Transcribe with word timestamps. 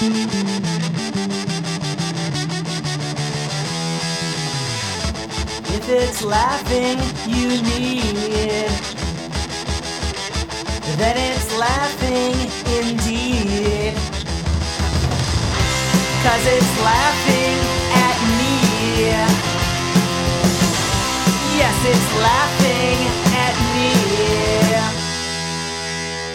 If 0.00 0.06
it's 5.88 6.22
laughing 6.22 6.98
you 7.26 7.48
need, 7.62 8.04
it. 8.04 8.70
then 10.98 11.16
it's 11.16 11.50
laughing 11.58 12.36
indeed. 12.78 13.94
Cause 16.22 16.46
it's 16.46 16.80
laughing 16.80 17.58
at 18.06 18.18
me. 18.38 18.54
Yes, 21.58 21.76
it's 21.84 22.10
laughing 22.22 22.98
at 23.34 23.54
me. 23.74 24.07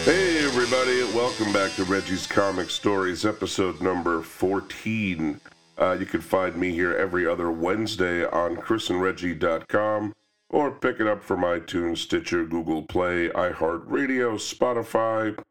Hey, 0.04 0.44
everybody, 0.44 1.02
welcome 1.16 1.50
back 1.50 1.72
to 1.76 1.84
Reggie's 1.84 2.26
Comic 2.26 2.68
Stories, 2.68 3.24
episode 3.24 3.80
number 3.80 4.20
14. 4.20 5.40
Uh, 5.78 5.96
you 5.98 6.04
can 6.04 6.20
find 6.20 6.56
me 6.56 6.72
here 6.72 6.94
every 6.94 7.26
other 7.26 7.50
Wednesday 7.50 8.26
on 8.26 8.56
chrisandreggie.com 8.56 10.12
or 10.50 10.70
pick 10.72 11.00
it 11.00 11.06
up 11.06 11.22
from 11.22 11.40
iTunes, 11.40 11.96
Stitcher, 11.96 12.44
Google 12.44 12.82
Play, 12.82 13.30
iHeartRadio, 13.30 14.34
Spotify. 14.36 15.42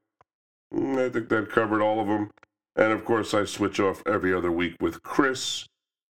Mm, 0.71 1.03
I 1.03 1.09
think 1.09 1.29
that 1.29 1.49
covered 1.49 1.81
all 1.81 1.99
of 1.99 2.05
them. 2.05 2.29
And 2.75 2.93
of 2.93 3.05
course, 3.05 3.33
I 3.33 3.45
switch 3.45 3.79
off 3.79 4.03
every 4.05 4.35
other 4.35 4.51
week 4.51 4.75
with 4.79 5.01
Chris, 5.01 5.65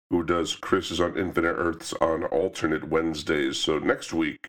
who 0.08 0.24
does 0.24 0.54
Chris 0.54 0.90
is 0.90 0.98
on 0.98 1.18
Infinite 1.18 1.56
Earths 1.58 1.92
on 2.00 2.24
alternate 2.24 2.88
Wednesdays. 2.88 3.58
So 3.58 3.78
next 3.78 4.14
week, 4.14 4.48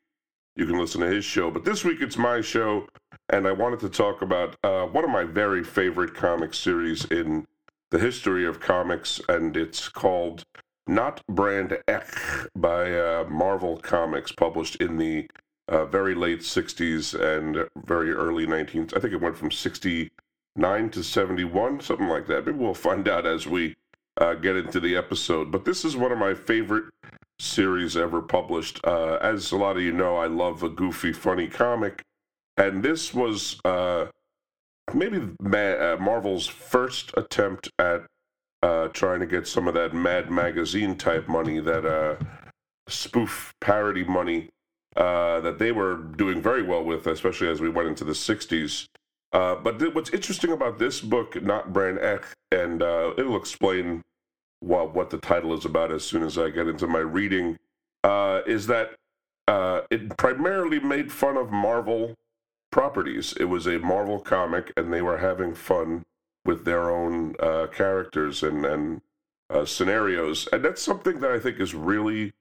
you 0.56 0.66
can 0.66 0.80
listen 0.80 1.02
to 1.02 1.08
his 1.08 1.26
show. 1.26 1.52
But 1.52 1.66
this 1.66 1.84
week, 1.84 2.00
it's 2.00 2.18
my 2.18 2.40
show, 2.40 2.88
and 3.32 3.48
I 3.48 3.54
wanted 3.54 3.80
to 3.80 3.90
talk 3.90 4.22
about 4.22 4.58
uh, 4.64 4.86
one 4.86 5.06
of 5.06 5.10
my 5.10 5.24
very 5.24 5.64
favorite 5.64 6.14
comic 6.14 6.54
series 6.54 7.06
in 7.06 7.48
the 7.90 7.98
history 7.98 8.46
of 8.46 8.60
comics, 8.60 9.22
and 9.30 9.56
it's 9.56 9.88
called 9.88 10.44
Not 10.86 11.26
Brand 11.28 11.78
Echh 11.88 12.48
by 12.56 12.94
uh, 12.94 13.26
Marvel 13.30 13.78
Comics, 13.78 14.34
published 14.34 14.76
in 14.78 14.98
the 14.98 15.30
uh, 15.70 15.86
very 15.86 16.14
late 16.14 16.42
60s 16.42 17.18
and 17.20 17.70
very 17.86 18.12
early 18.12 18.46
19th. 18.46 18.96
I 18.96 19.00
think 19.00 19.14
it 19.14 19.22
went 19.22 19.38
from 19.38 19.52
69 19.52 20.90
to 20.90 21.04
71, 21.04 21.80
something 21.80 22.10
like 22.10 22.28
that. 22.28 22.46
Maybe 22.46 22.58
we'll 22.58 22.74
find 22.74 23.08
out 23.08 23.26
as 23.26 23.48
we 23.48 23.76
uh, 24.18 24.34
get 24.34 24.58
into 24.58 24.82
the 24.82 24.98
episode. 24.98 25.52
But 25.52 25.64
this 25.64 25.86
is 25.86 25.96
one 25.96 26.12
of 26.12 26.18
my 26.18 26.34
favorite 26.34 26.86
series 27.40 27.96
ever 27.96 28.22
published. 28.22 28.82
Uh, 28.84 29.16
as 29.22 29.54
a 29.54 29.58
lot 29.58 29.78
of 29.78 29.84
you 29.84 29.94
know, 29.94 30.18
I 30.18 30.28
love 30.28 30.64
a 30.64 30.70
goofy, 30.70 31.14
funny 31.14 31.48
comic. 31.48 32.04
And 32.62 32.84
this 32.84 33.12
was 33.12 33.60
uh, 33.66 34.06
maybe 34.94 35.20
Ma- 35.42 35.58
uh, 35.58 35.98
Marvel's 36.00 36.46
first 36.46 37.12
attempt 37.18 37.72
at 37.80 38.04
uh, 38.62 38.90
trying 38.90 39.20
to 39.20 39.26
get 39.26 39.48
some 39.48 39.68
of 39.68 39.74
that 39.74 39.96
Mad 39.96 40.30
Magazine 40.30 40.96
type 40.96 41.28
money, 41.28 41.60
that 41.60 41.84
uh, 41.88 42.24
spoof 42.88 43.56
parody 43.62 44.04
money 44.04 44.50
uh, 44.96 45.40
that 45.40 45.58
they 45.58 45.72
were 45.72 45.96
doing 45.96 46.40
very 46.40 46.62
well 46.62 46.84
with, 46.84 47.08
especially 47.08 47.48
as 47.48 47.60
we 47.60 47.68
went 47.68 47.88
into 47.88 48.04
the 48.04 48.12
60s. 48.12 48.86
Uh, 49.34 49.56
but 49.56 49.80
th- 49.80 49.96
what's 49.96 50.12
interesting 50.12 50.52
about 50.52 50.78
this 50.78 51.02
book, 51.02 51.42
Not 51.42 51.74
Brand 51.74 51.98
Echh, 51.98 52.26
and 52.52 52.84
it'll 53.18 53.38
explain 53.38 54.04
what, 54.60 54.94
what 54.94 55.10
the 55.10 55.18
title 55.18 55.58
is 55.58 55.66
about 55.66 55.92
as 55.92 56.04
soon 56.04 56.22
as 56.22 56.38
I 56.38 56.52
get 56.52 56.68
into 56.68 56.86
my 56.86 57.00
reading, 57.00 57.58
is 58.06 58.68
that 58.68 58.92
uh, 59.48 59.82
it 59.90 60.16
primarily 60.18 60.80
made 60.80 61.12
fun 61.12 61.38
of 61.38 61.50
Marvel 61.50 62.16
properties. 62.72 63.34
It 63.40 63.46
was 63.46 63.68
a 63.68 63.80
Marvel 63.80 64.20
comic, 64.20 64.72
and 64.78 64.92
they 64.92 65.02
were 65.02 65.18
having 65.18 65.54
fun 65.54 66.04
with 66.46 66.66
their 66.66 66.90
own 66.90 67.36
uh, 67.40 67.68
characters 67.68 68.44
and 68.44 68.66
and 68.66 69.02
uh, 69.52 69.66
scenarios, 69.66 70.48
and 70.54 70.64
that's 70.64 70.82
something 70.82 71.20
that 71.20 71.32
I 71.32 71.40
think 71.40 71.60
is 71.60 71.76
really 71.76 72.32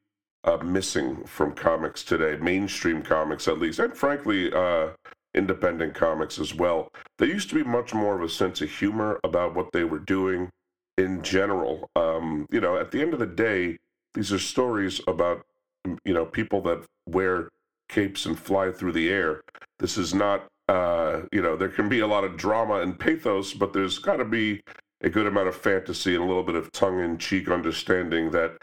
uh, 0.45 0.59
missing 0.59 1.25
from 1.25 1.53
comics 1.53 2.05
today, 2.05 2.37
mainstream 2.41 3.03
comics 3.03 3.49
at 3.49 3.59
least, 3.59 3.79
and 3.79 3.95
frankly, 3.95 4.53
uh, 4.53 4.91
independent 5.35 5.95
comics 5.95 6.39
as 6.39 6.55
well. 6.55 6.91
There 7.19 7.29
used 7.29 7.49
to 7.51 7.55
be 7.55 7.65
much 7.65 7.93
more 7.95 8.17
of 8.17 8.23
a 8.23 8.29
sense 8.29 8.61
of 8.61 8.71
humor 8.71 9.21
about 9.25 9.55
what 9.55 9.73
they 9.73 9.85
were 9.85 9.99
doing 9.99 10.51
in 10.99 11.23
general. 11.23 11.91
Um, 11.97 12.47
you 12.51 12.61
know, 12.61 12.77
at 12.77 12.91
the 12.91 13.01
end 13.01 13.13
of 13.13 13.21
the 13.21 13.27
day, 13.27 13.79
these 14.15 14.33
are 14.33 14.39
stories 14.39 15.01
about 15.07 15.45
you 16.05 16.15
know 16.15 16.27
people 16.27 16.61
that 16.63 16.85
wear 17.07 17.49
capes 17.91 18.25
and 18.25 18.39
fly 18.39 18.73
through 18.73 18.93
the 18.93 19.11
air. 19.11 19.43
This 19.79 19.99
is 19.99 20.15
not, 20.15 20.47
uh, 20.69 21.23
you 21.33 21.43
know, 21.43 21.57
there 21.57 21.69
can 21.69 21.89
be 21.89 22.01
a 22.01 22.07
lot 22.07 22.25
of 22.25 22.37
drama 22.37 22.81
and 22.81 22.99
pathos, 22.99 23.53
but 23.53 23.73
there's 23.73 23.99
got 23.99 24.17
to 24.17 24.25
be 24.25 24.63
a 25.03 25.11
good 25.11 25.27
amount 25.27 25.49
of 25.49 25.57
fantasy 25.57 26.15
and 26.15 26.25
a 26.25 26.27
little 26.27 26.43
bit 26.43 26.55
of 26.55 26.73
tongue-in-cheek 26.73 27.51
understanding 27.51 28.31
that 28.31 28.57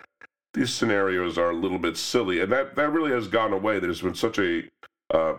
these 0.54 0.74
scenarios 0.74 1.38
are 1.38 1.52
a 1.52 1.56
little 1.56 1.78
bit 1.78 1.98
silly, 1.98 2.42
and 2.42 2.52
that 2.52 2.76
that 2.76 2.92
really 2.92 3.12
has 3.12 3.28
gone 3.28 3.54
away. 3.54 3.80
There's 3.80 4.02
been 4.02 4.16
such 4.16 4.40
a 4.40 4.64
uh, 5.14 5.34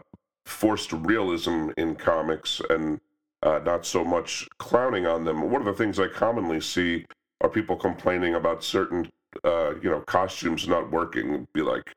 forced 0.46 0.92
realism 0.92 1.70
in 1.76 1.96
comics, 1.96 2.60
and 2.70 3.00
uh, 3.42 3.60
not 3.64 3.86
so 3.86 4.04
much 4.04 4.46
clowning 4.58 5.06
on 5.06 5.24
them. 5.24 5.50
One 5.50 5.60
of 5.60 5.66
the 5.66 5.72
things 5.84 5.98
I 5.98 6.08
commonly 6.08 6.60
see 6.60 7.04
are 7.40 7.48
people 7.48 7.76
complaining 7.76 8.34
about 8.34 8.62
certain, 8.62 9.08
uh, 9.44 9.74
you 9.82 9.90
know, 9.90 10.00
costumes 10.00 10.68
not 10.68 10.90
working. 10.90 11.46
Be 11.52 11.62
like, 11.62 11.92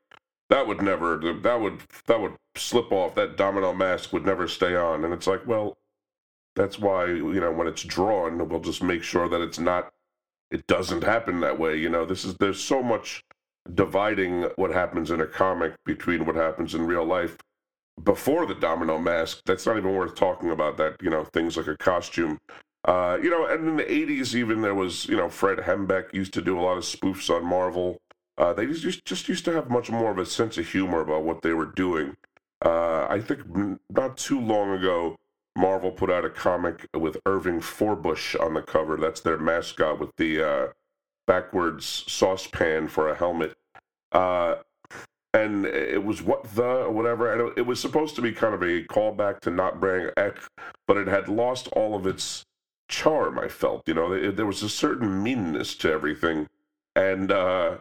that 0.51 0.67
would 0.67 0.81
never 0.81 1.15
that 1.17 1.61
would 1.61 1.79
that 2.07 2.21
would 2.21 2.35
slip 2.55 2.91
off. 2.91 3.15
That 3.15 3.37
domino 3.37 3.73
mask 3.73 4.11
would 4.11 4.25
never 4.25 4.47
stay 4.47 4.75
on. 4.75 5.03
And 5.05 5.13
it's 5.13 5.25
like 5.25 5.47
well 5.47 5.77
that's 6.55 6.77
why 6.77 7.05
you 7.05 7.39
know 7.39 7.51
when 7.51 7.67
it's 7.67 7.83
drawn 7.83 8.49
we'll 8.49 8.59
just 8.59 8.83
make 8.83 9.01
sure 9.01 9.29
that 9.29 9.41
it's 9.41 9.57
not 9.57 9.91
it 10.51 10.67
doesn't 10.67 11.03
happen 11.03 11.39
that 11.39 11.57
way. 11.57 11.77
You 11.77 11.89
know 11.89 12.05
this 12.05 12.25
is 12.25 12.35
there's 12.35 12.61
so 12.61 12.83
much 12.83 13.23
dividing 13.73 14.43
what 14.57 14.71
happens 14.71 15.09
in 15.09 15.21
a 15.21 15.25
comic 15.25 15.73
between 15.85 16.25
what 16.25 16.35
happens 16.35 16.75
in 16.75 16.85
real 16.85 17.05
life 17.05 17.37
before 18.03 18.45
the 18.45 18.55
domino 18.55 18.97
mask. 18.99 19.43
That's 19.45 19.65
not 19.65 19.77
even 19.77 19.95
worth 19.95 20.15
talking 20.15 20.51
about 20.51 20.75
that 20.77 20.97
you 21.01 21.09
know 21.09 21.23
things 21.23 21.55
like 21.55 21.67
a 21.67 21.77
costume. 21.77 22.39
Uh, 22.83 23.17
you 23.23 23.29
know 23.29 23.45
and 23.45 23.69
in 23.69 23.77
the 23.77 23.83
80s 23.83 24.35
even 24.35 24.61
there 24.61 24.75
was 24.75 25.05
you 25.07 25.15
know 25.15 25.29
fred 25.29 25.59
hembeck 25.59 26.13
used 26.13 26.33
to 26.33 26.41
do 26.41 26.59
a 26.59 26.61
lot 26.61 26.77
of 26.77 26.83
spoofs 26.83 27.29
on 27.29 27.45
marvel 27.45 28.01
uh, 28.41 28.51
they 28.53 28.65
just 28.65 29.05
just 29.05 29.29
used 29.29 29.45
to 29.45 29.53
have 29.53 29.69
much 29.69 29.91
more 29.91 30.09
of 30.09 30.17
a 30.17 30.25
sense 30.25 30.57
of 30.57 30.67
humor 30.67 31.01
about 31.01 31.23
what 31.23 31.43
they 31.43 31.53
were 31.53 31.67
doing. 31.67 32.17
Uh, 32.65 33.05
I 33.07 33.21
think 33.21 33.41
not 33.89 34.17
too 34.17 34.41
long 34.41 34.71
ago, 34.71 35.15
Marvel 35.55 35.91
put 35.91 36.09
out 36.09 36.25
a 36.25 36.29
comic 36.29 36.87
with 36.95 37.17
Irving 37.27 37.59
Forbush 37.59 38.35
on 38.43 38.55
the 38.55 38.63
cover. 38.63 38.97
That's 38.97 39.21
their 39.21 39.37
mascot 39.37 39.99
with 39.99 40.15
the 40.17 40.43
uh, 40.43 40.67
backwards 41.27 42.03
saucepan 42.07 42.87
for 42.87 43.09
a 43.09 43.15
helmet. 43.15 43.55
Uh, 44.11 44.55
and 45.35 45.67
it 45.67 46.03
was 46.03 46.23
what 46.23 46.43
the 46.55 46.87
whatever, 46.89 47.53
it 47.55 47.65
was 47.65 47.79
supposed 47.79 48.15
to 48.15 48.21
be 48.23 48.31
kind 48.31 48.55
of 48.55 48.63
a 48.63 48.83
callback 48.85 49.39
to 49.41 49.51
Not 49.51 49.79
Brand 49.79 50.11
Echh, 50.17 50.47
but 50.87 50.97
it 50.97 51.07
had 51.07 51.29
lost 51.29 51.67
all 51.69 51.95
of 51.95 52.07
its 52.07 52.43
charm. 52.89 53.37
I 53.37 53.49
felt, 53.49 53.87
you 53.87 53.93
know, 53.93 54.31
there 54.31 54.47
was 54.47 54.63
a 54.63 54.69
certain 54.69 55.21
meanness 55.21 55.75
to 55.75 55.91
everything, 55.91 56.49
and 56.95 57.31
uh, 57.31 57.77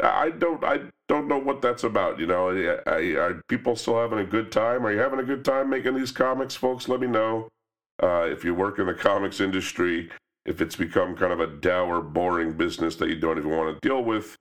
I 0.00 0.30
don't 0.30 0.62
I 0.64 0.80
don't 1.08 1.28
know 1.28 1.38
what 1.38 1.62
that's 1.62 1.84
about. 1.84 2.18
You 2.18 2.26
know, 2.26 2.48
are 2.48 3.42
people 3.48 3.76
still 3.76 4.00
having 4.00 4.18
a 4.18 4.24
good 4.24 4.50
time? 4.50 4.84
Are 4.86 4.92
you 4.92 4.98
having 4.98 5.20
a 5.20 5.24
good 5.24 5.44
time 5.44 5.70
making 5.70 5.94
these 5.94 6.12
comics, 6.12 6.54
folks? 6.54 6.88
Let 6.88 7.00
me 7.00 7.06
know. 7.06 7.48
Uh, 8.02 8.26
if 8.28 8.44
you 8.44 8.54
work 8.54 8.78
in 8.78 8.86
the 8.86 8.94
comics 8.94 9.40
industry, 9.40 10.10
if 10.44 10.60
it's 10.60 10.74
become 10.74 11.14
kind 11.16 11.32
of 11.32 11.40
a 11.40 11.46
dour, 11.46 12.00
boring 12.00 12.52
business 12.54 12.96
that 12.96 13.08
you 13.08 13.16
don't 13.16 13.38
even 13.38 13.50
want 13.50 13.80
to 13.80 13.88
deal 13.88 14.02
with, 14.02 14.36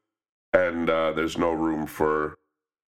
and 0.53 0.89
uh, 0.89 1.11
there's 1.11 1.37
no 1.37 1.51
room 1.51 1.85
for 1.85 2.37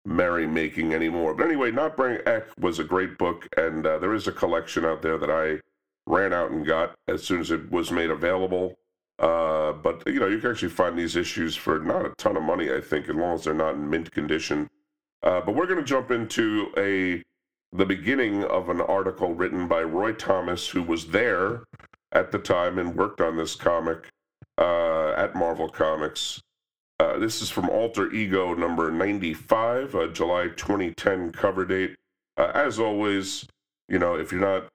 merrymaking 0.07 0.93
anymore. 0.93 1.33
But 1.33 1.45
anyway, 1.45 1.71
Not 1.71 1.97
Brand 1.97 2.23
Echh 2.25 2.45
was 2.59 2.79
a 2.79 2.83
great 2.83 3.17
book, 3.17 3.47
and 3.57 3.85
uh, 3.85 3.97
there 3.99 4.13
is 4.13 4.27
a 4.27 4.31
collection 4.31 4.85
out 4.85 5.01
there 5.01 5.17
that 5.17 5.29
I 5.29 5.59
ran 6.05 6.33
out 6.33 6.51
and 6.51 6.65
got 6.65 6.95
as 7.07 7.23
soon 7.23 7.41
as 7.41 7.51
it 7.51 7.71
was 7.71 7.91
made 7.91 8.09
available. 8.09 8.77
Uh, 9.19 9.73
but 9.73 10.01
you 10.07 10.19
know, 10.19 10.27
you 10.27 10.39
can 10.39 10.51
actually 10.51 10.69
find 10.69 10.97
these 10.97 11.15
issues 11.15 11.55
for 11.55 11.79
not 11.79 12.05
a 12.05 12.13
ton 12.17 12.37
of 12.37 12.43
money, 12.43 12.71
I 12.71 12.79
think, 12.79 13.09
as 13.09 13.15
long 13.15 13.35
as 13.35 13.43
they're 13.43 13.53
not 13.53 13.75
in 13.75 13.89
mint 13.89 14.11
condition. 14.11 14.69
Uh, 15.21 15.41
but 15.41 15.55
we're 15.55 15.67
going 15.67 15.79
to 15.79 15.85
jump 15.85 16.11
into 16.11 16.67
a 16.77 17.21
the 17.71 17.85
beginning 17.85 18.43
of 18.45 18.69
an 18.69 18.81
article 18.81 19.33
written 19.33 19.67
by 19.67 19.83
Roy 19.83 20.13
Thomas, 20.13 20.69
who 20.69 20.81
was 20.81 21.07
there 21.07 21.63
at 22.11 22.31
the 22.31 22.39
time 22.39 22.79
and 22.79 22.95
worked 22.95 23.21
on 23.21 23.37
this 23.37 23.55
comic 23.55 24.09
uh, 24.57 25.11
at 25.11 25.35
Marvel 25.35 25.69
Comics. 25.69 26.41
Uh, 26.99 27.17
this 27.19 27.41
is 27.41 27.49
from 27.49 27.69
Alter 27.69 28.11
Ego 28.11 28.53
number 28.55 28.89
95, 28.89 29.95
uh, 29.95 30.07
July 30.07 30.47
2010 30.47 31.31
cover 31.31 31.65
date. 31.65 31.95
As 32.37 32.79
always, 32.79 33.45
you 33.87 33.99
know, 33.99 34.15
if 34.15 34.31
you're 34.31 34.41
not 34.41 34.69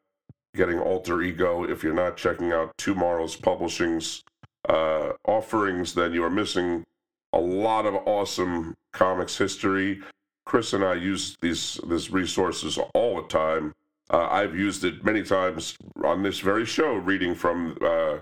getting 0.55 0.79
Alter 0.79 1.23
Ego, 1.23 1.65
if 1.65 1.83
you're 1.83 1.95
not 1.95 2.17
checking 2.17 2.53
out 2.53 2.77
TwoMorrows 2.77 3.41
Publishing's 3.41 4.23
uh, 4.69 5.13
offerings, 5.27 5.95
then 5.95 6.13
you 6.13 6.25
are 6.25 6.31
missing 6.31 6.85
a 7.33 7.39
lot 7.39 7.87
of 7.87 7.95
awesome 8.07 8.77
comics 8.93 9.37
history. 9.37 10.01
Chris 10.47 10.73
and 10.73 10.85
I 10.85 10.95
use 10.95 11.37
these 11.41 11.81
these 11.89 12.11
resources 12.11 12.79
all 12.95 13.17
the 13.17 13.29
time. 13.29 13.75
Uh, 14.11 14.29
I've 14.31 14.55
used 14.55 14.85
it 14.85 15.05
many 15.05 15.23
times 15.23 15.77
on 16.05 16.23
this 16.23 16.41
very 16.41 16.67
show, 16.67 16.95
reading 16.95 17.35
from 17.35 17.77
uh, 17.81 18.19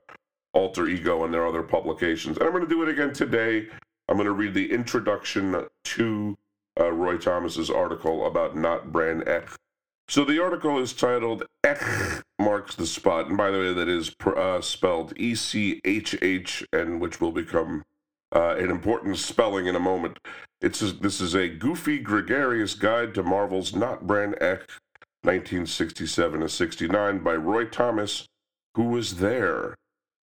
Alter 0.55 0.87
Ego 0.87 1.25
and 1.25 1.35
their 1.35 1.47
other 1.47 1.63
publications. 1.63 2.37
And 2.37 2.47
I'm 2.47 2.53
going 2.53 2.65
to 2.65 2.69
do 2.69 2.83
it 2.83 2.89
again 2.89 3.13
today. 3.13 3.69
I'm 4.09 4.17
going 4.17 4.27
to 4.27 4.33
read 4.33 4.55
the 4.55 4.71
introduction 4.71 5.67
to 5.85 6.39
uh, 6.81 6.93
Roy 6.93 7.17
Thomas's 7.17 7.71
article 7.71 8.27
about 8.27 8.57
not 8.57 8.93
Brand 8.93 9.23
Echh. 9.23 9.57
So 10.09 10.25
the 10.25 10.43
article 10.43 10.79
is 10.79 10.93
titled 10.93 11.45
Echh 11.65 12.23
Marks 12.39 12.75
the 12.75 12.87
Spot. 12.87 13.29
And 13.29 13.37
by 13.37 13.51
the 13.51 13.59
way, 13.59 13.73
that 13.73 13.89
is 13.89 14.15
uh, 14.27 14.61
spelled 14.61 15.15
E 15.17 15.35
C 15.35 15.81
H 15.85 16.17
H, 16.21 16.67
and 16.73 17.01
which 17.01 17.21
will 17.21 17.33
become 17.33 17.85
uh, 18.35 18.57
an 18.59 18.71
important 18.71 19.19
spelling 19.19 19.67
in 19.67 19.77
a 19.77 19.81
moment. 19.81 20.19
It's 20.61 20.83
a, 20.83 20.93
this 20.93 21.21
is 21.21 21.35
a 21.35 21.49
goofy, 21.49 21.99
gregarious 21.99 22.75
guide 22.75 23.15
to 23.15 23.23
Marvel's 23.23 23.75
not 23.75 24.07
Brand 24.07 24.35
Echh 24.41 24.69
1967 25.23 26.41
to 26.41 26.49
69 26.49 27.19
by 27.21 27.35
Roy 27.35 27.65
Thomas, 27.65 28.27
who 28.75 28.85
was 28.85 29.17
there. 29.17 29.77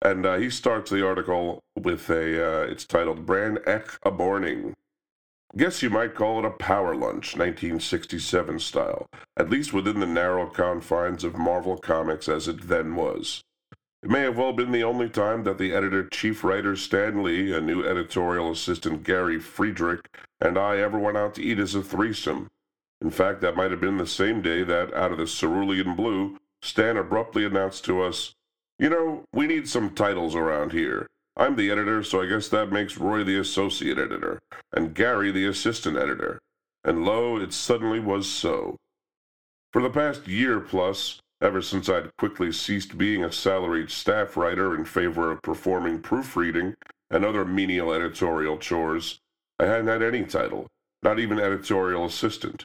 And 0.02 0.26
uh, 0.26 0.36
he 0.36 0.50
starts 0.50 0.92
the 0.92 1.06
article 1.06 1.62
with 1.76 2.10
a, 2.10 2.62
uh, 2.62 2.66
it's 2.66 2.86
titled 2.86 3.26
Brand 3.26 3.60
Echh 3.66 3.98
a 4.04 4.12
Borning. 4.12 4.74
Guess 5.56 5.84
you 5.84 5.92
might 5.92 6.16
call 6.16 6.40
it 6.40 6.46
a 6.46 6.50
power 6.50 6.96
lunch, 6.96 7.38
1967 7.38 8.58
style, 8.58 9.06
at 9.38 9.52
least 9.52 9.72
within 9.72 10.00
the 10.00 10.08
narrow 10.08 10.48
confines 10.48 11.24
of 11.24 11.38
Marvel 11.38 11.78
Comics 11.78 12.28
as 12.28 12.48
it 12.48 12.68
then 12.68 12.96
was. 12.96 13.44
It 14.02 14.10
may 14.10 14.22
have 14.22 14.36
well 14.36 14.54
been 14.54 14.72
the 14.72 14.84
only 14.84 15.10
time 15.10 15.44
that 15.44 15.60
the 15.60 15.72
editor 15.72 16.10
chief 16.10 16.44
writer 16.44 16.76
Stan 16.76 17.22
Lee, 17.22 17.54
a 17.54 17.62
new 17.62 17.86
editorial 17.86 18.52
assistant 18.52 19.04
Gary 19.04 19.40
Friedrich, 19.40 20.10
and 20.42 20.58
I 20.58 20.78
ever 20.78 20.98
went 20.98 21.18
out 21.18 21.36
to 21.36 21.44
eat 21.44 21.60
as 21.60 21.76
a 21.76 21.84
threesome. 21.84 22.48
In 23.00 23.12
fact, 23.12 23.42
that 23.42 23.56
might 23.56 23.70
have 23.70 23.80
been 23.80 23.98
the 23.98 24.08
same 24.08 24.42
day 24.42 24.64
that, 24.64 24.92
out 24.96 25.12
of 25.12 25.20
the 25.20 25.28
cerulean 25.28 25.96
blue, 25.96 26.40
Stan 26.64 26.98
abruptly 26.98 27.46
announced 27.46 27.86
to 27.86 28.02
us, 28.02 28.34
You 28.80 28.90
know, 28.90 29.26
we 29.32 29.46
need 29.46 29.70
some 29.70 29.92
titles 29.92 30.34
around 30.34 30.72
here. 30.72 31.06
I'm 31.36 31.56
the 31.56 31.72
editor, 31.72 32.04
so 32.04 32.22
I 32.22 32.28
guess 32.28 32.48
that 32.50 32.72
makes 32.72 32.98
Roy 32.98 33.24
the 33.24 33.40
associate 33.40 33.98
editor, 33.98 34.40
and 34.72 34.94
Gary 34.94 35.32
the 35.32 35.48
assistant 35.48 35.98
editor. 35.98 36.40
And 36.84 37.06
lo, 37.06 37.38
it 37.38 37.54
suddenly 37.54 38.00
was 38.00 38.30
so. 38.30 38.78
For 39.72 39.82
the 39.82 39.90
past 39.90 40.28
year 40.28 40.60
plus, 40.60 41.20
ever 41.42 41.62
since 41.62 41.90
I'd 41.90 42.16
quickly 42.18 42.52
ceased 42.52 42.98
being 43.00 43.24
a 43.24 43.32
salaried 43.32 43.90
staff 43.90 44.38
writer 44.38 44.76
in 44.76 44.86
favor 44.86 45.32
of 45.32 45.42
performing 45.42 46.02
proofreading 46.02 46.76
and 47.10 47.26
other 47.26 47.46
menial 47.46 47.92
editorial 47.92 48.58
chores, 48.58 49.20
I 49.60 49.66
hadn't 49.66 49.88
had 49.88 50.04
any 50.04 50.26
title, 50.26 50.68
not 51.02 51.20
even 51.20 51.40
editorial 51.40 52.06
assistant. 52.06 52.64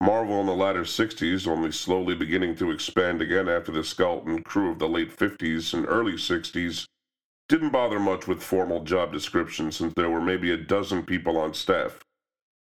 Marvel 0.00 0.40
in 0.40 0.46
the 0.46 0.54
latter 0.54 0.82
60s, 0.82 1.48
only 1.48 1.72
slowly 1.72 2.14
beginning 2.14 2.54
to 2.56 2.70
expand 2.70 3.20
again 3.22 3.48
after 3.48 3.72
the 3.72 3.82
skeleton 3.82 4.42
crew 4.42 4.70
of 4.70 4.78
the 4.78 4.88
late 4.88 5.16
50s 5.16 5.74
and 5.74 5.86
early 5.88 6.12
60s, 6.12 6.86
didn't 7.48 7.70
bother 7.70 8.00
much 8.00 8.26
with 8.26 8.42
formal 8.42 8.82
job 8.82 9.12
descriptions 9.12 9.76
since 9.76 9.92
there 9.94 10.10
were 10.10 10.20
maybe 10.20 10.50
a 10.50 10.56
dozen 10.56 11.02
people 11.02 11.36
on 11.36 11.52
staff. 11.52 12.00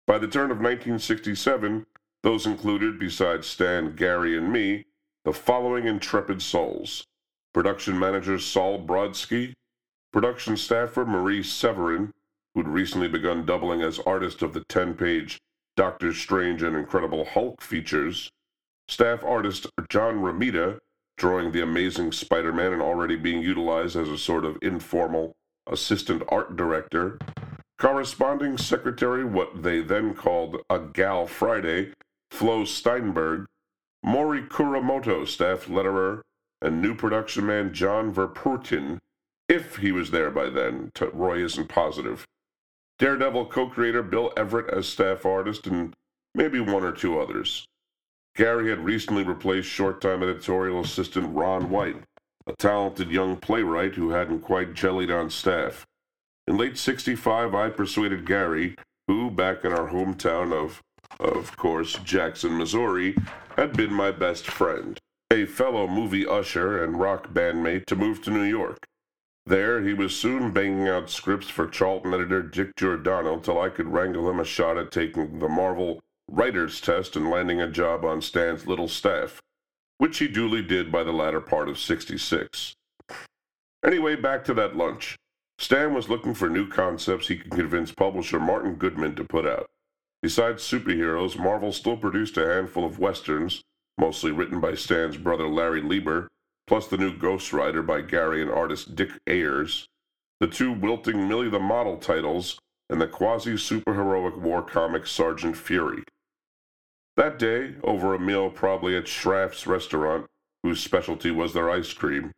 By 0.06 0.18
the 0.18 0.28
turn 0.28 0.50
of 0.50 0.58
1967, 0.58 1.86
those 2.22 2.46
included, 2.46 2.98
besides 2.98 3.46
Stan, 3.46 3.94
Gary, 3.94 4.36
and 4.36 4.52
me, 4.52 4.86
the 5.24 5.32
following 5.32 5.86
intrepid 5.86 6.42
souls 6.42 7.06
production 7.54 7.96
manager 7.96 8.36
Sol 8.36 8.84
Brodsky, 8.84 9.54
production 10.12 10.56
staffer 10.56 11.06
Marie 11.06 11.42
Severin, 11.42 12.12
who'd 12.54 12.66
recently 12.66 13.06
begun 13.06 13.46
doubling 13.46 13.80
as 13.80 14.00
artist 14.00 14.42
of 14.42 14.52
the 14.52 14.64
10 14.68 14.94
page 14.94 15.38
Doctor 15.76 16.12
Strange 16.12 16.62
and 16.62 16.76
Incredible 16.76 17.24
Hulk 17.24 17.60
features, 17.60 18.30
staff 18.88 19.22
artist 19.22 19.66
John 19.88 20.16
Romita, 20.16 20.80
drawing 21.16 21.52
the 21.52 21.62
amazing 21.62 22.12
Spider 22.12 22.52
Man 22.52 22.72
and 22.72 22.82
already 22.82 23.16
being 23.16 23.42
utilized 23.42 23.96
as 23.96 24.08
a 24.08 24.18
sort 24.18 24.44
of 24.44 24.58
informal 24.62 25.34
assistant 25.66 26.22
art 26.28 26.56
director. 26.56 27.18
Corresponding 27.78 28.56
secretary, 28.58 29.24
what 29.24 29.62
they 29.62 29.80
then 29.80 30.14
called 30.14 30.58
a 30.70 30.78
Gal 30.78 31.26
Friday, 31.26 31.92
Flo 32.30 32.64
Steinberg, 32.64 33.46
Morrie 34.04 34.48
Kuramoto, 34.48 35.26
staff 35.26 35.66
letterer, 35.66 36.22
and 36.60 36.80
new 36.80 36.94
production 36.94 37.46
man 37.46 37.72
John 37.72 38.12
Verpoorten, 38.12 38.98
if 39.48 39.76
he 39.76 39.92
was 39.92 40.10
there 40.10 40.30
by 40.30 40.48
then. 40.48 40.90
Roy 41.12 41.44
isn't 41.44 41.68
positive. 41.68 42.24
Daredevil 42.98 43.46
co 43.46 43.68
creator 43.68 44.02
Bill 44.02 44.32
Everett 44.36 44.72
as 44.72 44.88
staff 44.88 45.26
artist, 45.26 45.66
and 45.66 45.94
maybe 46.34 46.60
one 46.60 46.84
or 46.84 46.92
two 46.92 47.18
others. 47.18 47.66
Gary 48.36 48.68
had 48.68 48.84
recently 48.84 49.22
replaced 49.22 49.68
short 49.68 50.00
time 50.00 50.22
editorial 50.22 50.80
assistant 50.80 51.34
Ron 51.34 51.70
White, 51.70 52.02
a 52.48 52.52
talented 52.54 53.10
young 53.10 53.36
playwright 53.36 53.94
who 53.94 54.10
hadn't 54.10 54.40
quite 54.40 54.74
jellied 54.74 55.10
on 55.10 55.30
staff. 55.30 55.86
In 56.48 56.56
late 56.56 56.76
65, 56.76 57.54
I 57.54 57.70
persuaded 57.70 58.26
Gary, 58.26 58.74
who, 59.06 59.30
back 59.30 59.64
in 59.64 59.72
our 59.72 59.90
hometown 59.90 60.52
of, 60.52 60.82
of 61.20 61.56
course, 61.56 61.94
Jackson, 62.02 62.58
Missouri, 62.58 63.16
had 63.56 63.76
been 63.76 63.94
my 63.94 64.10
best 64.10 64.46
friend, 64.46 64.98
a 65.30 65.46
fellow 65.46 65.86
movie 65.86 66.26
usher 66.26 66.82
and 66.82 66.98
rock 66.98 67.32
bandmate, 67.32 67.86
to 67.86 67.94
move 67.94 68.20
to 68.22 68.30
New 68.30 68.42
York. 68.42 68.78
There, 69.46 69.80
he 69.82 69.94
was 69.94 70.16
soon 70.16 70.50
banging 70.50 70.88
out 70.88 71.08
scripts 71.08 71.48
for 71.48 71.68
Charlton 71.68 72.12
editor 72.12 72.42
Dick 72.42 72.74
Giordano 72.76 73.38
till 73.38 73.60
I 73.60 73.68
could 73.68 73.88
wrangle 73.88 74.28
him 74.28 74.40
a 74.40 74.44
shot 74.44 74.76
at 74.76 74.90
taking 74.90 75.38
the 75.38 75.48
Marvel 75.48 76.00
writer's 76.28 76.80
test 76.80 77.16
and 77.16 77.30
landing 77.30 77.60
a 77.60 77.70
job 77.70 78.04
on 78.04 78.20
Stan's 78.20 78.66
little 78.66 78.88
staff, 78.88 79.40
which 79.98 80.18
he 80.18 80.28
duly 80.28 80.62
did 80.62 80.90
by 80.90 81.02
the 81.02 81.12
latter 81.12 81.40
part 81.40 81.68
of 81.68 81.78
66. 81.78 82.74
Anyway, 83.84 84.16
back 84.16 84.44
to 84.44 84.54
that 84.54 84.76
lunch. 84.76 85.16
Stan 85.58 85.94
was 85.94 86.08
looking 86.08 86.34
for 86.34 86.48
new 86.48 86.68
concepts 86.68 87.28
he 87.28 87.36
could 87.36 87.52
convince 87.52 87.92
publisher 87.92 88.40
Martin 88.40 88.74
Goodman 88.74 89.14
to 89.16 89.24
put 89.24 89.46
out. 89.46 89.66
Besides 90.22 90.62
superheroes, 90.62 91.38
Marvel 91.38 91.70
still 91.70 91.96
produced 91.96 92.36
a 92.38 92.46
handful 92.46 92.84
of 92.84 92.98
westerns, 92.98 93.62
mostly 93.98 94.32
written 94.32 94.60
by 94.60 94.74
Stan's 94.74 95.16
brother 95.16 95.46
Larry 95.46 95.82
Lieber, 95.82 96.28
plus 96.66 96.88
the 96.88 96.96
new 96.96 97.16
Ghost 97.16 97.52
Rider 97.52 97.82
by 97.82 98.00
Gary 98.00 98.40
and 98.40 98.50
artist 98.50 98.96
Dick 98.96 99.10
Ayers, 99.26 99.86
the 100.40 100.46
two 100.46 100.72
wilting 100.72 101.28
Millie 101.28 101.50
the 101.50 101.60
Model 101.60 101.98
titles, 101.98 102.58
and 102.90 103.00
the 103.00 103.06
quasi 103.06 103.52
superheroic 103.52 104.38
war 104.38 104.62
comic 104.62 105.06
Sergeant 105.06 105.56
Fury. 105.56 106.04
That 107.16 107.38
day, 107.38 107.74
over 107.82 108.14
a 108.14 108.18
meal 108.18 108.50
probably 108.50 108.96
at 108.96 109.04
Schrafft's 109.04 109.66
restaurant, 109.66 110.26
whose 110.62 110.80
specialty 110.80 111.30
was 111.30 111.52
their 111.52 111.70
ice 111.70 111.92
cream, 111.92 112.32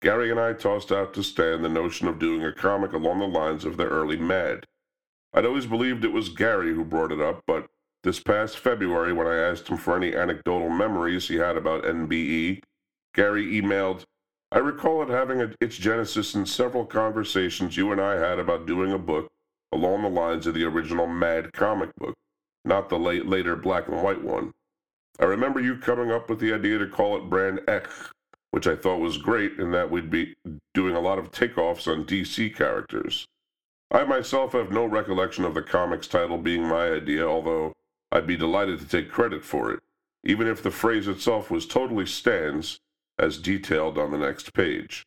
Gary 0.00 0.30
and 0.30 0.40
I 0.40 0.54
tossed 0.54 0.90
out 0.92 1.12
to 1.14 1.22
Stan 1.22 1.62
the 1.62 1.68
notion 1.68 2.08
of 2.08 2.18
doing 2.18 2.42
a 2.44 2.52
comic 2.52 2.92
along 2.92 3.18
the 3.18 3.26
lines 3.26 3.64
of 3.64 3.76
the 3.76 3.86
early 3.86 4.16
Mad. 4.16 4.66
I'd 5.34 5.44
always 5.44 5.66
believed 5.66 6.04
it 6.04 6.12
was 6.12 6.30
Gary 6.30 6.74
who 6.74 6.84
brought 6.84 7.12
it 7.12 7.20
up, 7.20 7.42
but 7.46 7.66
this 8.02 8.18
past 8.18 8.58
February, 8.58 9.12
when 9.12 9.26
I 9.26 9.36
asked 9.36 9.68
him 9.68 9.76
for 9.76 9.94
any 9.94 10.14
anecdotal 10.14 10.70
memories 10.70 11.28
he 11.28 11.36
had 11.36 11.56
about 11.56 11.84
NBE, 11.84 12.62
Gary 13.14 13.60
emailed, 13.60 14.04
I 14.50 14.58
recall 14.58 15.02
it 15.02 15.10
having 15.10 15.42
a, 15.42 15.52
its 15.60 15.76
genesis 15.76 16.34
in 16.34 16.46
several 16.46 16.86
conversations 16.86 17.76
you 17.76 17.92
and 17.92 18.00
I 18.00 18.16
had 18.16 18.38
about 18.38 18.66
doing 18.66 18.92
a 18.92 18.98
book 18.98 19.30
along 19.72 20.02
the 20.02 20.08
lines 20.08 20.46
of 20.46 20.54
the 20.54 20.64
original 20.64 21.06
Mad 21.06 21.52
comic 21.52 21.94
book 21.96 22.16
not 22.64 22.88
the 22.88 22.98
late, 22.98 23.26
later 23.26 23.56
black 23.56 23.88
and 23.88 24.02
white 24.02 24.22
one. 24.22 24.52
I 25.18 25.24
remember 25.24 25.60
you 25.60 25.76
coming 25.76 26.10
up 26.10 26.28
with 26.28 26.40
the 26.40 26.52
idea 26.52 26.78
to 26.78 26.86
call 26.86 27.16
it 27.16 27.28
Brand 27.30 27.60
Echh, 27.66 28.10
which 28.50 28.66
I 28.66 28.76
thought 28.76 29.00
was 29.00 29.18
great 29.18 29.58
in 29.58 29.70
that 29.72 29.90
we'd 29.90 30.10
be 30.10 30.34
doing 30.74 30.94
a 30.94 31.00
lot 31.00 31.18
of 31.18 31.30
takeoffs 31.30 31.90
on 31.90 32.04
DC 32.04 32.54
characters. 32.54 33.26
I 33.90 34.04
myself 34.04 34.52
have 34.52 34.70
no 34.70 34.84
recollection 34.84 35.44
of 35.44 35.54
the 35.54 35.62
comic's 35.62 36.06
title 36.06 36.38
being 36.38 36.62
my 36.62 36.90
idea, 36.90 37.26
although 37.26 37.74
I'd 38.12 38.26
be 38.26 38.36
delighted 38.36 38.78
to 38.80 38.86
take 38.86 39.10
credit 39.10 39.44
for 39.44 39.72
it, 39.72 39.80
even 40.24 40.46
if 40.46 40.62
the 40.62 40.70
phrase 40.70 41.08
itself 41.08 41.50
was 41.50 41.66
totally 41.66 42.06
Stan's, 42.06 42.78
as 43.18 43.36
detailed 43.36 43.98
on 43.98 44.10
the 44.10 44.18
next 44.18 44.54
page. 44.54 45.04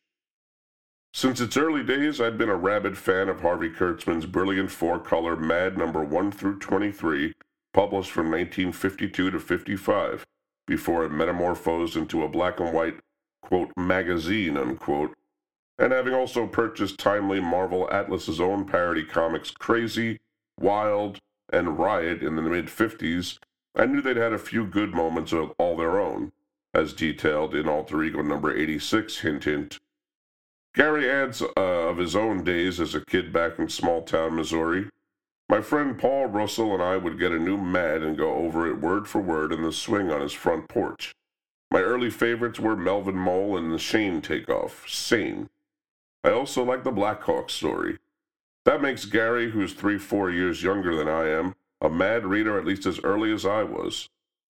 Since 1.16 1.40
its 1.40 1.56
early 1.56 1.84
days, 1.84 2.20
I'd 2.20 2.36
been 2.36 2.48
a 2.48 2.56
rabid 2.56 2.98
fan 2.98 3.28
of 3.28 3.40
Harvey 3.40 3.70
Kurtzman's 3.70 4.26
brilliant 4.26 4.72
four 4.72 4.98
color 4.98 5.36
Mad 5.36 5.78
number 5.78 6.02
1 6.02 6.32
through 6.32 6.58
23 6.58 7.34
published 7.72 8.10
from 8.10 8.32
1952 8.32 9.30
to 9.30 9.38
55, 9.38 10.26
before 10.66 11.04
it 11.04 11.12
metamorphosed 11.12 11.96
into 11.96 12.24
a 12.24 12.28
black 12.28 12.58
and 12.58 12.74
white, 12.74 12.98
quote, 13.42 13.70
magazine, 13.76 14.56
unquote, 14.56 15.14
and 15.78 15.92
having 15.92 16.14
also 16.14 16.48
purchased 16.48 16.98
timely 16.98 17.38
Marvel 17.38 17.88
Atlas's 17.92 18.40
own 18.40 18.64
parody 18.64 19.04
comics 19.04 19.52
Crazy, 19.52 20.18
Wild, 20.58 21.20
and 21.48 21.78
Riot 21.78 22.24
in 22.24 22.34
the 22.34 22.42
mid 22.42 22.66
50s, 22.66 23.38
I 23.76 23.86
knew 23.86 24.02
they'd 24.02 24.16
had 24.16 24.32
a 24.32 24.38
few 24.38 24.66
good 24.66 24.92
moments 24.92 25.32
of 25.32 25.52
all 25.58 25.76
their 25.76 26.00
own, 26.00 26.32
as 26.74 26.92
detailed 26.92 27.54
in 27.54 27.68
Alter 27.68 28.02
Ego 28.02 28.20
number 28.20 28.52
86, 28.52 29.18
hint 29.18 29.44
hint. 29.44 29.78
Gary 30.74 31.08
adds 31.08 31.40
uh, 31.40 31.60
of 31.60 31.98
his 31.98 32.16
own 32.16 32.42
days 32.42 32.80
as 32.80 32.96
a 32.96 33.04
kid 33.04 33.32
back 33.32 33.60
in 33.60 33.68
small 33.68 34.02
town 34.02 34.34
Missouri. 34.34 34.88
My 35.48 35.60
friend 35.60 35.96
Paul 35.96 36.26
Russell 36.26 36.74
and 36.74 36.82
I 36.82 36.96
would 36.96 37.16
get 37.16 37.30
a 37.30 37.38
new 37.38 37.56
Mad 37.56 38.02
and 38.02 38.18
go 38.18 38.34
over 38.34 38.66
it 38.66 38.80
word 38.80 39.06
for 39.06 39.20
word 39.20 39.52
in 39.52 39.62
the 39.62 39.72
swing 39.72 40.10
on 40.10 40.20
his 40.20 40.32
front 40.32 40.68
porch. 40.68 41.12
My 41.70 41.80
early 41.80 42.10
favorites 42.10 42.58
were 42.58 42.74
Melvin 42.74 43.14
Mole 43.14 43.56
and 43.56 43.72
the 43.72 43.78
Shane 43.78 44.20
takeoff, 44.20 44.88
Sane. 44.88 45.48
I 46.24 46.30
also 46.30 46.64
like 46.64 46.82
the 46.82 46.90
Blackhawk 46.90 47.50
story. 47.50 47.98
That 48.64 48.82
makes 48.82 49.04
Gary, 49.04 49.52
who's 49.52 49.74
three, 49.74 49.98
four 49.98 50.28
years 50.28 50.64
younger 50.64 50.96
than 50.96 51.08
I 51.08 51.28
am, 51.28 51.54
a 51.80 51.88
Mad 51.88 52.26
reader 52.26 52.58
at 52.58 52.66
least 52.66 52.84
as 52.84 52.98
early 53.04 53.32
as 53.32 53.46
I 53.46 53.62
was. 53.62 54.08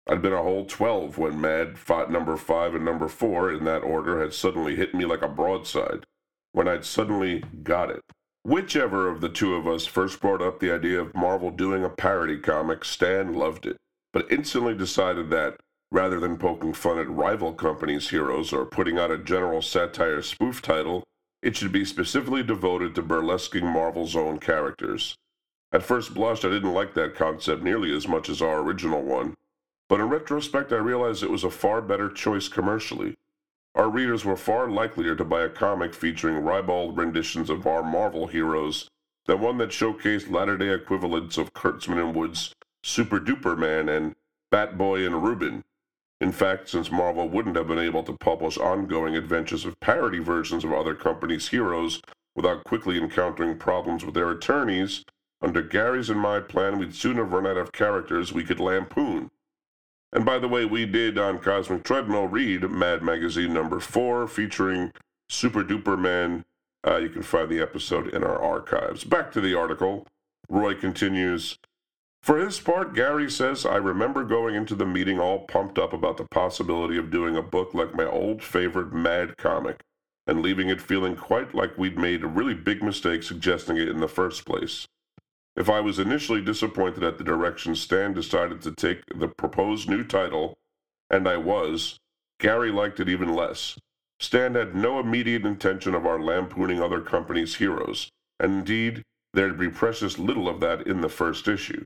I'd 0.07 0.21
been 0.21 0.33
a 0.33 0.43
whole 0.43 0.65
12 0.65 1.17
when 1.17 1.41
Mad 1.41 1.79
fought 1.79 2.11
number 2.11 2.37
5 2.37 2.75
and 2.75 2.85
number 2.85 3.07
4 3.07 3.53
in 3.53 3.63
that 3.65 3.83
order 3.83 4.21
had 4.21 4.33
suddenly 4.33 4.75
hit 4.75 4.93
me 4.93 5.05
like 5.05 5.21
a 5.21 5.27
broadside, 5.27 6.05
when 6.53 6.67
I'd 6.67 6.85
suddenly 6.85 7.43
got 7.63 7.89
it. 7.89 8.01
Whichever 8.43 9.07
of 9.07 9.21
the 9.21 9.29
two 9.29 9.55
of 9.55 9.67
us 9.67 9.85
first 9.85 10.19
brought 10.19 10.41
up 10.41 10.59
the 10.59 10.73
idea 10.73 10.99
of 10.99 11.13
Marvel 11.13 11.51
doing 11.51 11.83
a 11.83 11.89
parody 11.89 12.37
comic, 12.39 12.83
Stan 12.83 13.33
loved 13.33 13.65
it, 13.65 13.77
but 14.13 14.31
instantly 14.31 14.73
decided 14.73 15.29
that, 15.29 15.57
rather 15.91 16.19
than 16.19 16.37
poking 16.37 16.73
fun 16.73 16.97
at 16.97 17.09
rival 17.09 17.53
companies' 17.53 18.09
heroes 18.09 18.51
or 18.51 18.65
putting 18.65 18.97
out 18.97 19.11
a 19.11 19.17
general 19.17 19.61
satire 19.61 20.21
spoof 20.21 20.61
title, 20.61 21.03
it 21.41 21.55
should 21.55 21.71
be 21.71 21.85
specifically 21.85 22.43
devoted 22.43 22.95
to 22.95 23.03
burlesquing 23.03 23.63
Marvel's 23.63 24.15
own 24.15 24.39
characters. 24.39 25.15
At 25.71 25.83
first 25.83 26.13
blush, 26.13 26.43
I 26.43 26.49
didn't 26.49 26.73
like 26.73 26.93
that 26.95 27.15
concept 27.15 27.63
nearly 27.63 27.95
as 27.95 28.07
much 28.07 28.27
as 28.27 28.41
our 28.41 28.59
original 28.59 29.01
one, 29.01 29.35
but 29.87 29.99
in 29.99 30.09
retrospect, 30.09 30.71
I 30.71 30.77
realized 30.77 31.21
it 31.21 31.29
was 31.29 31.43
a 31.43 31.51
far 31.51 31.81
better 31.81 32.09
choice 32.09 32.47
commercially. 32.47 33.15
Our 33.75 33.89
readers 33.89 34.25
were 34.25 34.35
far 34.35 34.69
likelier 34.69 35.15
to 35.15 35.23
buy 35.23 35.43
a 35.43 35.49
comic 35.49 35.93
featuring 35.93 36.43
ribald 36.43 36.97
renditions 36.97 37.49
of 37.49 37.65
our 37.65 37.83
Marvel 37.83 38.27
heroes 38.27 38.89
than 39.25 39.39
one 39.39 39.57
that 39.59 39.69
showcased 39.69 40.29
latter 40.29 40.57
day 40.57 40.73
equivalents 40.73 41.37
of 41.37 41.53
Kurtzman 41.53 41.99
and 41.99 42.15
Wood's 42.15 42.53
Super 42.83 43.19
Duper 43.19 43.57
Man 43.57 43.87
and 43.87 44.15
Batboy 44.51 45.05
and 45.05 45.23
Rubin, 45.23 45.63
in 46.21 46.31
fact, 46.31 46.69
since 46.69 46.91
Marvel 46.91 47.27
wouldn't 47.27 47.55
have 47.55 47.67
been 47.67 47.79
able 47.79 48.03
to 48.03 48.15
publish 48.17 48.57
ongoing 48.57 49.15
adventures 49.15 49.65
of 49.65 49.79
parody 49.79 50.19
versions 50.19 50.63
of 50.63 50.71
other 50.71 50.93
companies' 50.93 51.47
heroes 51.47 51.99
without 52.35 52.63
quickly 52.63 52.97
encountering 52.97 53.57
problems 53.57 54.05
with 54.05 54.13
their 54.13 54.29
attorneys, 54.29 55.03
under 55.41 55.63
Gary's 55.63 56.11
and 56.11 56.19
my 56.19 56.39
plan, 56.39 56.77
we'd 56.77 56.93
soon 56.93 57.17
have 57.17 57.33
run 57.33 57.47
out 57.47 57.57
of 57.57 57.71
characters 57.71 58.31
we 58.31 58.43
could 58.43 58.59
lampoon. 58.59 59.31
And 60.13 60.25
by 60.25 60.39
the 60.39 60.47
way, 60.47 60.65
we 60.65 60.85
did 60.85 61.17
on 61.17 61.39
Cosmic 61.39 61.83
Treadmill 61.83 62.27
read 62.27 62.69
Mad 62.69 63.01
Magazine 63.01 63.53
number 63.53 63.79
four 63.79 64.27
featuring 64.27 64.91
Super 65.29 65.63
Duper 65.63 65.97
Man. 65.97 66.43
Uh, 66.85 66.97
you 66.97 67.09
can 67.09 67.21
find 67.21 67.49
the 67.49 67.61
episode 67.61 68.07
in 68.13 68.23
our 68.23 68.41
archives. 68.41 69.03
Back 69.03 69.31
to 69.33 69.41
the 69.41 69.55
article. 69.55 70.05
Roy 70.49 70.75
continues 70.75 71.57
for 72.21 72.37
his 72.37 72.59
part, 72.59 72.93
Gary 72.93 73.31
says, 73.31 73.65
I 73.65 73.77
remember 73.77 74.23
going 74.23 74.53
into 74.53 74.75
the 74.75 74.85
meeting 74.85 75.19
all 75.19 75.39
pumped 75.39 75.79
up 75.79 75.91
about 75.91 76.17
the 76.17 76.27
possibility 76.29 76.97
of 76.97 77.09
doing 77.09 77.35
a 77.35 77.41
book 77.41 77.73
like 77.73 77.95
my 77.95 78.05
old 78.05 78.43
favorite 78.43 78.93
Mad 78.93 79.37
comic, 79.37 79.81
and 80.27 80.43
leaving 80.43 80.69
it 80.69 80.79
feeling 80.79 81.15
quite 81.15 81.55
like 81.55 81.79
we'd 81.79 81.97
made 81.97 82.23
a 82.23 82.27
really 82.27 82.53
big 82.53 82.83
mistake 82.83 83.23
suggesting 83.23 83.77
it 83.77 83.89
in 83.89 84.01
the 84.01 84.07
first 84.07 84.45
place. 84.45 84.85
If 85.55 85.69
I 85.69 85.81
was 85.81 85.99
initially 85.99 86.41
disappointed 86.41 87.03
at 87.03 87.17
the 87.17 87.23
direction 87.23 87.75
Stan 87.75 88.13
decided 88.13 88.61
to 88.61 88.71
take 88.71 89.03
the 89.13 89.27
proposed 89.27 89.89
new 89.89 90.03
title, 90.03 90.57
and 91.09 91.27
I 91.27 91.37
was, 91.37 91.99
Gary 92.39 92.71
liked 92.71 92.99
it 92.99 93.09
even 93.09 93.35
less. 93.35 93.77
Stan 94.19 94.55
had 94.55 94.75
no 94.75 94.99
immediate 94.99 95.45
intention 95.45 95.93
of 95.93 96.05
our 96.05 96.19
lampooning 96.19 96.81
other 96.81 97.01
companies' 97.01 97.55
heroes, 97.55 98.09
and 98.39 98.53
indeed, 98.53 99.03
there'd 99.33 99.59
be 99.59 99.69
precious 99.69 100.17
little 100.17 100.47
of 100.47 100.59
that 100.61 100.87
in 100.87 101.01
the 101.01 101.09
first 101.09 101.47
issue. 101.47 101.83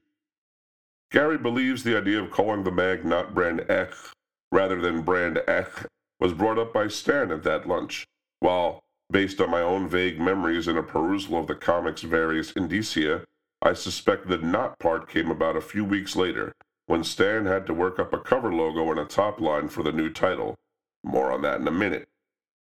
Gary 1.11 1.37
believes 1.37 1.83
the 1.83 1.97
idea 1.97 2.21
of 2.21 2.31
calling 2.31 2.63
the 2.63 2.71
mag 2.71 3.05
not 3.05 3.33
Brand 3.33 3.65
X 3.69 4.13
rather 4.51 4.79
than 4.79 5.01
Brand 5.01 5.41
X 5.47 5.85
was 6.19 6.33
brought 6.33 6.59
up 6.59 6.73
by 6.73 6.87
Stan 6.87 7.31
at 7.31 7.43
that 7.43 7.67
lunch, 7.67 8.05
while, 8.39 8.83
based 9.09 9.41
on 9.41 9.49
my 9.49 9.61
own 9.61 9.87
vague 9.87 10.19
memories 10.19 10.67
and 10.67 10.77
a 10.77 10.83
perusal 10.83 11.39
of 11.39 11.47
the 11.47 11.55
comic's 11.55 12.01
various 12.01 12.51
indicia, 12.51 13.23
I 13.61 13.73
suspect 13.73 14.27
the 14.27 14.37
not 14.37 14.79
part 14.79 15.09
came 15.09 15.31
about 15.31 15.55
a 15.55 15.61
few 15.61 15.83
weeks 15.83 16.15
later, 16.15 16.53
when 16.87 17.03
Stan 17.03 17.45
had 17.45 17.65
to 17.67 17.73
work 17.73 17.99
up 17.99 18.13
a 18.13 18.19
cover 18.19 18.53
logo 18.53 18.91
and 18.91 18.99
a 18.99 19.05
top 19.05 19.39
line 19.39 19.69
for 19.69 19.83
the 19.83 19.91
new 19.91 20.09
title. 20.09 20.55
More 21.03 21.31
on 21.31 21.41
that 21.41 21.59
in 21.59 21.67
a 21.67 21.71
minute. 21.71 22.07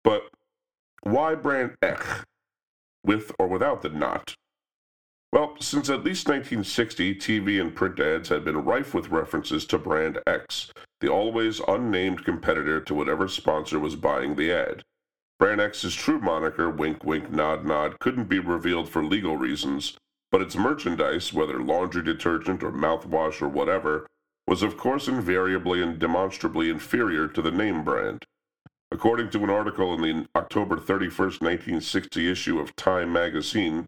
But 0.04 0.24
why 1.04 1.36
Brand 1.36 1.76
X? 1.82 2.06
With 3.04 3.32
or 3.40 3.48
without 3.48 3.82
the 3.82 3.90
not? 3.90 4.36
Well, 5.32 5.56
since 5.60 5.90
at 5.90 6.04
least 6.04 6.28
1960, 6.28 7.16
TV 7.16 7.62
and 7.62 7.76
print 7.76 8.00
ads 8.00 8.30
had 8.30 8.44
been 8.44 8.66
rife 8.66 8.94
with 8.94 9.10
references 9.10 9.66
to 9.68 9.78
Brand 9.78 10.20
X, 10.26 10.72
the 11.02 11.08
always 11.08 11.62
unnamed 11.68 12.26
competitor 12.26 12.82
to 12.82 12.96
whatever 12.96 13.28
sponsor 13.28 13.80
was 13.80 13.96
buying 13.96 14.36
the 14.36 14.52
ad. 14.52 14.82
Brand 15.38 15.62
X's 15.62 15.96
true 15.96 16.20
moniker, 16.20 16.70
wink 16.70 17.06
wink 17.06 17.32
nod 17.32 17.64
nod, 17.64 18.00
couldn't 18.00 18.28
be 18.28 18.40
revealed 18.40 18.90
for 18.90 19.04
legal 19.04 19.38
reasons, 19.38 19.96
but 20.32 20.42
its 20.42 20.56
merchandise, 20.56 21.34
whether 21.34 21.62
laundry 21.62 22.04
detergent 22.04 22.64
or 22.64 22.72
mouthwash 22.72 23.42
or 23.42 23.50
whatever, 23.50 24.08
was 24.48 24.64
of 24.64 24.78
course 24.78 25.08
invariably 25.08 25.82
and 25.82 26.00
demonstrably 26.00 26.70
inferior 26.70 27.28
to 27.28 27.42
the 27.42 27.52
name 27.52 27.84
brand. 27.84 28.26
According 28.92 29.30
to 29.32 29.44
an 29.44 29.50
article 29.50 29.94
in 29.94 30.02
the 30.02 30.28
October 30.36 30.78
31, 30.78 31.28
1960 31.40 32.32
issue 32.32 32.60
of 32.60 32.76
Time 32.76 33.14
magazine, 33.14 33.88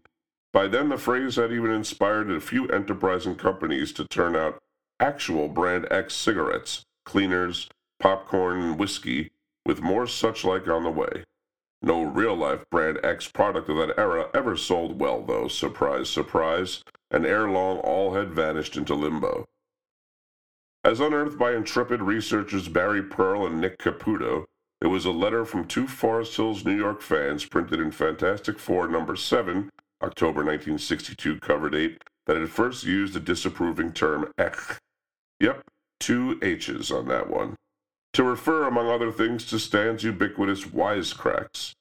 by 0.52 0.68
then, 0.68 0.90
the 0.90 0.98
phrase 0.98 1.36
had 1.36 1.50
even 1.50 1.70
inspired 1.70 2.30
a 2.30 2.38
few 2.38 2.68
enterprising 2.68 3.36
companies 3.36 3.92
to 3.94 4.06
turn 4.06 4.36
out 4.36 4.62
actual 5.00 5.48
Brand 5.48 5.88
X 5.90 6.14
cigarettes, 6.14 6.84
cleaners, 7.06 7.68
popcorn, 7.98 8.60
and 8.60 8.78
whiskey, 8.78 9.30
with 9.64 9.80
more 9.80 10.06
such 10.06 10.44
like 10.44 10.68
on 10.68 10.84
the 10.84 10.90
way. 10.90 11.24
No 11.82 12.04
real 12.04 12.36
life 12.36 12.64
Brand 12.70 13.00
X 13.02 13.28
product 13.28 13.68
of 13.68 13.76
that 13.76 13.98
era 13.98 14.30
ever 14.32 14.56
sold 14.56 15.00
well, 15.00 15.22
though, 15.22 15.48
surprise, 15.48 16.08
surprise, 16.08 16.84
and 17.10 17.26
ere 17.26 17.48
long 17.48 17.78
all 17.78 18.14
had 18.14 18.32
vanished 18.32 18.76
into 18.76 18.94
limbo. 18.94 19.46
As 20.84 21.00
unearthed 21.00 21.38
by 21.38 21.54
intrepid 21.54 22.00
researchers 22.00 22.68
Barry 22.68 23.02
Pearl 23.02 23.46
and 23.46 23.60
Nick 23.60 23.78
Caputo, 23.78 24.46
it 24.80 24.86
was 24.86 25.04
a 25.04 25.10
letter 25.10 25.44
from 25.44 25.66
two 25.66 25.86
Forest 25.86 26.36
Hills, 26.36 26.64
New 26.64 26.76
York 26.76 27.02
fans 27.02 27.44
printed 27.44 27.80
in 27.80 27.90
Fantastic 27.90 28.58
Four 28.58 28.88
number 28.88 29.14
7 29.14 29.70
October 30.02 30.44
1962 30.44 31.38
cover 31.40 31.70
date 31.70 32.02
that 32.26 32.36
had 32.36 32.50
first 32.50 32.84
used 32.84 33.14
the 33.14 33.20
disapproving 33.20 33.92
term 33.92 34.32
Ech. 34.38 34.80
Yep, 35.40 35.62
two 36.00 36.38
H's 36.42 36.90
on 36.90 37.06
that 37.08 37.28
one. 37.28 37.56
To 38.14 38.22
refer, 38.22 38.64
among 38.64 38.90
other 38.90 39.10
things, 39.10 39.46
to 39.46 39.58
Stan's 39.58 40.04
ubiquitous 40.04 40.64
wisecracks. 40.64 41.72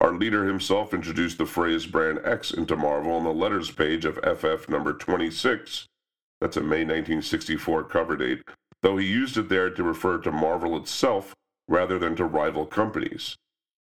Our 0.00 0.12
leader 0.12 0.44
himself 0.44 0.92
introduced 0.92 1.38
the 1.38 1.46
phrase 1.46 1.86
brand 1.86 2.20
X 2.24 2.50
into 2.50 2.76
Marvel 2.76 3.12
on 3.12 3.24
the 3.24 3.32
letters 3.32 3.70
page 3.70 4.04
of 4.04 4.16
FF 4.16 4.68
number 4.68 4.92
26. 4.92 5.86
That's 6.40 6.56
a 6.56 6.60
May 6.60 6.84
1964 6.84 7.84
cover 7.84 8.16
date, 8.16 8.42
though 8.82 8.96
he 8.96 9.06
used 9.06 9.36
it 9.36 9.48
there 9.48 9.70
to 9.70 9.82
refer 9.82 10.18
to 10.18 10.32
Marvel 10.32 10.76
itself 10.76 11.34
rather 11.68 11.98
than 11.98 12.16
to 12.16 12.24
rival 12.24 12.66
companies. 12.66 13.36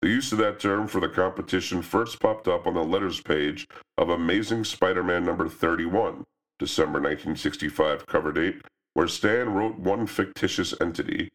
The 0.02 0.10
use 0.10 0.32
of 0.32 0.38
that 0.40 0.60
term 0.60 0.88
for 0.88 1.00
the 1.00 1.10
competition 1.10 1.82
first 1.82 2.20
popped 2.20 2.48
up 2.48 2.68
on 2.68 2.74
the 2.74 2.84
letters 2.84 3.22
page 3.22 3.68
of 3.98 4.10
Amazing 4.10 4.64
Spider 4.64 5.04
Man 5.04 5.26
number 5.26 5.48
31, 5.48 6.24
December 6.58 7.00
1965 7.00 8.06
cover 8.06 8.32
date, 8.32 8.62
where 8.94 9.08
Stan 9.08 9.54
wrote 9.54 9.78
one 9.78 10.08
fictitious 10.08 10.74
entity. 10.82 11.30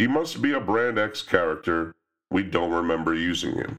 He 0.00 0.06
must 0.06 0.40
be 0.40 0.54
a 0.54 0.60
Brand 0.60 0.98
X 0.98 1.20
character. 1.20 1.94
We 2.30 2.42
don't 2.42 2.72
remember 2.72 3.12
using 3.12 3.56
him. 3.56 3.76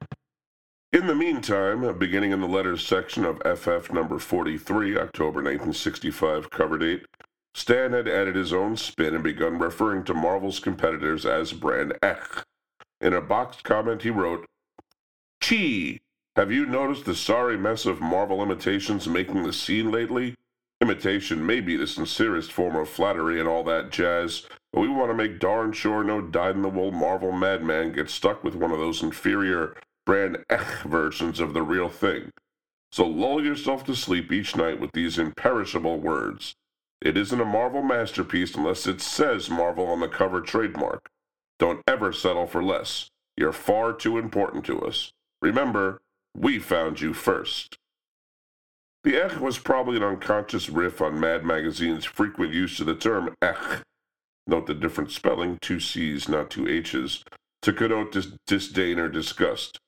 In 0.93 1.07
the 1.07 1.15
meantime, 1.15 1.97
beginning 1.97 2.31
in 2.31 2.41
the 2.41 2.47
letters 2.47 2.85
section 2.85 3.25
of 3.25 3.41
FF 3.41 3.91
number 3.91 4.19
43, 4.19 4.99
October 4.99 5.41
1965 5.41 6.51
cover 6.51 6.77
date, 6.77 7.07
Stan 7.55 7.93
had 7.93 8.07
added 8.07 8.35
his 8.35 8.53
own 8.53 8.77
spin 8.77 9.15
and 9.15 9.23
begun 9.23 9.57
referring 9.57 10.03
to 10.03 10.13
Marvel's 10.13 10.59
competitors 10.59 11.25
as 11.25 11.53
Brand 11.53 11.97
X. 12.03 12.43
In 13.01 13.15
a 13.15 13.21
boxed 13.21 13.63
comment, 13.63 14.03
he 14.03 14.11
wrote, 14.11 14.45
Chi, 15.43 16.01
have 16.35 16.51
you 16.51 16.67
noticed 16.67 17.05
the 17.05 17.15
sorry 17.15 17.57
mess 17.57 17.87
of 17.87 17.99
Marvel 17.99 18.43
imitations 18.43 19.07
making 19.07 19.41
the 19.41 19.53
scene 19.53 19.89
lately? 19.89 20.35
Imitation 20.81 21.43
may 21.43 21.61
be 21.61 21.75
the 21.75 21.87
sincerest 21.87 22.51
form 22.51 22.75
of 22.75 22.89
flattery 22.89 23.39
and 23.39 23.49
all 23.49 23.63
that 23.63 23.89
jazz, 23.89 24.45
we 24.73 24.87
want 24.87 25.09
to 25.09 25.15
make 25.15 25.39
darn 25.39 25.73
sure 25.73 26.03
no 26.03 26.21
dyed-in-the-wool 26.21 26.91
Marvel 26.91 27.31
madman 27.31 27.91
gets 27.91 28.13
stuck 28.13 28.43
with 28.43 28.55
one 28.55 28.71
of 28.71 28.79
those 28.79 29.03
inferior 29.03 29.75
brand 30.05 30.37
Ech 30.49 30.81
versions 30.85 31.39
of 31.39 31.53
the 31.53 31.61
real 31.61 31.89
thing. 31.89 32.31
So 32.91 33.05
lull 33.05 33.43
yourself 33.43 33.85
to 33.85 33.95
sleep 33.95 34.31
each 34.31 34.55
night 34.55 34.79
with 34.79 34.91
these 34.93 35.17
imperishable 35.17 35.99
words. 35.99 36.55
It 37.01 37.17
isn't 37.17 37.41
a 37.41 37.45
Marvel 37.45 37.81
masterpiece 37.81 38.55
unless 38.55 38.85
it 38.85 39.01
says 39.01 39.49
Marvel 39.49 39.87
on 39.87 40.01
the 40.01 40.07
cover 40.07 40.41
trademark. 40.41 41.09
Don't 41.57 41.81
ever 41.87 42.11
settle 42.11 42.47
for 42.47 42.63
less. 42.63 43.09
You're 43.37 43.53
far 43.53 43.93
too 43.93 44.17
important 44.17 44.65
to 44.65 44.81
us. 44.81 45.11
Remember, 45.41 46.01
we 46.35 46.59
found 46.59 47.01
you 47.01 47.13
first. 47.13 47.77
The 49.03 49.15
ech 49.15 49.39
was 49.39 49.57
probably 49.57 49.97
an 49.97 50.03
unconscious 50.03 50.69
riff 50.69 51.01
on 51.01 51.19
Mad 51.19 51.43
Magazine's 51.43 52.05
frequent 52.05 52.53
use 52.53 52.79
of 52.79 52.85
the 52.85 52.95
term 52.95 53.33
ech. 53.41 53.83
Note 54.51 54.67
the 54.67 54.73
different 54.73 55.11
spelling, 55.11 55.57
two 55.61 55.79
C's, 55.79 56.27
not 56.27 56.49
two 56.49 56.67
H's, 56.67 57.23
to 57.61 57.71
connote 57.71 58.11
dis- 58.11 58.33
disdain 58.45 58.99
or 58.99 59.07
disgust. 59.07 59.79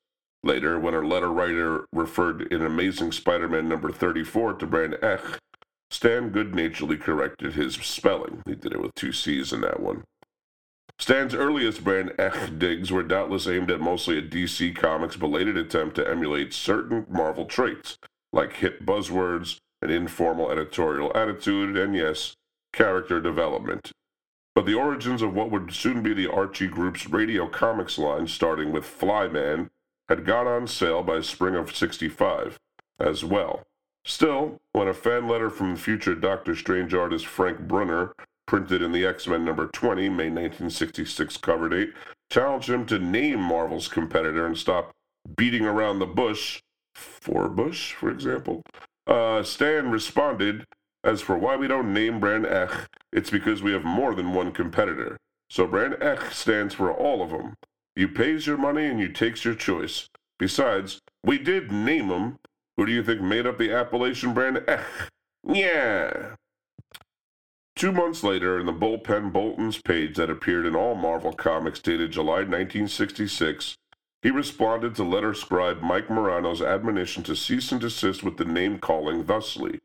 Later, 0.42 0.80
when 0.80 0.94
a 0.94 1.00
letter 1.00 1.30
writer 1.30 1.84
referred 1.92 2.50
in 2.50 2.62
Amazing 2.62 3.12
Spider 3.12 3.46
Man 3.46 3.68
number 3.68 3.92
34 3.92 4.54
to 4.54 4.66
Brand 4.66 4.96
Ech, 5.02 5.38
Stan 5.90 6.30
good 6.30 6.54
naturedly 6.54 6.96
corrected 6.96 7.52
his 7.52 7.74
spelling. 7.74 8.42
He 8.46 8.54
did 8.54 8.72
it 8.72 8.80
with 8.80 8.94
two 8.94 9.12
C's 9.12 9.52
in 9.52 9.60
that 9.60 9.80
one. 9.80 10.02
Stan's 10.98 11.34
earliest 11.34 11.84
brand 11.84 12.14
Ech 12.18 12.58
digs 12.58 12.90
were 12.90 13.02
doubtless 13.02 13.46
aimed 13.46 13.70
at 13.70 13.80
mostly 13.80 14.16
a 14.16 14.22
DC 14.22 14.74
Comics' 14.74 15.16
belated 15.16 15.58
attempt 15.58 15.96
to 15.96 16.08
emulate 16.08 16.54
certain 16.54 17.04
Marvel 17.10 17.44
traits, 17.44 17.98
like 18.32 18.54
hit 18.54 18.86
buzzwords, 18.86 19.58
an 19.82 19.90
informal 19.90 20.50
editorial 20.50 21.12
attitude, 21.14 21.76
and 21.76 21.94
yes, 21.94 22.32
character 22.72 23.20
development. 23.20 23.92
But 24.54 24.66
the 24.66 24.74
origins 24.74 25.20
of 25.20 25.34
what 25.34 25.50
would 25.50 25.74
soon 25.74 26.02
be 26.02 26.14
the 26.14 26.30
Archie 26.30 26.68
Group's 26.68 27.08
radio 27.08 27.48
comics 27.48 27.98
line, 27.98 28.28
starting 28.28 28.70
with 28.72 28.84
Flyman, 28.84 29.70
had 30.08 30.24
gone 30.24 30.46
on 30.46 30.66
sale 30.68 31.02
by 31.02 31.20
spring 31.22 31.56
of 31.56 31.74
65 31.74 32.58
as 33.00 33.24
well. 33.24 33.62
Still, 34.04 34.60
when 34.72 34.86
a 34.86 34.94
fan 34.94 35.26
letter 35.26 35.50
from 35.50 35.76
future 35.76 36.14
Doctor 36.14 36.54
Strange 36.54 36.94
artist 36.94 37.26
Frank 37.26 37.60
Brunner 37.60 38.14
printed 38.46 38.82
in 38.82 38.92
the 38.92 39.06
X 39.06 39.26
Men 39.26 39.44
number 39.44 39.66
20, 39.66 40.08
May 40.10 40.28
1966 40.28 41.38
cover 41.38 41.68
date, 41.68 41.92
challenged 42.30 42.68
him 42.68 42.84
to 42.86 42.98
name 42.98 43.40
Marvel's 43.40 43.88
competitor 43.88 44.46
and 44.46 44.58
stop 44.58 44.92
beating 45.36 45.64
around 45.64 45.98
the 45.98 46.06
bush, 46.06 46.60
for 46.94 47.48
Bush, 47.48 47.92
for 47.92 48.10
example. 48.10 48.62
Uh, 49.06 49.42
Stan 49.42 49.90
responded, 49.90 50.66
As 51.04 51.20
for 51.20 51.36
why 51.36 51.54
we 51.54 51.68
don't 51.68 51.92
name 51.92 52.18
Brand 52.18 52.46
Ech, 52.46 52.88
it's 53.12 53.28
because 53.28 53.62
we 53.62 53.72
have 53.72 53.84
more 53.84 54.14
than 54.14 54.32
one 54.32 54.52
competitor. 54.52 55.18
So 55.50 55.66
Brand 55.66 56.02
Ech 56.02 56.32
stands 56.32 56.74
for 56.74 56.90
all 56.90 57.22
of 57.22 57.28
them. 57.28 57.54
You 57.94 58.08
pays 58.08 58.46
your 58.46 58.56
money 58.56 58.86
and 58.86 58.98
you 58.98 59.08
takes 59.08 59.44
your 59.44 59.54
choice. 59.54 60.08
Besides, 60.38 61.00
we 61.22 61.38
did 61.38 61.70
name 61.70 62.08
name 62.08 62.10
'em. 62.10 62.36
Who 62.78 62.86
do 62.86 62.92
you 62.92 63.04
think 63.04 63.20
made 63.20 63.46
up 63.46 63.58
the 63.58 63.70
Appalachian 63.70 64.32
brand 64.32 64.64
Ech? 64.66 65.10
Yeah. 65.46 66.36
Two 67.76 67.92
months 67.92 68.24
later, 68.24 68.58
in 68.58 68.66
the 68.66 68.72
Bullpen 68.72 69.30
Bulletins 69.30 69.82
page 69.82 70.16
that 70.16 70.30
appeared 70.30 70.64
in 70.64 70.74
all 70.74 70.94
Marvel 70.94 71.34
comics 71.34 71.80
dated 71.80 72.12
July 72.12 72.44
1966, 72.44 73.76
he 74.22 74.30
responded 74.30 74.94
to 74.94 75.04
letter 75.04 75.34
scribe 75.34 75.82
Mike 75.82 76.08
Morano's 76.08 76.62
admonition 76.62 77.22
to 77.24 77.36
cease 77.36 77.70
and 77.70 77.80
desist 77.80 78.22
with 78.22 78.38
the 78.38 78.44
name 78.44 78.78
calling 78.78 79.24
thusly. 79.24 79.80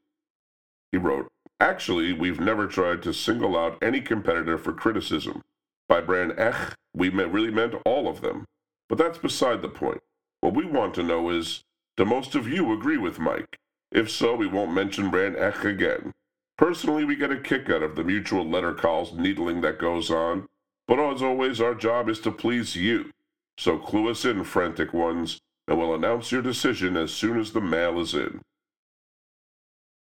He 0.91 0.97
wrote, 0.97 1.31
Actually, 1.59 2.13
we've 2.13 2.39
never 2.39 2.67
tried 2.67 3.03
to 3.03 3.13
single 3.13 3.57
out 3.57 3.77
any 3.81 4.01
competitor 4.01 4.57
for 4.57 4.73
criticism. 4.73 5.41
By 5.87 6.01
brand 6.01 6.33
Ech, 6.37 6.75
we 6.93 7.09
really 7.09 7.51
meant 7.51 7.75
all 7.85 8.07
of 8.07 8.21
them. 8.21 8.45
But 8.87 8.97
that's 8.97 9.17
beside 9.17 9.61
the 9.61 9.69
point. 9.69 10.01
What 10.41 10.55
we 10.55 10.65
want 10.65 10.93
to 10.95 11.03
know 11.03 11.29
is, 11.29 11.63
do 11.97 12.05
most 12.05 12.33
of 12.33 12.47
you 12.47 12.71
agree 12.71 12.97
with 12.97 13.19
Mike? 13.19 13.57
If 13.91 14.09
so, 14.09 14.35
we 14.35 14.47
won't 14.47 14.73
mention 14.73 15.09
brand 15.09 15.35
Ech 15.35 15.65
again. 15.65 16.13
Personally, 16.57 17.05
we 17.05 17.15
get 17.15 17.31
a 17.31 17.39
kick 17.39 17.69
out 17.69 17.83
of 17.83 17.95
the 17.95 18.03
mutual 18.03 18.47
letter 18.47 18.73
calls 18.73 19.13
needling 19.13 19.61
that 19.61 19.79
goes 19.79 20.09
on, 20.09 20.47
but 20.87 20.99
as 20.99 21.21
always, 21.21 21.61
our 21.61 21.75
job 21.75 22.09
is 22.09 22.19
to 22.21 22.31
please 22.31 22.75
you. 22.75 23.11
So 23.57 23.77
clue 23.77 24.09
us 24.09 24.25
in, 24.25 24.43
frantic 24.43 24.93
ones, 24.93 25.39
and 25.67 25.77
we'll 25.77 25.93
announce 25.93 26.31
your 26.31 26.41
decision 26.41 26.97
as 26.97 27.13
soon 27.13 27.39
as 27.39 27.51
the 27.51 27.61
mail 27.61 27.99
is 27.99 28.13
in. 28.13 28.41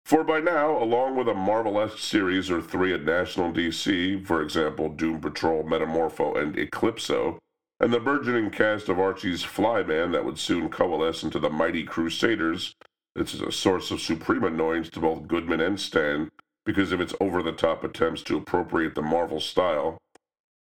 For 0.05 0.25
by 0.25 0.41
now, 0.41 0.83
along 0.83 1.17
with 1.17 1.29
a 1.29 1.35
Marvel-esque 1.35 1.99
series 1.99 2.51
or 2.51 2.61
three 2.61 2.93
at 2.93 3.05
National 3.05 3.53
DC, 3.53 4.27
for 4.27 4.43
example, 4.43 4.89
Doom 4.89 5.21
Patrol, 5.21 5.63
Metamorpho, 5.63 6.37
and 6.37 6.57
Eclipso, 6.57 7.39
and 7.79 7.93
the 7.93 8.01
burgeoning 8.01 8.51
cast 8.51 8.89
of 8.89 8.99
Archie's 8.99 9.45
Flyman 9.45 10.13
that 10.13 10.25
would 10.25 10.39
soon 10.39 10.69
coalesce 10.69 11.23
into 11.23 11.39
the 11.39 11.49
Mighty 11.49 11.85
Crusaders, 11.85 12.75
this 13.17 13.35
is 13.35 13.41
a 13.41 13.51
source 13.51 13.91
of 13.91 14.01
supreme 14.01 14.45
annoyance 14.45 14.89
to 14.91 15.01
both 15.01 15.27
Goodman 15.27 15.61
and 15.61 15.81
Stan 15.81 16.31
because 16.65 16.93
of 16.93 17.01
its 17.01 17.15
over 17.21 17.43
the 17.43 17.53
top 17.53 17.83
attempts 17.83 18.23
to 18.23 18.37
appropriate 18.37 18.95
the 18.95 19.03
Marvel 19.03 19.41
style. 19.41 19.99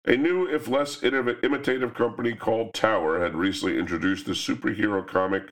A 0.06 0.16
new, 0.16 0.46
if 0.46 0.68
less 0.68 1.02
imitative 1.02 1.94
company 1.94 2.34
called 2.34 2.74
Tower 2.74 3.20
had 3.20 3.34
recently 3.34 3.78
introduced 3.78 4.26
the 4.26 4.32
superhero 4.32 5.06
comic 5.06 5.50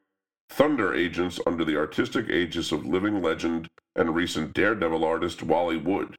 Thunder 0.53 0.95
Agents 0.95 1.41
under 1.47 1.65
the 1.65 1.77
artistic 1.77 2.29
aegis 2.29 2.73
of 2.73 2.87
living 2.87 3.21
legend 3.21 3.69
and 3.97 4.15
recent 4.15 4.55
Daredevil 4.55 5.05
artist 5.05 5.43
Wally 5.43 5.77
Wood. 5.77 6.17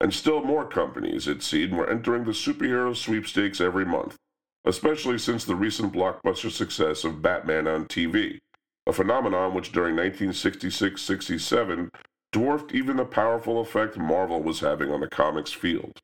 And 0.00 0.12
still 0.12 0.42
more 0.42 0.66
companies, 0.66 1.28
it 1.28 1.42
seemed, 1.42 1.72
were 1.72 1.88
entering 1.88 2.24
the 2.24 2.32
superhero 2.32 2.96
sweepstakes 2.96 3.60
every 3.60 3.84
month, 3.84 4.16
especially 4.64 5.18
since 5.18 5.44
the 5.44 5.56
recent 5.56 5.92
blockbuster 5.92 6.50
success 6.50 7.04
of 7.04 7.22
Batman 7.22 7.66
on 7.66 7.86
TV 7.86 8.40
a 8.86 8.92
phenomenon 8.92 9.54
which 9.54 9.72
during 9.72 9.94
1966 9.94 11.00
67 11.00 11.90
dwarfed 12.32 12.72
even 12.72 12.96
the 12.96 13.04
powerful 13.04 13.60
effect 13.60 13.96
Marvel 13.96 14.42
was 14.42 14.60
having 14.60 14.90
on 14.90 15.00
the 15.00 15.08
comics 15.08 15.52
field. 15.52 16.00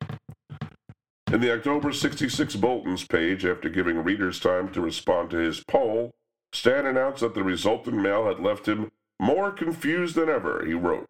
In 1.31 1.41
the 1.41 1.53
October 1.53 1.91
66 1.91 2.55
Bulletins 2.55 3.05
page, 3.05 3.45
after 3.45 3.67
giving 3.67 4.03
readers 4.03 4.39
time 4.39 4.71
to 4.71 4.79
respond 4.79 5.29
to 5.31 5.37
his 5.37 5.63
poll, 5.65 6.11
Stan 6.53 6.85
announced 6.85 7.21
that 7.21 7.33
the 7.33 7.43
resultant 7.43 7.97
mail 7.97 8.25
had 8.25 8.39
left 8.39 8.67
him 8.67 8.91
more 9.19 9.51
confused 9.51 10.15
than 10.15 10.29
ever, 10.29 10.63
he 10.65 10.73
wrote. 10.73 11.07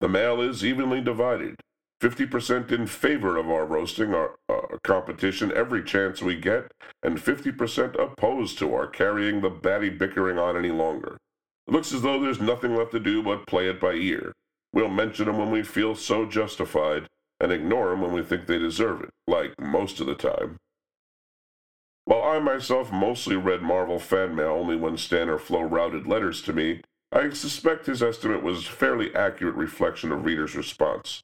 The 0.00 0.08
mail 0.08 0.40
is 0.40 0.64
evenly 0.64 1.00
divided. 1.00 1.56
50% 2.02 2.72
in 2.72 2.86
favor 2.88 3.36
of 3.36 3.48
our 3.48 3.64
roasting 3.64 4.12
our 4.12 4.34
uh, 4.48 4.78
competition 4.82 5.52
every 5.54 5.84
chance 5.84 6.20
we 6.20 6.34
get, 6.34 6.72
and 7.02 7.16
50% 7.16 7.96
opposed 7.96 8.58
to 8.58 8.74
our 8.74 8.88
carrying 8.88 9.40
the 9.40 9.50
batty 9.50 9.88
bickering 9.88 10.38
on 10.38 10.56
any 10.56 10.72
longer. 10.72 11.16
It 11.68 11.72
looks 11.72 11.92
as 11.92 12.02
though 12.02 12.20
there's 12.20 12.40
nothing 12.40 12.74
left 12.74 12.90
to 12.92 13.00
do 13.00 13.22
but 13.22 13.46
play 13.46 13.68
it 13.68 13.80
by 13.80 13.92
ear. 13.92 14.32
We'll 14.72 14.88
mention 14.88 15.26
them 15.26 15.38
when 15.38 15.52
we 15.52 15.62
feel 15.62 15.94
so 15.94 16.26
justified, 16.26 17.08
and 17.38 17.52
ignore 17.52 17.90
them 17.90 18.00
when 18.00 18.12
we 18.12 18.22
think 18.22 18.46
they 18.46 18.58
deserve 18.58 19.02
it, 19.02 19.10
like 19.28 19.60
most 19.60 20.00
of 20.00 20.06
the 20.06 20.14
time. 20.14 20.56
While 22.04 22.22
I 22.24 22.38
myself 22.40 22.90
mostly 22.90 23.36
read 23.36 23.62
Marvel 23.62 23.98
fan 23.98 24.34
mail 24.34 24.52
only 24.52 24.76
when 24.76 24.96
Stan 24.96 25.28
or 25.28 25.38
Flo 25.38 25.62
routed 25.62 26.06
letters 26.06 26.42
to 26.42 26.52
me, 26.52 26.82
I 27.12 27.30
suspect 27.30 27.86
his 27.86 28.02
estimate 28.02 28.42
was 28.42 28.66
fairly 28.66 29.14
accurate 29.14 29.54
reflection 29.54 30.10
of 30.10 30.24
readers' 30.24 30.56
response. 30.56 31.22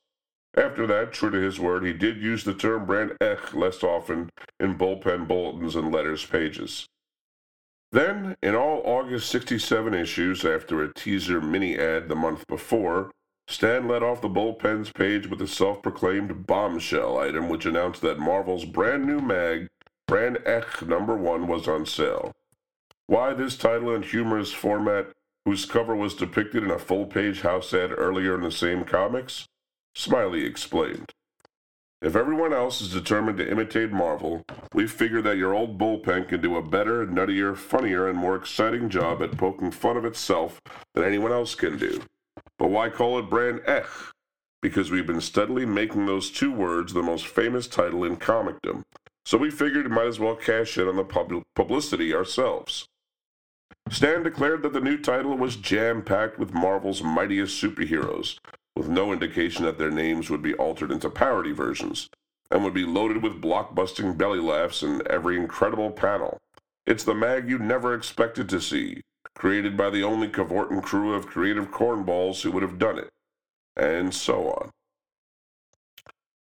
After 0.57 0.87
that, 0.87 1.13
true 1.13 1.31
to 1.31 1.39
his 1.39 1.59
word, 1.59 1.85
he 1.85 1.93
did 1.93 2.19
use 2.19 2.45
the 2.45 2.55
term 2.55 2.87
brand 2.87 3.17
ech 3.21 3.55
less 3.55 3.83
often 3.83 4.31
in 4.61 4.77
bullpen 4.77 5.27
bulletins 5.27 5.77
and 5.77 5.93
letters 5.93 6.25
pages. 6.25 6.87
Then, 7.91 8.37
in 8.43 8.55
all 8.55 8.83
August 8.85 9.31
67 9.31 9.95
issues, 9.95 10.45
after 10.45 10.83
a 10.83 10.93
teaser 10.93 11.41
mini 11.41 11.79
ad 11.79 12.09
the 12.09 12.15
month 12.15 12.47
before, 12.47 13.11
Stan 13.47 13.89
led 13.89 14.03
off 14.03 14.21
the 14.21 14.29
bullpen's 14.29 14.93
page 14.93 15.27
with 15.27 15.41
a 15.41 15.47
self 15.47 15.83
proclaimed 15.83 16.47
bombshell 16.47 17.19
item 17.19 17.49
which 17.49 17.65
announced 17.65 18.03
that 18.03 18.19
Marvel's 18.19 18.67
brand 18.67 19.07
new 19.07 19.21
mag, 19.21 19.69
Brand 20.09 20.39
Echh 20.47 20.89
number 20.89 21.15
one, 21.15 21.47
was 21.47 21.69
on 21.69 21.85
sale. 21.85 22.33
Why 23.09 23.35
this 23.35 23.59
title 23.59 23.95
and 23.95 24.03
humorous 24.03 24.55
format, 24.55 25.09
whose 25.45 25.67
cover 25.67 25.95
was 25.95 26.15
depicted 26.15 26.65
in 26.65 26.71
a 26.71 26.79
full 26.79 27.05
page 27.05 27.43
house 27.43 27.75
ad 27.75 27.91
earlier 27.93 28.35
in 28.35 28.41
the 28.41 28.51
same 28.51 28.85
comics? 28.85 29.49
Smiley 29.95 30.47
explained. 30.47 31.13
If 32.01 32.17
everyone 32.17 32.55
else 32.55 32.81
is 32.81 32.91
determined 32.91 33.37
to 33.37 33.51
imitate 33.51 33.93
Marvel, 33.93 34.47
we 34.73 34.87
figure 34.87 35.21
that 35.21 35.37
your 35.37 35.53
old 35.53 35.79
bullpen 35.79 36.27
can 36.27 36.41
do 36.41 36.57
a 36.57 36.63
better, 36.63 37.07
nuttier, 37.07 37.55
funnier, 37.55 38.09
and 38.09 38.19
more 38.19 38.37
exciting 38.37 38.89
job 38.89 39.23
at 39.23 39.37
poking 39.37 39.73
fun 39.73 39.99
of 39.99 40.07
itself 40.07 40.63
than 40.95 41.05
anyone 41.05 41.33
else 41.33 41.55
can 41.55 41.77
do. 41.77 42.01
But 42.59 42.71
why 42.71 42.89
call 42.89 43.19
it 43.19 43.29
brand 43.29 43.61
Ech? 43.67 43.89
Because 44.63 44.91
we've 44.91 45.07
been 45.07 45.21
steadily 45.21 45.67
making 45.67 46.07
those 46.07 46.31
two 46.31 46.51
words 46.51 46.95
the 46.95 47.03
most 47.03 47.27
famous 47.27 47.67
title 47.67 48.05
in 48.05 48.17
comicdom, 48.17 48.85
so 49.29 49.37
we 49.37 49.51
figured 49.51 49.87
we 49.87 49.95
might 49.95 50.07
as 50.07 50.19
well 50.19 50.35
cash 50.35 50.79
in 50.79 50.89
on 50.89 50.97
the 50.97 51.05
pub- 51.05 51.43
publicity 51.55 52.15
ourselves. 52.15 52.89
Stan 53.91 54.23
declared 54.23 54.63
that 54.63 54.73
the 54.73 54.81
new 54.81 54.97
title 54.97 55.37
was 55.37 55.57
jam 55.57 56.01
packed 56.01 56.39
with 56.39 56.55
Marvel's 56.55 57.03
mightiest 57.03 57.63
superheroes, 57.63 58.39
with 58.75 58.89
no 58.89 59.13
indication 59.13 59.67
that 59.67 59.77
their 59.77 59.91
names 59.91 60.31
would 60.31 60.41
be 60.41 60.55
altered 60.55 60.91
into 60.91 61.11
parody 61.11 61.53
versions, 61.53 62.09
and 62.51 62.65
would 62.65 62.73
be 62.73 62.87
loaded 62.87 63.23
with 63.23 63.43
blockbusting 63.43 64.17
belly 64.17 64.41
laughs 64.41 64.83
in 64.83 65.03
every 65.11 65.37
incredible 65.37 65.91
panel. 65.91 66.39
It's 66.87 67.05
the 67.05 67.15
mag 67.15 67.51
you 67.51 67.59
never 67.59 67.93
expected 67.93 68.49
to 68.49 68.63
see, 68.63 69.03
created 69.35 69.77
by 69.77 69.91
the 69.91 70.05
only 70.05 70.29
cavorting 70.29 70.81
crew 70.81 71.13
of 71.13 71.27
creative 71.27 71.71
cornballs 71.71 72.41
who 72.41 72.51
would 72.53 72.63
have 72.63 72.79
done 72.79 72.99
it, 72.99 73.11
and 73.77 74.15
so 74.15 74.49
on. 74.49 74.71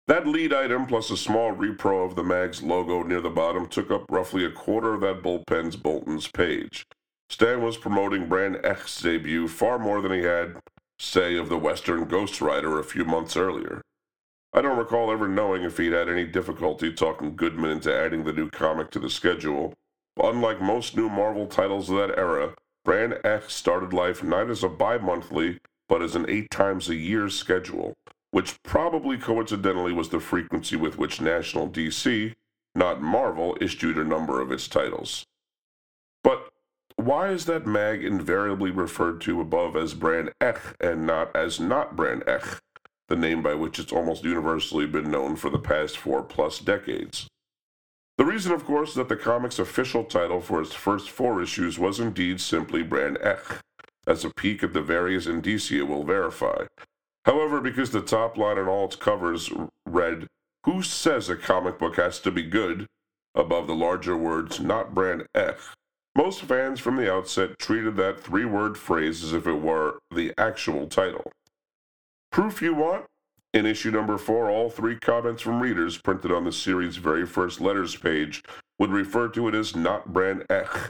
That 0.07 0.27
lead 0.27 0.53
item 0.53 0.85
plus 0.85 1.09
a 1.09 1.17
small 1.17 1.53
repro 1.55 2.05
of 2.05 2.15
the 2.15 2.23
mag's 2.23 2.61
logo 2.61 3.01
near 3.01 3.21
the 3.21 3.29
bottom 3.29 3.67
took 3.67 3.89
up 3.89 4.05
roughly 4.09 4.45
a 4.45 4.51
quarter 4.51 4.93
of 4.93 5.01
that 5.01 5.23
bullpen's 5.23 5.75
Bulletins 5.75 6.27
page. 6.27 6.85
Stan 7.29 7.63
was 7.63 7.77
promoting 7.77 8.29
Brand 8.29 8.57
Echh's 8.57 9.01
debut 9.01 9.47
far 9.47 9.79
more 9.79 10.01
than 10.01 10.11
he 10.11 10.21
had 10.21 10.57
say, 10.99 11.37
of 11.37 11.49
the 11.49 11.57
Western 11.57 12.05
Ghost 12.05 12.41
Rider 12.41 12.79
a 12.79 12.83
few 12.83 13.05
months 13.05 13.35
earlier. 13.35 13.81
I 14.53 14.61
don't 14.61 14.77
recall 14.77 15.11
ever 15.11 15.27
knowing 15.27 15.63
if 15.63 15.77
he'd 15.77 15.91
had 15.91 16.07
any 16.07 16.25
difficulty 16.25 16.93
talking 16.93 17.35
Goodman 17.35 17.71
into 17.71 17.93
adding 17.93 18.23
the 18.23 18.33
new 18.33 18.49
comic 18.49 18.91
to 18.91 18.99
the 18.99 19.09
schedule, 19.09 19.73
unlike 20.21 20.61
most 20.61 20.95
new 20.95 21.09
Marvel 21.09 21.47
titles 21.47 21.89
of 21.89 21.97
that 21.97 22.17
era, 22.17 22.53
Brand 22.85 23.19
X 23.23 23.53
started 23.53 23.91
life 23.91 24.23
not 24.23 24.49
as 24.49 24.63
a 24.63 24.69
bi 24.69 24.97
monthly, 24.97 25.57
but 25.89 26.01
as 26.01 26.15
an 26.15 26.25
eight 26.29 26.49
times 26.49 26.87
a 26.87 26.95
year 26.95 27.27
schedule, 27.29 27.93
which 28.35 28.61
probably 28.63 29.17
coincidentally 29.17 29.93
was 29.93 30.09
the 30.09 30.19
frequency 30.19 30.75
with 30.75 30.97
which 30.97 31.21
National 31.21 31.69
DC, 31.69 32.33
not 32.75 33.01
Marvel, 33.01 33.57
issued 33.61 33.97
a 33.97 34.03
number 34.03 34.41
of 34.41 34.51
its 34.51 34.67
titles. 34.67 35.23
But 36.21 36.49
why 36.97 37.29
is 37.29 37.45
that 37.45 37.65
mag 37.65 38.03
invariably 38.03 38.71
referred 38.71 39.21
to 39.21 39.39
above 39.39 39.77
as 39.77 39.93
Brand 39.93 40.33
Echh 40.41 40.75
and 40.81 41.07
not 41.07 41.33
as 41.33 41.61
not 41.61 41.95
Brand 41.95 42.23
Echh, 42.27 42.59
the 43.07 43.15
name 43.15 43.41
by 43.41 43.53
which 43.53 43.79
it's 43.79 43.93
almost 43.93 44.25
universally 44.25 44.85
been 44.85 45.09
known 45.09 45.37
for 45.37 45.49
the 45.49 45.57
past 45.57 45.97
four 45.97 46.21
plus 46.21 46.59
decades? 46.59 47.29
The 48.17 48.25
reason, 48.25 48.51
of 48.51 48.65
course, 48.65 48.89
is 48.89 48.95
that 48.95 49.07
the 49.07 49.15
comic's 49.15 49.59
official 49.59 50.03
title 50.03 50.41
for 50.41 50.61
its 50.61 50.73
first 50.73 51.09
four 51.09 51.41
issues 51.41 51.79
was 51.79 52.01
indeed 52.01 52.41
simply 52.41 52.83
Brand 52.83 53.17
Echh, 53.19 53.61
as 54.05 54.25
a 54.25 54.29
peek 54.29 54.61
at 54.61 54.73
the 54.73 54.81
various 54.81 55.25
indicia 55.25 55.85
will 55.85 56.03
verify. 56.03 56.65
However, 57.25 57.59
because 57.59 57.91
the 57.91 58.01
top 58.01 58.37
line 58.37 58.57
on 58.57 58.67
all 58.67 58.85
its 58.85 58.95
covers 58.95 59.51
read, 59.85 60.27
Who 60.65 60.81
says 60.81 61.29
a 61.29 61.35
comic 61.35 61.79
book 61.79 61.97
has 61.97 62.19
to 62.21 62.31
be 62.31 62.43
good? 62.43 62.87
above 63.35 63.67
the 63.67 63.75
larger 63.75 64.15
words, 64.15 64.59
not 64.59 64.93
Brand 64.93 65.27
Echh, 65.35 65.59
most 66.15 66.41
fans 66.43 66.79
from 66.79 66.95
the 66.95 67.11
outset 67.11 67.59
treated 67.59 67.97
that 67.97 68.19
three 68.19 68.45
word 68.45 68.77
phrase 68.77 69.23
as 69.23 69.33
if 69.33 69.45
it 69.45 69.61
were 69.61 69.99
the 70.09 70.33
actual 70.37 70.87
title. 70.87 71.31
Proof 72.31 72.61
you 72.61 72.73
want? 72.73 73.05
In 73.53 73.65
issue 73.65 73.91
number 73.91 74.17
four, 74.17 74.49
all 74.49 74.69
three 74.69 74.97
comments 74.97 75.41
from 75.41 75.61
readers 75.61 75.97
printed 75.97 76.31
on 76.31 76.43
the 76.45 76.51
series' 76.51 76.97
very 76.97 77.25
first 77.25 77.61
letters 77.61 77.95
page 77.95 78.43
would 78.79 78.91
refer 78.91 79.27
to 79.29 79.47
it 79.47 79.55
as 79.55 79.75
not 79.75 80.11
Brand 80.11 80.45
Echh. 80.49 80.89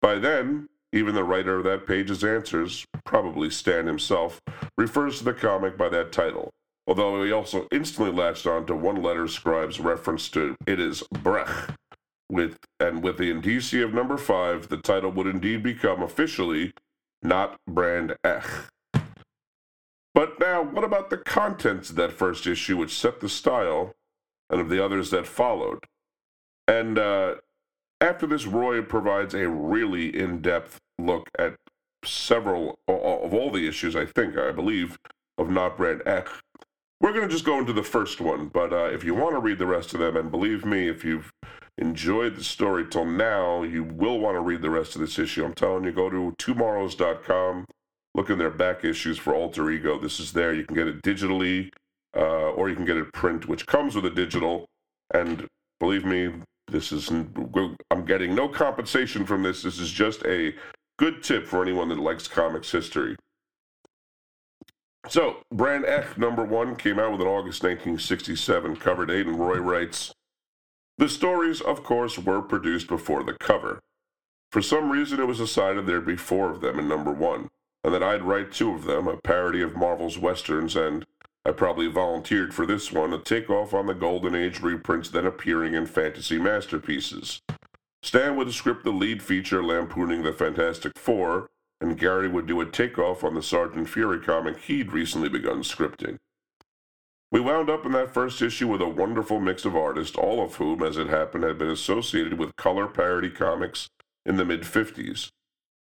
By 0.00 0.16
then, 0.16 0.68
even 0.94 1.14
the 1.14 1.24
writer 1.24 1.56
of 1.58 1.64
that 1.64 1.86
page's 1.86 2.22
answers, 2.22 2.86
probably 3.04 3.50
Stan 3.50 3.86
himself, 3.86 4.40
refers 4.78 5.18
to 5.18 5.24
the 5.24 5.34
comic 5.34 5.76
by 5.76 5.88
that 5.88 6.12
title, 6.12 6.50
although 6.86 7.22
he 7.24 7.32
also 7.32 7.66
instantly 7.72 8.12
latched 8.12 8.46
on 8.46 8.64
to 8.66 8.76
one 8.76 9.02
letter 9.02 9.26
scribe's 9.26 9.80
reference 9.80 10.28
to 10.30 10.54
it 10.66 10.78
is 10.78 11.02
Brech, 11.12 11.74
with 12.30 12.56
and 12.78 13.02
with 13.02 13.18
the 13.18 13.30
indicia 13.30 13.84
of 13.84 13.92
number 13.92 14.16
five, 14.16 14.68
the 14.68 14.76
title 14.76 15.10
would 15.10 15.26
indeed 15.26 15.62
become 15.62 16.00
officially 16.02 16.72
not 17.22 17.56
Brand 17.68 18.14
Echh. 18.24 18.68
But 20.14 20.38
now, 20.38 20.62
what 20.62 20.84
about 20.84 21.10
the 21.10 21.16
contents 21.16 21.90
of 21.90 21.96
that 21.96 22.12
first 22.12 22.46
issue, 22.46 22.76
which 22.76 22.96
set 22.96 23.20
the 23.20 23.28
style, 23.28 23.94
and 24.48 24.60
of 24.60 24.68
the 24.68 24.84
others 24.84 25.10
that 25.10 25.26
followed? 25.26 25.80
And 26.68 26.98
uh, 26.98 27.36
after 28.00 28.26
this, 28.26 28.46
Roy 28.46 28.80
provides 28.82 29.34
a 29.34 29.48
really 29.48 30.16
in-depth 30.16 30.78
look 30.98 31.28
at 31.38 31.54
several 32.04 32.78
of 32.88 33.34
all 33.34 33.50
the 33.50 33.66
issues. 33.66 33.96
I 33.96 34.06
think, 34.06 34.36
I 34.36 34.52
believe, 34.52 34.98
of 35.38 35.50
Not 35.50 35.76
Brand 35.76 36.02
Echh. 36.06 36.28
We're 37.00 37.12
going 37.12 37.28
to 37.28 37.32
just 37.32 37.44
go 37.44 37.58
into 37.58 37.72
the 37.72 37.82
first 37.82 38.20
one, 38.20 38.48
but 38.48 38.72
uh, 38.72 38.86
if 38.86 39.04
you 39.04 39.14
want 39.14 39.34
to 39.34 39.40
read 39.40 39.58
the 39.58 39.66
rest 39.66 39.92
of 39.94 40.00
them, 40.00 40.16
and 40.16 40.30
believe 40.30 40.64
me, 40.64 40.88
if 40.88 41.04
you've 41.04 41.30
enjoyed 41.76 42.36
the 42.36 42.44
story 42.44 42.86
till 42.88 43.04
now, 43.04 43.62
you 43.62 43.84
will 43.84 44.18
want 44.18 44.36
to 44.36 44.40
read 44.40 44.62
the 44.62 44.70
rest 44.70 44.94
of 44.94 45.00
this 45.00 45.18
issue. 45.18 45.44
I'm 45.44 45.54
telling 45.54 45.84
you, 45.84 45.92
go 45.92 46.08
to 46.08 46.34
twomorrows.com, 46.38 47.66
look 48.14 48.30
in 48.30 48.38
their 48.38 48.50
back 48.50 48.84
issues 48.84 49.18
for 49.18 49.34
Alter 49.34 49.70
Ego. 49.70 49.98
This 49.98 50.20
is 50.20 50.32
there. 50.32 50.54
You 50.54 50.64
can 50.64 50.76
get 50.76 50.86
it 50.86 51.02
digitally, 51.02 51.70
uh, 52.16 52.52
or 52.52 52.68
you 52.70 52.76
can 52.76 52.84
get 52.84 52.96
it 52.96 53.12
print, 53.12 53.48
which 53.48 53.66
comes 53.66 53.96
with 53.96 54.06
a 54.06 54.10
digital. 54.10 54.66
And 55.12 55.46
believe 55.80 56.04
me, 56.04 56.32
this 56.68 56.92
is 56.92 57.10
I'm 57.10 58.04
getting 58.06 58.34
no 58.34 58.48
compensation 58.48 59.26
from 59.26 59.42
this. 59.42 59.62
This 59.62 59.78
is 59.78 59.90
just 59.90 60.24
a 60.24 60.54
good 60.98 61.22
tip 61.22 61.46
for 61.46 61.62
anyone 61.62 61.88
that 61.88 61.98
likes 61.98 62.28
comics 62.28 62.70
history. 62.70 63.16
So, 65.08 65.38
Brand 65.52 65.84
Echh 65.84 66.16
number 66.16 66.44
one 66.44 66.76
came 66.76 66.98
out 66.98 67.12
with 67.12 67.20
an 67.20 67.26
August 67.26 67.62
1967 67.62 68.76
cover 68.76 69.04
date, 69.04 69.26
and 69.26 69.38
Roy 69.38 69.58
writes, 69.58 70.14
the 70.96 71.08
stories, 71.08 71.60
of 71.60 71.82
course, 71.82 72.18
were 72.18 72.40
produced 72.40 72.86
before 72.86 73.24
the 73.24 73.34
cover. 73.34 73.80
For 74.52 74.62
some 74.62 74.90
reason, 74.90 75.18
it 75.18 75.26
was 75.26 75.38
decided 75.38 75.86
there'd 75.86 76.06
be 76.06 76.16
four 76.16 76.50
of 76.50 76.60
them 76.60 76.78
in 76.78 76.86
number 76.86 77.10
one, 77.10 77.48
and 77.82 77.92
that 77.92 78.02
I'd 78.02 78.22
write 78.22 78.52
two 78.52 78.72
of 78.72 78.84
them, 78.84 79.08
a 79.08 79.16
parody 79.16 79.60
of 79.60 79.76
Marvel's 79.76 80.18
westerns, 80.18 80.76
and 80.76 81.04
I 81.44 81.50
probably 81.50 81.88
volunteered 81.88 82.54
for 82.54 82.64
this 82.64 82.92
one, 82.92 83.12
a 83.12 83.18
takeoff 83.18 83.74
on 83.74 83.86
the 83.86 83.94
Golden 83.94 84.36
Age 84.36 84.60
reprints 84.60 85.10
then 85.10 85.26
appearing 85.26 85.74
in 85.74 85.86
fantasy 85.86 86.38
masterpieces. 86.38 87.40
Stan 88.04 88.36
would 88.36 88.52
script 88.52 88.84
the 88.84 88.90
lead 88.90 89.22
feature 89.22 89.64
lampooning 89.64 90.22
the 90.22 90.32
Fantastic 90.34 90.92
Four, 90.98 91.48
and 91.80 91.98
Gary 91.98 92.28
would 92.28 92.46
do 92.46 92.60
a 92.60 92.66
takeoff 92.66 93.24
on 93.24 93.34
the 93.34 93.42
Sergeant 93.42 93.88
Fury 93.88 94.20
comic 94.20 94.58
he'd 94.58 94.92
recently 94.92 95.30
begun 95.30 95.62
scripting. 95.62 96.18
We 97.32 97.40
wound 97.40 97.70
up 97.70 97.86
in 97.86 97.92
that 97.92 98.12
first 98.12 98.42
issue 98.42 98.68
with 98.68 98.82
a 98.82 98.88
wonderful 98.88 99.40
mix 99.40 99.64
of 99.64 99.74
artists, 99.74 100.18
all 100.18 100.44
of 100.44 100.56
whom, 100.56 100.82
as 100.82 100.98
it 100.98 101.06
happened, 101.06 101.44
had 101.44 101.56
been 101.56 101.70
associated 101.70 102.34
with 102.34 102.54
color 102.56 102.88
parody 102.88 103.30
comics 103.30 103.88
in 104.26 104.36
the 104.36 104.44
mid 104.44 104.64
50s. 104.64 105.30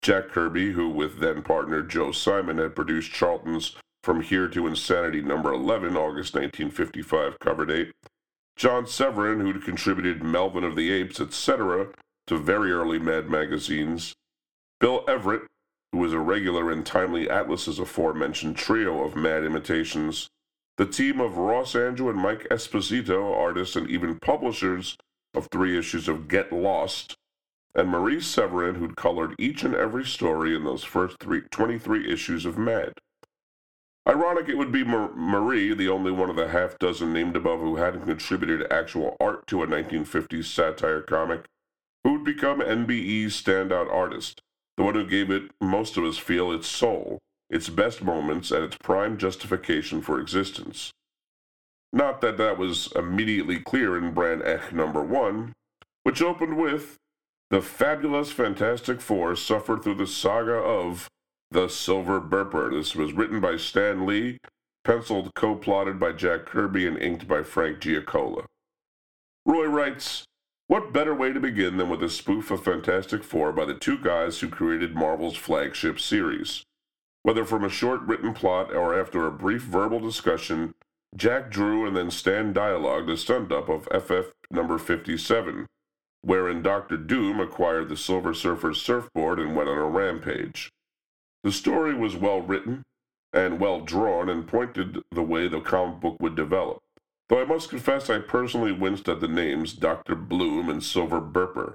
Jack 0.02 0.28
Kirby, 0.28 0.72
who 0.72 0.90
with 0.90 1.20
then 1.20 1.42
partner 1.42 1.82
Joe 1.82 2.12
Simon 2.12 2.58
had 2.58 2.76
produced 2.76 3.12
Charlton's 3.12 3.76
From 4.04 4.20
Here 4.20 4.46
to 4.46 4.66
Insanity 4.66 5.22
number 5.22 5.54
11, 5.54 5.96
August 5.96 6.34
1955 6.34 7.38
cover 7.38 7.64
date. 7.64 7.92
John 8.56 8.86
Severin, 8.86 9.40
who'd 9.40 9.64
contributed 9.64 10.22
Melvin 10.22 10.64
of 10.64 10.76
the 10.76 10.92
Apes, 10.92 11.18
etc., 11.18 11.88
to 12.26 12.38
very 12.38 12.72
early 12.72 12.98
Mad 12.98 13.28
magazines. 13.28 14.14
Bill 14.78 15.04
Everett, 15.08 15.42
who 15.92 15.98
was 15.98 16.12
a 16.12 16.18
regular 16.18 16.70
in 16.70 16.84
Timely 16.84 17.28
Atlas's 17.28 17.78
aforementioned 17.78 18.56
trio 18.56 19.04
of 19.04 19.16
Mad 19.16 19.44
imitations. 19.44 20.28
The 20.76 20.86
team 20.86 21.20
of 21.20 21.36
Ross 21.36 21.74
Andru 21.74 22.08
and 22.08 22.18
Mike 22.18 22.46
Esposito, 22.50 23.36
artists 23.36 23.76
and 23.76 23.90
even 23.90 24.18
publishers 24.18 24.96
of 25.34 25.48
three 25.52 25.78
issues 25.78 26.08
of 26.08 26.28
Get 26.28 26.52
Lost, 26.52 27.16
and 27.74 27.88
Marie 27.88 28.20
Severin, 28.20 28.76
who'd 28.76 28.96
colored 28.96 29.34
each 29.38 29.62
and 29.62 29.74
every 29.74 30.04
story 30.04 30.56
in 30.56 30.64
those 30.64 30.84
first 30.84 31.18
three, 31.20 31.42
23 31.50 32.10
issues 32.10 32.44
of 32.44 32.58
Mad. 32.58 32.94
Ironic 34.08 34.48
it 34.48 34.56
would 34.56 34.72
be 34.72 34.82
Mar- 34.82 35.12
Marie, 35.14 35.74
the 35.74 35.88
only 35.88 36.10
one 36.10 36.30
of 36.30 36.36
the 36.36 36.48
half 36.48 36.78
dozen 36.78 37.12
named 37.12 37.36
above 37.36 37.60
who 37.60 37.76
hadn't 37.76 38.06
contributed 38.06 38.66
actual 38.72 39.16
art 39.20 39.46
to 39.46 39.62
a 39.62 39.66
1950s 39.66 40.46
satire 40.46 41.02
comic, 41.02 41.44
who 42.04 42.12
would 42.12 42.24
become 42.24 42.60
NBE's 42.60 43.40
standout 43.40 43.92
artist, 43.92 44.40
the 44.76 44.82
one 44.82 44.94
who 44.94 45.06
gave 45.06 45.30
it, 45.30 45.50
most 45.60 45.96
of 45.96 46.04
us 46.04 46.18
feel, 46.18 46.52
its 46.52 46.66
soul, 46.66 47.18
its 47.50 47.68
best 47.68 48.02
moments, 48.02 48.50
and 48.50 48.64
its 48.64 48.76
prime 48.76 49.18
justification 49.18 50.00
for 50.00 50.20
existence. 50.20 50.90
Not 51.92 52.20
that 52.20 52.38
that 52.38 52.56
was 52.56 52.92
immediately 52.94 53.58
clear 53.58 53.98
in 53.98 54.14
Brand 54.14 54.42
Ech 54.44 54.72
number 54.72 55.02
one, 55.02 55.52
which 56.04 56.22
opened 56.22 56.56
with 56.56 56.96
The 57.50 57.60
fabulous 57.60 58.30
Fantastic 58.30 59.00
Four 59.00 59.34
suffered 59.34 59.82
through 59.82 59.96
the 59.96 60.06
saga 60.06 60.54
of 60.54 61.08
The 61.50 61.68
Silver 61.68 62.20
Burper. 62.20 62.70
This 62.70 62.94
was 62.94 63.12
written 63.12 63.40
by 63.40 63.56
Stan 63.56 64.06
Lee, 64.06 64.38
penciled 64.84 65.34
co 65.34 65.56
plotted 65.56 65.98
by 65.98 66.12
Jack 66.12 66.46
Kirby, 66.46 66.86
and 66.86 66.96
inked 66.96 67.26
by 67.26 67.42
Frank 67.42 67.80
Giacoia. 67.80 68.44
Roy 69.44 69.66
writes, 69.66 70.24
What 70.70 70.92
better 70.92 71.12
way 71.12 71.32
to 71.32 71.40
begin 71.40 71.78
than 71.78 71.88
with 71.88 72.00
a 72.00 72.08
spoof 72.08 72.52
of 72.52 72.62
Fantastic 72.62 73.24
Four 73.24 73.50
by 73.50 73.64
the 73.64 73.74
two 73.74 73.98
guys 73.98 74.38
who 74.38 74.48
created 74.48 74.94
Marvel's 74.94 75.36
flagship 75.36 75.98
series? 75.98 76.62
Whether 77.24 77.44
from 77.44 77.64
a 77.64 77.68
short 77.68 78.02
written 78.02 78.32
plot 78.34 78.72
or 78.72 78.96
after 78.96 79.26
a 79.26 79.32
brief 79.32 79.62
verbal 79.62 79.98
discussion, 79.98 80.70
Jack 81.16 81.50
drew 81.50 81.88
and 81.88 81.96
then 81.96 82.08
Stan 82.08 82.52
dialogued 82.52 83.08
the 83.08 83.16
stunt 83.16 83.50
up 83.50 83.68
of 83.68 83.88
FF 83.90 84.30
number 84.52 84.78
57, 84.78 85.66
wherein 86.22 86.62
Dr. 86.62 86.96
Doom 86.98 87.40
acquired 87.40 87.88
the 87.88 87.96
Silver 87.96 88.32
Surfer's 88.32 88.80
surfboard 88.80 89.40
and 89.40 89.56
went 89.56 89.68
on 89.68 89.76
a 89.76 89.86
rampage. 89.88 90.70
The 91.42 91.50
story 91.50 91.94
was 91.96 92.14
well 92.14 92.42
written 92.42 92.84
and 93.32 93.58
well 93.58 93.80
drawn 93.80 94.28
and 94.28 94.46
pointed 94.46 95.02
the 95.10 95.22
way 95.22 95.48
the 95.48 95.62
comic 95.62 95.98
book 95.98 96.18
would 96.20 96.36
develop, 96.36 96.78
though 97.30 97.40
I 97.40 97.44
must 97.44 97.70
confess 97.70 98.10
I 98.10 98.18
personally 98.18 98.72
winced 98.72 99.08
at 99.08 99.20
the 99.20 99.28
names 99.28 99.72
Dr. 99.72 100.16
Bloom 100.16 100.68
and 100.68 100.82
Silver 100.82 101.20
Burper. 101.20 101.74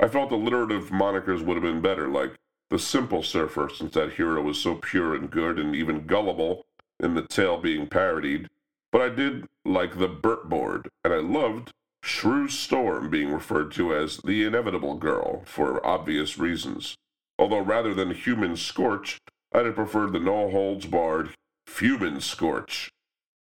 I 0.00 0.08
felt 0.08 0.32
alliterative 0.32 0.88
monikers 0.88 1.44
would 1.44 1.56
have 1.56 1.62
been 1.62 1.82
better, 1.82 2.08
like 2.08 2.36
the 2.70 2.78
simple 2.78 3.22
surfer, 3.22 3.68
since 3.68 3.92
that 3.94 4.14
hero 4.14 4.42
was 4.42 4.58
so 4.58 4.76
pure 4.76 5.14
and 5.14 5.30
good 5.30 5.58
and 5.58 5.76
even 5.76 6.06
gullible 6.06 6.64
in 6.98 7.14
the 7.14 7.22
tale 7.22 7.58
being 7.58 7.86
parodied. 7.86 8.48
But 8.90 9.02
I 9.02 9.08
did 9.10 9.46
like 9.64 9.98
the 9.98 10.08
Burt 10.08 10.48
board, 10.48 10.88
and 11.04 11.12
I 11.12 11.18
loved 11.18 11.72
Shrew 12.02 12.48
Storm 12.48 13.10
being 13.10 13.30
referred 13.30 13.72
to 13.72 13.94
as 13.94 14.16
the 14.18 14.44
inevitable 14.44 14.94
girl 14.94 15.42
for 15.44 15.84
obvious 15.86 16.38
reasons. 16.38 16.96
Although 17.38 17.60
rather 17.60 17.92
than 17.92 18.12
human 18.12 18.56
scorch, 18.56 19.18
I'd 19.52 19.66
have 19.66 19.74
preferred 19.74 20.12
the 20.12 20.18
no 20.18 20.50
holds 20.50 20.86
barred 20.86 21.34
Fumin 21.66 22.20
Scorch. 22.22 22.90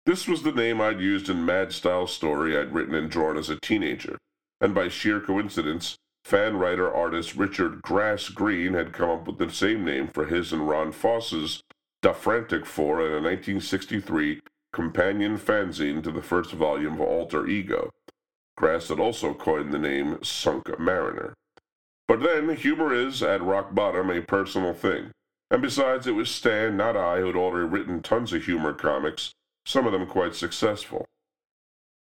This 0.08 0.26
was 0.26 0.43
the 0.43 0.54
name 0.54 0.80
I'd 0.80 1.02
used 1.02 1.28
in 1.28 1.46
Mad 1.46 1.74
Style 1.74 2.08
story 2.08 2.58
I'd 2.58 2.74
written 2.74 2.96
and 2.96 3.12
drawn 3.12 3.38
as 3.38 3.50
a 3.50 3.60
teenager, 3.60 4.17
and 4.62 4.74
by 4.74 4.88
sheer 4.88 5.20
coincidence, 5.20 5.98
fan 6.24 6.56
writer 6.56 6.89
artist 6.89 7.36
Richard 7.36 7.82
Grass 7.82 8.30
Green 8.30 8.74
had 8.74 8.93
come 8.93 9.10
up 9.10 9.28
with 9.28 9.38
the 9.38 9.52
same 9.52 9.84
name 9.84 10.08
for 10.08 10.24
his 10.24 10.54
and 10.54 10.65
Ron 10.65 10.93
Foss's 10.93 11.62
Da 12.02 12.13
Frantic 12.13 12.65
Four 12.65 13.02
in 13.02 13.08
a 13.08 13.15
1963 13.15 14.39
companion 14.72 15.38
fanzine 15.38 16.02
to 16.04 16.12
the 16.13 16.22
first 16.22 16.54
volume 16.54 16.93
of 16.93 17.02
Alter 17.02 17.46
Ego. 17.46 17.89
Grass 18.56 18.88
had 18.88 19.02
also 19.02 19.34
coined 19.34 19.74
the 19.74 19.78
name 19.78 20.24
Sunk 20.24 20.80
Mariner. 20.80 21.34
But 22.08 22.22
then, 22.22 22.56
humor 22.56 22.93
is, 22.93 23.22
at 23.22 23.43
rock 23.43 23.76
bottom, 23.76 24.10
a 24.10 24.22
personal 24.22 24.74
thing. 24.74 25.12
And 25.52 25.62
besides, 25.62 26.08
it 26.08 26.15
was 26.15 26.30
Stan, 26.30 26.78
not 26.78 26.96
I, 26.96 27.20
who 27.20 27.26
had 27.26 27.36
already 27.36 27.67
written 27.67 28.02
tons 28.02 28.32
of 28.32 28.46
humor 28.46 28.72
comics, 28.72 29.34
some 29.68 29.86
of 29.86 29.92
them 29.92 30.06
quite 30.08 30.34
successful. 30.34 31.06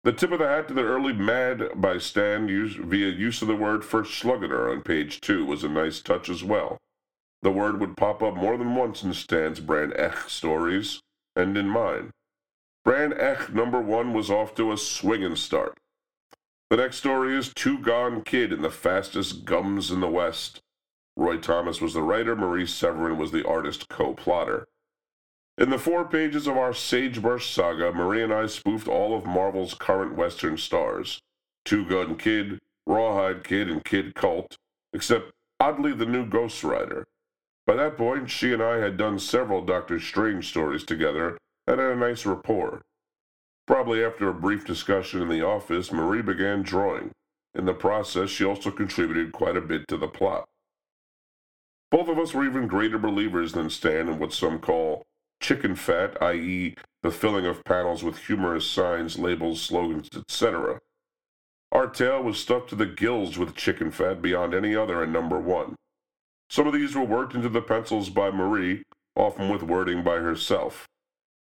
The 0.03 0.11
tip 0.11 0.31
of 0.31 0.39
the 0.39 0.47
hat 0.47 0.67
to 0.69 0.73
the 0.73 0.81
early 0.81 1.13
Mad 1.13 1.69
by 1.75 1.99
Stan 1.99 2.47
use, 2.47 2.73
via 2.73 3.09
use 3.09 3.43
of 3.43 3.47
the 3.47 3.55
word 3.55 3.85
first 3.85 4.11
Verschluggener 4.11 4.71
on 4.71 4.81
page 4.81 5.21
two 5.21 5.45
was 5.45 5.63
a 5.63 5.69
nice 5.69 6.01
touch 6.01 6.27
as 6.27 6.43
well. 6.43 6.79
The 7.43 7.51
word 7.51 7.79
would 7.79 7.95
pop 7.95 8.23
up 8.23 8.35
more 8.35 8.57
than 8.57 8.73
once 8.73 9.03
in 9.03 9.13
Stan's 9.13 9.59
Brand 9.59 9.93
Echh 9.93 10.27
stories, 10.27 11.01
and 11.35 11.55
in 11.55 11.69
mine. 11.69 12.09
Brand 12.83 13.13
Echh 13.13 13.53
number 13.53 13.79
one 13.79 14.11
was 14.11 14.31
off 14.31 14.55
to 14.55 14.71
a 14.71 14.77
swinging 14.77 15.35
start. 15.35 15.77
The 16.71 16.77
next 16.77 16.97
story 16.97 17.37
is 17.37 17.53
Two 17.53 17.77
Gone 17.77 18.23
Kid 18.23 18.51
and 18.51 18.63
the 18.63 18.71
Fastest 18.71 19.45
Gums 19.45 19.91
in 19.91 19.99
the 19.99 20.09
West. 20.09 20.61
Roy 21.15 21.37
Thomas 21.37 21.79
was 21.79 21.93
the 21.93 22.01
writer, 22.01 22.35
Maurice 22.35 22.73
Severin 22.73 23.19
was 23.19 23.31
the 23.31 23.47
artist 23.47 23.87
co 23.87 24.15
plotter. 24.15 24.67
In 25.57 25.69
the 25.69 25.77
four 25.77 26.05
pages 26.05 26.47
of 26.47 26.57
our 26.57 26.73
Sagebrush 26.73 27.53
saga, 27.53 27.91
Marie 27.91 28.23
and 28.23 28.33
I 28.33 28.45
spoofed 28.45 28.87
all 28.87 29.15
of 29.15 29.25
Marvel's 29.25 29.73
current 29.73 30.15
Western 30.15 30.57
stars 30.57 31.21
Two 31.65 31.85
Gun 31.85 32.17
Kid, 32.17 32.59
Rawhide 32.87 33.43
Kid, 33.43 33.69
and 33.69 33.83
Kid 33.83 34.15
Colt, 34.15 34.57
except 34.93 35.31
oddly 35.59 35.93
the 35.93 36.05
new 36.05 36.25
Ghost 36.25 36.63
Rider. 36.63 37.05
By 37.67 37.75
that 37.75 37.97
point, 37.97 38.29
she 38.29 38.53
and 38.53 38.63
I 38.63 38.77
had 38.77 38.97
done 38.97 39.19
several 39.19 39.61
Doctor 39.61 39.99
Strange 39.99 40.47
stories 40.47 40.83
together 40.83 41.37
and 41.67 41.79
had 41.79 41.91
a 41.91 41.95
nice 41.95 42.25
rapport. 42.25 42.81
Probably 43.67 44.03
after 44.03 44.29
a 44.29 44.33
brief 44.33 44.65
discussion 44.65 45.21
in 45.21 45.29
the 45.29 45.45
office, 45.45 45.91
Marie 45.91 46.23
began 46.23 46.63
drawing. 46.63 47.11
In 47.53 47.65
the 47.65 47.73
process, 47.73 48.29
she 48.29 48.43
also 48.43 48.71
contributed 48.71 49.31
quite 49.31 49.57
a 49.57 49.61
bit 49.61 49.87
to 49.89 49.97
the 49.97 50.07
plot. 50.07 50.47
Both 51.91 52.07
of 52.07 52.17
us 52.17 52.33
were 52.33 52.45
even 52.45 52.67
greater 52.67 52.97
believers 52.97 53.51
than 53.51 53.69
Stan 53.69 54.07
in 54.07 54.17
what 54.17 54.33
some 54.33 54.59
call 54.59 55.05
chicken 55.41 55.75
fat, 55.75 56.15
i.e., 56.21 56.75
the 57.03 57.11
filling 57.11 57.45
of 57.45 57.65
panels 57.65 58.03
with 58.03 58.25
humorous 58.27 58.69
signs, 58.69 59.17
labels, 59.17 59.61
slogans, 59.61 60.07
etc. 60.15 60.79
Our 61.71 61.87
tale 61.87 62.21
was 62.21 62.39
stuffed 62.39 62.69
to 62.69 62.75
the 62.75 62.85
gills 62.85 63.37
with 63.37 63.55
chicken 63.55 63.91
fat 63.91 64.21
beyond 64.21 64.53
any 64.53 64.75
other 64.75 65.03
in 65.03 65.11
number 65.11 65.39
one. 65.39 65.75
Some 66.49 66.67
of 66.67 66.73
these 66.73 66.95
were 66.95 67.03
worked 67.03 67.33
into 67.33 67.49
the 67.49 67.61
pencils 67.61 68.09
by 68.09 68.29
Marie, 68.29 68.83
often 69.15 69.49
with 69.49 69.63
wording 69.63 70.03
by 70.03 70.17
herself. 70.17 70.85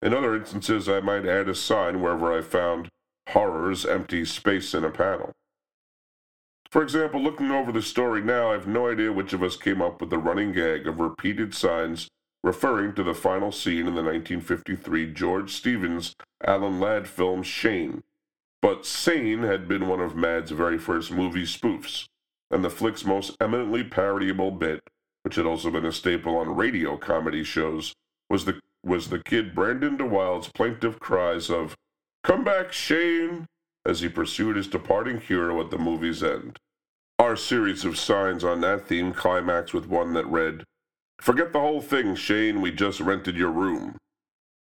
In 0.01 0.13
other 0.13 0.35
instances, 0.35 0.87
I 0.87 0.99
might 0.99 1.25
add 1.25 1.49
a 1.49 1.55
sign 1.55 2.01
wherever 2.01 2.31
I 2.37 2.41
found 2.41 2.89
horrors 3.29 3.85
empty 3.85 4.25
space 4.25 4.73
in 4.73 4.83
a 4.83 4.89
panel. 4.89 5.31
For 6.69 6.81
example, 6.83 7.21
looking 7.21 7.51
over 7.51 7.71
the 7.71 7.81
story 7.81 8.21
now, 8.21 8.49
I 8.49 8.53
have 8.53 8.67
no 8.67 8.89
idea 8.89 9.11
which 9.11 9.33
of 9.33 9.43
us 9.43 9.57
came 9.57 9.81
up 9.81 10.01
with 10.01 10.09
the 10.09 10.17
running 10.17 10.51
gag 10.51 10.87
of 10.87 10.99
repeated 10.99 11.53
signs 11.53 12.07
referring 12.43 12.93
to 12.95 13.03
the 13.03 13.13
final 13.13 13.51
scene 13.51 13.87
in 13.87 13.95
the 13.95 14.03
1953 14.03 15.13
George 15.13 15.51
Stevens 15.51 16.15
Alan 16.43 16.79
Ladd 16.79 17.07
film 17.07 17.43
Shane. 17.43 18.01
But 18.61 18.85
Sane 18.85 19.43
had 19.43 19.67
been 19.67 19.87
one 19.87 19.99
of 19.99 20.15
Mad's 20.15 20.51
very 20.51 20.77
first 20.77 21.11
movie 21.11 21.45
spoofs, 21.45 22.05
and 22.49 22.63
the 22.63 22.69
flick's 22.69 23.05
most 23.05 23.35
eminently 23.41 23.83
parodyable 23.83 24.57
bit, 24.57 24.81
which 25.23 25.35
had 25.35 25.45
also 25.45 25.71
been 25.71 25.85
a 25.85 25.91
staple 25.91 26.37
on 26.37 26.55
radio 26.55 26.97
comedy 26.97 27.43
shows, 27.43 27.93
was 28.29 28.45
the 28.45 28.59
was 28.83 29.09
the 29.09 29.19
kid 29.19 29.53
Brandon 29.53 29.97
deWilde's 29.97 30.49
plaintive 30.49 30.99
cries 30.99 31.49
of 31.49 31.75
Come 32.23 32.43
back, 32.43 32.71
Shane, 32.71 33.47
as 33.85 34.01
he 34.01 34.09
pursued 34.09 34.55
his 34.55 34.67
departing 34.67 35.19
hero 35.19 35.59
at 35.59 35.71
the 35.71 35.77
movie's 35.77 36.23
end. 36.23 36.57
Our 37.17 37.35
series 37.35 37.85
of 37.85 37.97
signs 37.97 38.43
on 38.43 38.61
that 38.61 38.87
theme 38.87 39.13
climaxed 39.13 39.73
with 39.73 39.87
one 39.87 40.13
that 40.13 40.25
read, 40.27 40.63
Forget 41.21 41.53
the 41.53 41.59
whole 41.59 41.81
thing, 41.81 42.15
Shane, 42.15 42.61
we 42.61 42.71
just 42.71 42.99
rented 42.99 43.35
your 43.35 43.51
room. 43.51 43.95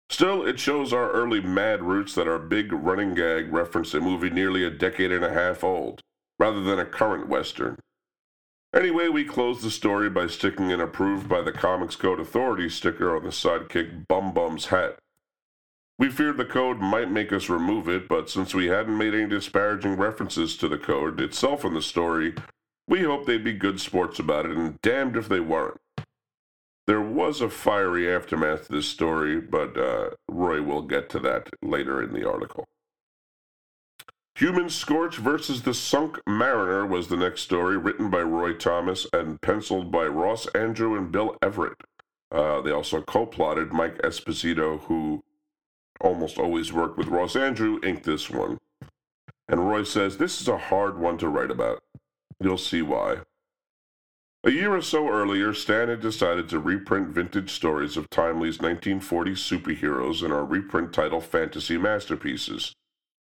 Still, 0.10 0.44
it 0.44 0.60
shows 0.60 0.92
our 0.92 1.12
early 1.12 1.40
mad 1.40 1.84
roots 1.84 2.16
that 2.16 2.28
our 2.28 2.40
big 2.40 2.74
running 2.74 3.14
gag 3.14 3.54
referenced 3.54 3.94
a 3.94 4.02
movie 4.02 4.32
nearly 4.32 4.64
a 4.64 4.72
decade 4.72 5.12
and 5.12 5.24
a 5.24 5.32
half 5.32 5.64
old, 5.64 6.02
rather 6.40 6.64
than 6.64 6.80
a 6.80 6.86
current 6.86 7.30
Western. 7.30 7.78
Anyway, 8.74 9.08
we 9.08 9.24
close 9.24 9.62
the 9.62 9.70
story 9.70 10.10
by 10.10 10.26
sticking 10.26 10.72
an 10.72 10.82
approved 10.82 11.30
by 11.30 11.42
the 11.42 11.52
Comics 11.52 11.96
Code 11.96 12.20
Authority 12.20 12.70
sticker 12.70 13.16
on 13.16 13.24
the 13.24 13.30
sidekick 13.30 14.08
Bum 14.08 14.34
Bum's 14.34 14.66
hat. 14.66 14.98
We 16.00 16.10
feared 16.10 16.38
the 16.38 16.46
code 16.46 16.80
might 16.80 17.12
make 17.12 17.32
us 17.32 17.50
remove 17.50 17.88
it, 17.88 18.08
but 18.08 18.32
since 18.32 18.56
we 18.56 18.66
hadn't 18.66 18.98
made 18.98 19.14
any 19.14 19.30
disparaging 19.30 19.96
references 19.96 20.58
to 20.58 20.68
the 20.68 20.80
code 20.80 21.22
itself 21.22 21.64
in 21.64 21.76
the 21.76 21.84
story, 21.84 22.34
we 22.88 23.04
hoped 23.04 23.28
they'd 23.28 23.44
be 23.44 23.54
good 23.54 23.80
sports 23.80 24.18
about 24.18 24.48
it, 24.48 24.58
and 24.58 24.82
damned 24.82 25.16
if 25.16 25.30
they 25.30 25.40
weren't. 25.40 25.80
There 26.88 27.02
was 27.02 27.42
a 27.42 27.50
fiery 27.50 28.10
aftermath 28.10 28.68
to 28.68 28.72
this 28.72 28.88
story, 28.88 29.42
but 29.42 29.78
uh, 29.78 30.12
Roy 30.30 30.62
will 30.62 30.82
get 30.82 31.10
to 31.10 31.20
that 31.20 31.50
later 31.62 32.02
in 32.02 32.14
the 32.14 32.28
article. 32.28 32.66
Human 34.36 34.70
Scorch 34.70 35.18
versus 35.18 35.64
the 35.64 35.74
Sunk 35.74 36.20
Mariner 36.26 36.86
was 36.86 37.10
the 37.10 37.18
next 37.18 37.42
story, 37.42 37.76
written 37.76 38.10
by 38.10 38.22
Roy 38.22 38.54
Thomas 38.54 39.06
and 39.12 39.42
penciled 39.42 39.92
by 39.92 40.06
Ross 40.06 40.46
Andru 40.54 40.98
and 40.98 41.12
Bill 41.12 41.36
Everett. 41.42 41.78
Uh, 42.32 42.62
they 42.62 42.72
also 42.72 43.02
co 43.02 43.26
plotted 43.26 43.74
Mike 43.74 43.98
Esposito, 43.98 44.80
who 44.82 45.24
almost 46.00 46.38
always 46.38 46.72
worked 46.72 46.98
with 46.98 47.08
Ross 47.08 47.34
Andru, 47.34 47.84
inked 47.84 48.04
this 48.04 48.30
one. 48.30 48.60
And 49.50 49.68
Roy 49.68 49.84
says, 49.84 50.18
This 50.18 50.40
is 50.40 50.48
a 50.48 50.58
hard 50.58 51.00
one 51.00 51.18
to 51.18 51.28
write 51.28 51.52
about. 51.52 51.82
You'll 52.40 52.58
see 52.58 52.82
why. 52.82 53.22
A 54.48 54.52
year 54.52 54.74
or 54.74 54.82
so 54.82 55.10
earlier, 55.10 55.54
Stan 55.54 55.90
had 55.90 56.00
decided 56.00 56.48
to 56.48 56.60
reprint 56.60 57.10
vintage 57.10 57.52
stories 57.52 57.98
of 57.98 58.10
Timely's 58.10 58.62
1940 58.62 59.32
superheroes 59.32 60.24
in 60.24 60.32
our 60.32 60.46
reprint 60.46 60.94
title 60.94 61.20
Fantasy 61.20 61.78
Masterpieces. 61.78 62.72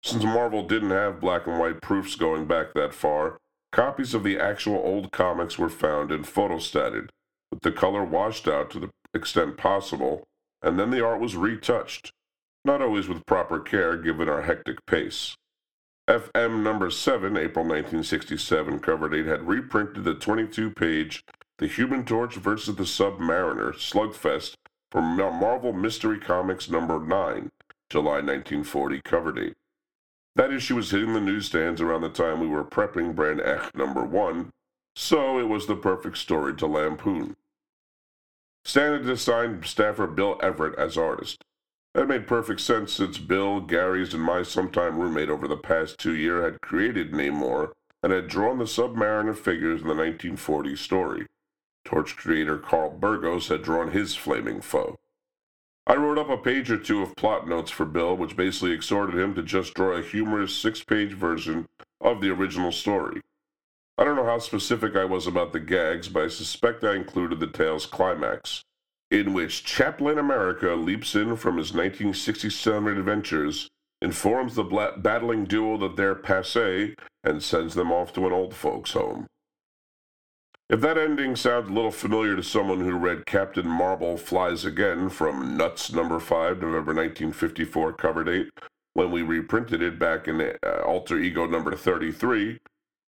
Since 0.04 0.22
Marvel 0.22 0.68
didn't 0.68 0.90
have 0.90 1.18
black 1.18 1.48
and 1.48 1.58
white 1.58 1.82
proofs 1.82 2.14
going 2.14 2.46
back 2.46 2.74
that 2.74 2.94
far, 2.94 3.38
copies 3.72 4.14
of 4.14 4.22
the 4.22 4.38
actual 4.38 4.76
old 4.76 5.10
comics 5.10 5.58
were 5.58 5.68
found 5.68 6.12
and 6.12 6.24
photostated, 6.24 7.08
with 7.50 7.62
the 7.62 7.72
color 7.72 8.04
washed 8.04 8.46
out 8.46 8.70
to 8.70 8.78
the 8.78 8.90
extent 9.12 9.56
possible, 9.56 10.22
and 10.62 10.78
then 10.78 10.90
the 10.90 11.04
art 11.04 11.20
was 11.20 11.34
retouched, 11.34 12.12
not 12.64 12.80
always 12.80 13.08
with 13.08 13.26
proper 13.26 13.58
care 13.58 13.96
given 13.96 14.28
our 14.28 14.42
hectic 14.42 14.86
pace. 14.86 15.34
FM 16.10 16.64
number 16.64 16.90
7, 16.90 17.36
April 17.36 17.64
1967, 17.64 18.80
cover 18.80 19.08
date 19.08 19.26
had 19.26 19.46
reprinted 19.46 20.02
the 20.02 20.14
22 20.14 20.72
page 20.72 21.24
The 21.58 21.68
Human 21.68 22.04
Torch 22.04 22.34
versus 22.34 22.74
the 22.74 22.82
Submariner 22.82 23.72
Slugfest 23.74 24.54
from 24.90 25.16
Marvel 25.16 25.72
Mystery 25.72 26.18
Comics 26.18 26.68
number 26.68 26.98
9, 26.98 27.52
July 27.88 28.14
1940 28.14 29.00
cover 29.02 29.30
date. 29.30 29.54
That 30.34 30.52
issue 30.52 30.74
was 30.74 30.90
hitting 30.90 31.12
the 31.12 31.20
newsstands 31.20 31.80
around 31.80 32.00
the 32.00 32.08
time 32.08 32.40
we 32.40 32.48
were 32.48 32.64
prepping 32.64 33.14
Brand 33.14 33.38
Echh 33.38 33.72
number 33.76 34.02
one, 34.02 34.50
so 34.96 35.38
it 35.38 35.46
was 35.46 35.68
the 35.68 35.76
perfect 35.76 36.18
story 36.18 36.56
to 36.56 36.66
lampoon. 36.66 37.36
Stan 38.64 38.94
had 38.94 39.08
assigned 39.08 39.64
staffer 39.64 40.08
Bill 40.08 40.40
Everett 40.42 40.76
as 40.76 40.98
artist. 40.98 41.44
That 41.94 42.06
made 42.06 42.28
perfect 42.28 42.60
sense 42.60 42.92
since 42.92 43.18
Bill, 43.18 43.60
Gary's, 43.60 44.14
and 44.14 44.22
my 44.22 44.42
sometime 44.42 44.98
roommate 44.98 45.28
over 45.28 45.48
the 45.48 45.56
past 45.56 45.98
two 45.98 46.14
years 46.14 46.44
had 46.44 46.60
created 46.60 47.10
Namor 47.10 47.72
and 48.02 48.12
had 48.12 48.28
drawn 48.28 48.58
the 48.58 48.64
Submariner 48.64 49.36
figures 49.36 49.82
in 49.82 49.88
the 49.88 49.94
1940 49.94 50.76
story. 50.76 51.26
Torch 51.84 52.16
creator 52.16 52.58
Carl 52.58 52.90
Burgos 52.90 53.48
had 53.48 53.62
drawn 53.62 53.90
his 53.90 54.14
flaming 54.14 54.60
foe. 54.60 54.96
I 55.86 55.96
wrote 55.96 56.18
up 56.18 56.30
a 56.30 56.36
page 56.36 56.70
or 56.70 56.76
two 56.76 57.02
of 57.02 57.16
plot 57.16 57.48
notes 57.48 57.70
for 57.70 57.84
Bill, 57.84 58.16
which 58.16 58.36
basically 58.36 58.70
exhorted 58.70 59.18
him 59.18 59.34
to 59.34 59.42
just 59.42 59.74
draw 59.74 59.96
a 59.96 60.02
humorous 60.02 60.54
six 60.54 60.84
page 60.84 61.12
version 61.12 61.66
of 62.00 62.20
the 62.20 62.30
original 62.30 62.70
story. 62.70 63.20
I 63.98 64.04
don't 64.04 64.14
know 64.14 64.24
how 64.24 64.38
specific 64.38 64.94
I 64.94 65.04
was 65.04 65.26
about 65.26 65.52
the 65.52 65.60
gags, 65.60 66.08
but 66.08 66.22
I 66.22 66.28
suspect 66.28 66.84
I 66.84 66.94
included 66.94 67.40
the 67.40 67.48
tale's 67.48 67.86
climax, 67.86 68.62
in 69.10 69.32
which 69.32 69.64
Chaplain 69.64 70.18
America 70.18 70.74
leaps 70.74 71.14
in 71.14 71.36
from 71.36 71.56
his 71.56 71.72
1967 71.72 72.96
adventures, 72.96 73.68
informs 74.00 74.54
the 74.54 74.94
battling 74.96 75.44
duo 75.44 75.76
that 75.76 75.96
they're 75.96 76.14
passe, 76.14 76.94
and 77.24 77.42
sends 77.42 77.74
them 77.74 77.92
off 77.92 78.12
to 78.12 78.26
an 78.26 78.32
old 78.32 78.54
folks' 78.54 78.92
home. 78.92 79.26
If 80.68 80.80
that 80.82 80.96
ending 80.96 81.34
sounds 81.34 81.68
a 81.68 81.72
little 81.72 81.90
familiar 81.90 82.36
to 82.36 82.44
someone 82.44 82.80
who 82.80 82.92
read 82.92 83.26
Captain 83.26 83.66
Marvel 83.66 84.16
Flies 84.16 84.64
Again 84.64 85.08
from 85.08 85.56
Nuts 85.56 85.92
number 85.92 86.20
5, 86.20 86.58
November 86.58 86.94
1954 86.94 87.92
cover 87.94 88.22
date, 88.22 88.50
when 88.94 89.10
we 89.10 89.22
reprinted 89.22 89.82
it 89.82 89.98
back 89.98 90.28
in 90.28 90.40
uh, 90.40 90.68
Alter 90.84 91.18
Ego 91.18 91.46
number 91.46 91.74
33, 91.74 92.60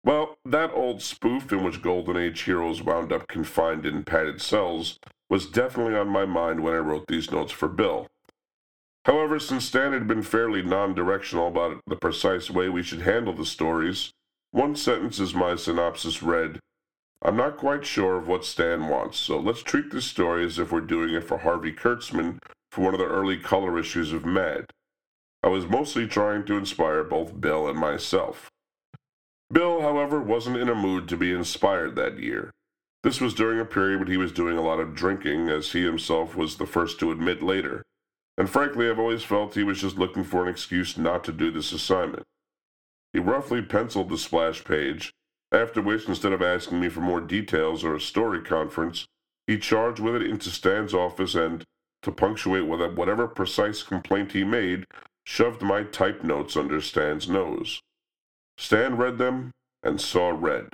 Well, 0.04 0.36
that 0.44 0.70
old 0.74 1.00
spoof 1.00 1.50
in 1.50 1.64
which 1.64 1.80
Golden 1.80 2.18
Age 2.18 2.42
heroes 2.42 2.82
wound 2.82 3.10
up 3.10 3.26
confined 3.26 3.86
in 3.86 4.04
padded 4.04 4.42
cells 4.42 4.98
was 5.28 5.46
definitely 5.46 5.96
on 5.96 6.08
my 6.08 6.24
mind 6.24 6.60
when 6.60 6.74
I 6.74 6.78
wrote 6.78 7.06
these 7.08 7.30
notes 7.30 7.52
for 7.52 7.68
Bill. 7.68 8.06
However, 9.04 9.38
since 9.38 9.64
Stan 9.64 9.92
had 9.92 10.06
been 10.06 10.22
fairly 10.22 10.62
non 10.62 10.94
directional 10.94 11.48
about 11.48 11.80
the 11.86 11.96
precise 11.96 12.50
way 12.50 12.68
we 12.68 12.82
should 12.82 13.02
handle 13.02 13.32
the 13.32 13.46
stories, 13.46 14.10
one 14.50 14.74
sentence 14.74 15.20
as 15.20 15.34
my 15.34 15.54
synopsis 15.54 16.22
read 16.22 16.60
I'm 17.22 17.36
not 17.36 17.56
quite 17.56 17.86
sure 17.86 18.16
of 18.16 18.28
what 18.28 18.44
Stan 18.44 18.88
wants, 18.88 19.18
so 19.18 19.38
let's 19.38 19.62
treat 19.62 19.90
this 19.90 20.04
story 20.04 20.44
as 20.44 20.58
if 20.58 20.70
we're 20.70 20.80
doing 20.80 21.14
it 21.14 21.24
for 21.24 21.38
Harvey 21.38 21.72
Kurtzman 21.72 22.38
for 22.70 22.82
one 22.82 22.94
of 22.94 23.00
the 23.00 23.06
early 23.06 23.38
color 23.38 23.78
issues 23.78 24.12
of 24.12 24.24
Mad. 24.24 24.66
I 25.42 25.48
was 25.48 25.66
mostly 25.66 26.06
trying 26.06 26.44
to 26.46 26.56
inspire 26.56 27.02
both 27.04 27.40
Bill 27.40 27.68
and 27.68 27.78
myself. 27.78 28.50
Bill, 29.50 29.80
however, 29.80 30.20
wasn't 30.20 30.58
in 30.58 30.68
a 30.68 30.74
mood 30.74 31.08
to 31.08 31.16
be 31.16 31.32
inspired 31.32 31.96
that 31.96 32.18
year. 32.18 32.50
This 33.06 33.20
was 33.20 33.34
during 33.34 33.60
a 33.60 33.64
period 33.64 34.00
when 34.00 34.08
he 34.08 34.16
was 34.16 34.32
doing 34.32 34.58
a 34.58 34.62
lot 34.62 34.80
of 34.80 34.96
drinking, 34.96 35.48
as 35.48 35.70
he 35.70 35.84
himself 35.84 36.34
was 36.34 36.56
the 36.56 36.66
first 36.66 36.98
to 36.98 37.12
admit 37.12 37.40
later. 37.40 37.84
And 38.36 38.50
frankly, 38.50 38.90
I've 38.90 38.98
always 38.98 39.22
felt 39.22 39.54
he 39.54 39.62
was 39.62 39.80
just 39.80 39.96
looking 39.96 40.24
for 40.24 40.42
an 40.42 40.48
excuse 40.48 40.98
not 40.98 41.22
to 41.22 41.32
do 41.32 41.52
this 41.52 41.70
assignment. 41.70 42.24
He 43.12 43.20
roughly 43.20 43.62
penciled 43.62 44.08
the 44.08 44.18
splash 44.18 44.64
page, 44.64 45.12
after 45.52 45.80
which, 45.80 46.08
instead 46.08 46.32
of 46.32 46.42
asking 46.42 46.80
me 46.80 46.88
for 46.88 47.00
more 47.00 47.20
details 47.20 47.84
or 47.84 47.94
a 47.94 48.00
story 48.00 48.42
conference, 48.42 49.06
he 49.46 49.56
charged 49.56 50.00
with 50.00 50.16
it 50.16 50.22
into 50.22 50.50
Stan's 50.50 50.92
office 50.92 51.36
and, 51.36 51.62
to 52.02 52.10
punctuate 52.10 52.66
whatever 52.66 53.28
precise 53.28 53.84
complaint 53.84 54.32
he 54.32 54.42
made, 54.42 54.84
shoved 55.22 55.62
my 55.62 55.84
type 55.84 56.24
notes 56.24 56.56
under 56.56 56.80
Stan's 56.80 57.28
nose. 57.28 57.80
Stan 58.58 58.96
read 58.96 59.18
them 59.18 59.52
and 59.84 60.00
saw 60.00 60.30
red. 60.30 60.70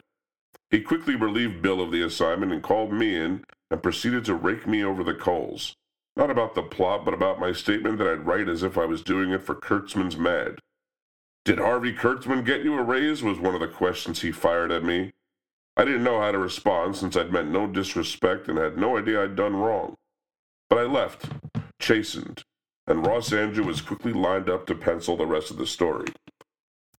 He 0.72 0.80
quickly 0.80 1.14
relieved 1.14 1.60
Bill 1.60 1.82
of 1.82 1.92
the 1.92 2.02
assignment 2.02 2.50
and 2.50 2.62
called 2.62 2.94
me 2.94 3.14
in 3.14 3.44
and 3.70 3.82
proceeded 3.82 4.24
to 4.24 4.34
rake 4.34 4.66
me 4.66 4.82
over 4.82 5.04
the 5.04 5.12
coals. 5.12 5.76
Not 6.16 6.30
about 6.30 6.54
the 6.54 6.62
plot, 6.62 7.04
but 7.04 7.12
about 7.12 7.38
my 7.38 7.52
statement 7.52 7.98
that 7.98 8.08
I'd 8.08 8.26
write 8.26 8.48
as 8.48 8.62
if 8.62 8.78
I 8.78 8.86
was 8.86 9.02
doing 9.02 9.32
it 9.32 9.42
for 9.42 9.54
Kurtzman's 9.54 10.16
Mad. 10.16 10.60
Did 11.44 11.58
Harvey 11.58 11.92
Kurtzman 11.92 12.46
get 12.46 12.64
you 12.64 12.72
a 12.78 12.82
raise? 12.82 13.22
was 13.22 13.38
one 13.38 13.54
of 13.54 13.60
the 13.60 13.68
questions 13.68 14.22
he 14.22 14.32
fired 14.32 14.72
at 14.72 14.82
me. 14.82 15.10
I 15.76 15.84
didn't 15.84 16.04
know 16.04 16.20
how 16.20 16.32
to 16.32 16.38
respond 16.38 16.96
since 16.96 17.16
I'd 17.16 17.32
meant 17.32 17.50
no 17.50 17.66
disrespect 17.66 18.48
and 18.48 18.56
had 18.56 18.78
no 18.78 18.96
idea 18.96 19.22
I'd 19.22 19.36
done 19.36 19.56
wrong. 19.56 19.94
But 20.70 20.78
I 20.78 20.84
left, 20.84 21.28
chastened, 21.80 22.44
and 22.86 23.06
Ross 23.06 23.28
Andru 23.28 23.66
was 23.66 23.82
quickly 23.82 24.14
lined 24.14 24.48
up 24.48 24.66
to 24.66 24.74
pencil 24.74 25.18
the 25.18 25.26
rest 25.26 25.50
of 25.50 25.58
the 25.58 25.66
story. 25.66 26.06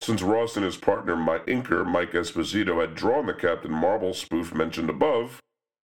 Since 0.03 0.21
Ross 0.21 0.57
and 0.57 0.65
his 0.65 0.77
partner, 0.77 1.15
my 1.15 1.39
inker, 1.41 1.87
Mike 1.87 2.11
Esposito, 2.11 2.81
had 2.81 2.97
drawn 2.97 3.27
the 3.27 3.33
Captain 3.33 3.71
Marvel 3.71 4.13
spoof 4.13 4.53
mentioned 4.53 4.91
above, 4.91 5.41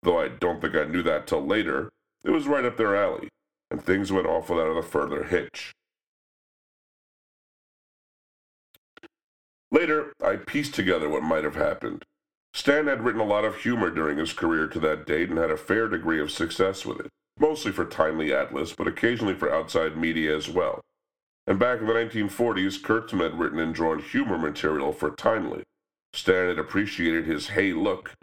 though 0.04 0.17
I 0.17 0.30
don't 0.30 0.62
think 0.62 0.73
I 0.73 0.86
knew 0.86 1.04
that 1.04 1.28
till 1.28 1.45
later, 1.45 1.89
it 2.23 2.30
was 2.30 2.47
right 2.47 2.63
up 2.63 2.78
their 2.78 2.95
alley, 2.95 3.28
and 3.69 3.84
things 3.84 4.13
went 4.13 4.25
off 4.25 4.49
without 4.49 4.78
a 4.78 4.82
further 4.82 5.25
hitch. 5.25 5.73
Later, 9.69 10.13
I 10.23 10.38
pieced 10.38 10.75
together 10.75 11.10
what 11.10 11.21
might 11.21 11.43
have 11.43 11.56
happened. 11.56 12.04
Stan 12.54 12.88
had 12.88 13.04
written 13.04 13.19
a 13.19 13.25
lot 13.25 13.43
of 13.43 13.58
humor 13.58 13.89
during 13.89 14.17
his 14.17 14.32
career 14.32 14.67
to 14.67 14.80
that 14.80 15.06
date 15.06 15.28
and 15.28 15.38
had 15.38 15.51
a 15.51 15.58
fair 15.58 15.89
degree 15.89 16.21
of 16.21 16.32
success 16.32 16.86
with 16.86 17.01
it, 17.01 17.10
mostly 17.38 17.73
for 17.73 17.84
Timely 17.84 18.34
Atlas, 18.34 18.71
but 18.71 18.88
occasionally 18.88 19.36
for 19.36 19.54
outside 19.54 19.97
media 19.97 20.34
as 20.34 20.47
well. 20.47 20.80
And 21.47 21.60
back 21.60 21.79
in 21.79 21.88
the 21.88 21.93
1940s, 21.93 22.81
Kurtzman 22.81 23.21
had 23.21 23.39
written 23.39 23.60
and 23.60 23.73
drawn 23.73 23.99
humor 23.99 24.38
material 24.38 24.91
for 24.91 25.12
Timely. 25.12 25.63
Stan 26.13 26.47
had 26.47 26.58
appreciated 26.58 27.25
his 27.25 27.49
Hey 27.49 27.73
Look, 27.73 28.13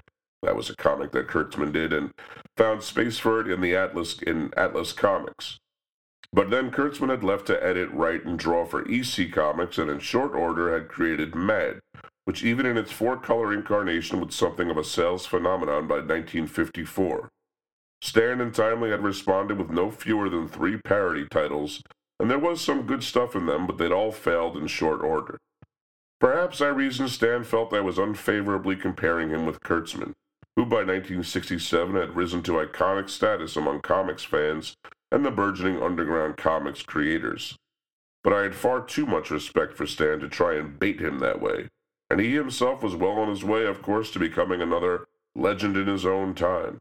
that 0.42 0.56
was 0.56 0.68
a 0.68 0.76
comic 0.76 1.12
that 1.12 1.28
Kurtzman 1.28 1.72
did, 1.72 1.92
and 1.92 2.10
found 2.56 2.82
space 2.82 3.18
for 3.18 3.40
it 3.40 3.48
in 3.48 3.60
the 3.60 3.76
Atlas 3.76 4.20
in 4.20 4.52
Atlas 4.56 4.92
Comics. 4.92 5.58
But 6.32 6.50
then 6.50 6.70
Kurtzman 6.70 7.10
had 7.10 7.22
left 7.22 7.46
to 7.48 7.64
edit, 7.64 7.90
write, 7.92 8.24
and 8.24 8.38
draw 8.38 8.64
for 8.64 8.88
EC 8.90 9.30
Comics, 9.30 9.78
and 9.78 9.90
in 9.90 10.00
short 10.00 10.34
order 10.34 10.72
had 10.72 10.88
created 10.88 11.34
Mad, 11.34 11.80
which 12.24 12.42
even 12.42 12.66
in 12.66 12.78
its 12.78 12.90
four-color 12.90 13.52
incarnation 13.52 14.20
was 14.20 14.34
something 14.34 14.70
of 14.70 14.78
a 14.78 14.84
sales 14.84 15.26
phenomenon 15.26 15.86
by 15.86 15.96
1954. 15.96 17.28
Stan 18.00 18.40
and 18.40 18.54
Timely 18.54 18.90
had 18.90 19.04
responded 19.04 19.58
with 19.58 19.70
no 19.70 19.90
fewer 19.90 20.28
than 20.28 20.48
three 20.48 20.78
parody 20.78 21.26
titles, 21.30 21.82
and 22.20 22.30
there 22.30 22.38
was 22.38 22.60
some 22.60 22.86
good 22.86 23.02
stuff 23.02 23.34
in 23.34 23.46
them, 23.46 23.66
but 23.66 23.78
they'd 23.78 23.92
all 23.92 24.12
failed 24.12 24.56
in 24.56 24.66
short 24.66 25.02
order. 25.02 25.38
Perhaps 26.20 26.60
I 26.60 26.68
reasoned 26.68 27.10
Stan 27.10 27.42
felt 27.42 27.74
I 27.74 27.80
was 27.80 27.98
unfavorably 27.98 28.76
comparing 28.76 29.30
him 29.30 29.44
with 29.44 29.60
Kurtzman, 29.60 30.12
who 30.54 30.64
by 30.64 30.84
1967 30.84 31.96
had 31.96 32.14
risen 32.14 32.42
to 32.44 32.52
iconic 32.52 33.08
status 33.08 33.56
among 33.56 33.80
comics 33.80 34.22
fans 34.22 34.76
and 35.10 35.24
the 35.24 35.30
burgeoning 35.30 35.82
underground 35.82 36.36
comics 36.36 36.82
creators. 36.82 37.56
But 38.22 38.32
I 38.32 38.42
had 38.42 38.54
far 38.54 38.82
too 38.82 39.04
much 39.04 39.30
respect 39.30 39.74
for 39.74 39.86
Stan 39.86 40.20
to 40.20 40.28
try 40.28 40.54
and 40.54 40.78
bait 40.78 41.00
him 41.00 41.18
that 41.18 41.40
way, 41.40 41.68
and 42.08 42.20
he 42.20 42.34
himself 42.34 42.82
was 42.82 42.94
well 42.94 43.18
on 43.18 43.28
his 43.28 43.42
way, 43.42 43.66
of 43.66 43.82
course, 43.82 44.10
to 44.12 44.18
becoming 44.18 44.62
another 44.62 45.06
legend 45.34 45.76
in 45.76 45.88
his 45.88 46.06
own 46.06 46.34
time. 46.34 46.78